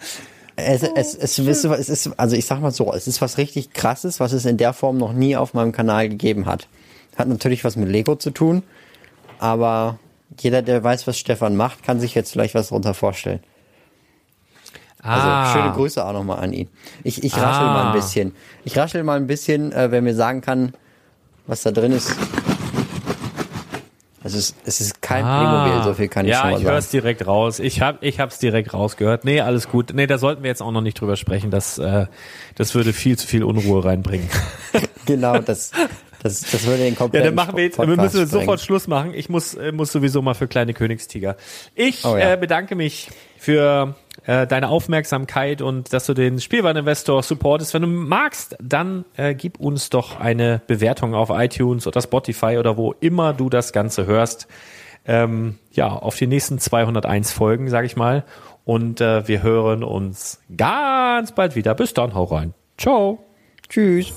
[0.57, 3.73] es, es, es, ist, es ist, also ich sag mal so, es ist was richtig
[3.73, 6.67] krasses, was es in der Form noch nie auf meinem Kanal gegeben hat.
[7.17, 8.63] Hat natürlich was mit Lego zu tun,
[9.39, 9.99] aber
[10.39, 13.39] jeder, der weiß, was Stefan macht, kann sich jetzt vielleicht was darunter vorstellen.
[15.01, 15.53] Also Ah.
[15.53, 16.67] schöne Grüße auch nochmal an ihn.
[17.03, 17.73] Ich, ich raschel Ah.
[17.73, 18.33] mal ein bisschen.
[18.63, 20.73] Ich raschel mal ein bisschen, äh, wer mir sagen kann,
[21.47, 22.11] was da drin ist.
[24.25, 26.35] Es ist, es ist kein Playmobil, so viel kann ich Ah.
[26.37, 26.79] ja, schon mal ich höre sagen.
[26.79, 27.59] es direkt raus.
[27.59, 29.23] Ich hab, ich hab's direkt rausgehört.
[29.23, 29.91] Nee, alles gut.
[29.93, 31.51] Nee, da sollten wir jetzt auch noch nicht drüber sprechen.
[31.51, 32.07] Das, äh,
[32.55, 34.27] das würde viel zu viel Unruhe reinbringen.
[35.07, 35.69] Genau, das,
[36.23, 38.45] das, das würde den Ja, kompletten dann machen wir jetzt, wir Podcast müssen jetzt sprengen.
[38.45, 39.13] sofort Schluss machen.
[39.13, 41.35] Ich muss, äh, muss sowieso mal für kleine Königstiger.
[41.75, 42.33] Ich Oh ja.
[42.33, 43.93] äh, bedanke mich für
[44.25, 47.73] äh, deine Aufmerksamkeit und dass du den Spielwareninvestor supportest.
[47.73, 52.77] Wenn du magst, dann äh, gib uns doch eine Bewertung auf iTunes oder Spotify oder
[52.77, 54.47] wo immer du das Ganze hörst.
[55.07, 58.23] Ähm, ja, auf die nächsten 201 Folgen, sag ich mal.
[58.63, 61.75] Und äh, wir hören uns ganz bald wieder.
[61.75, 62.53] Bis dann, hau rein.
[62.77, 63.19] Ciao.
[63.69, 64.11] Tschüss.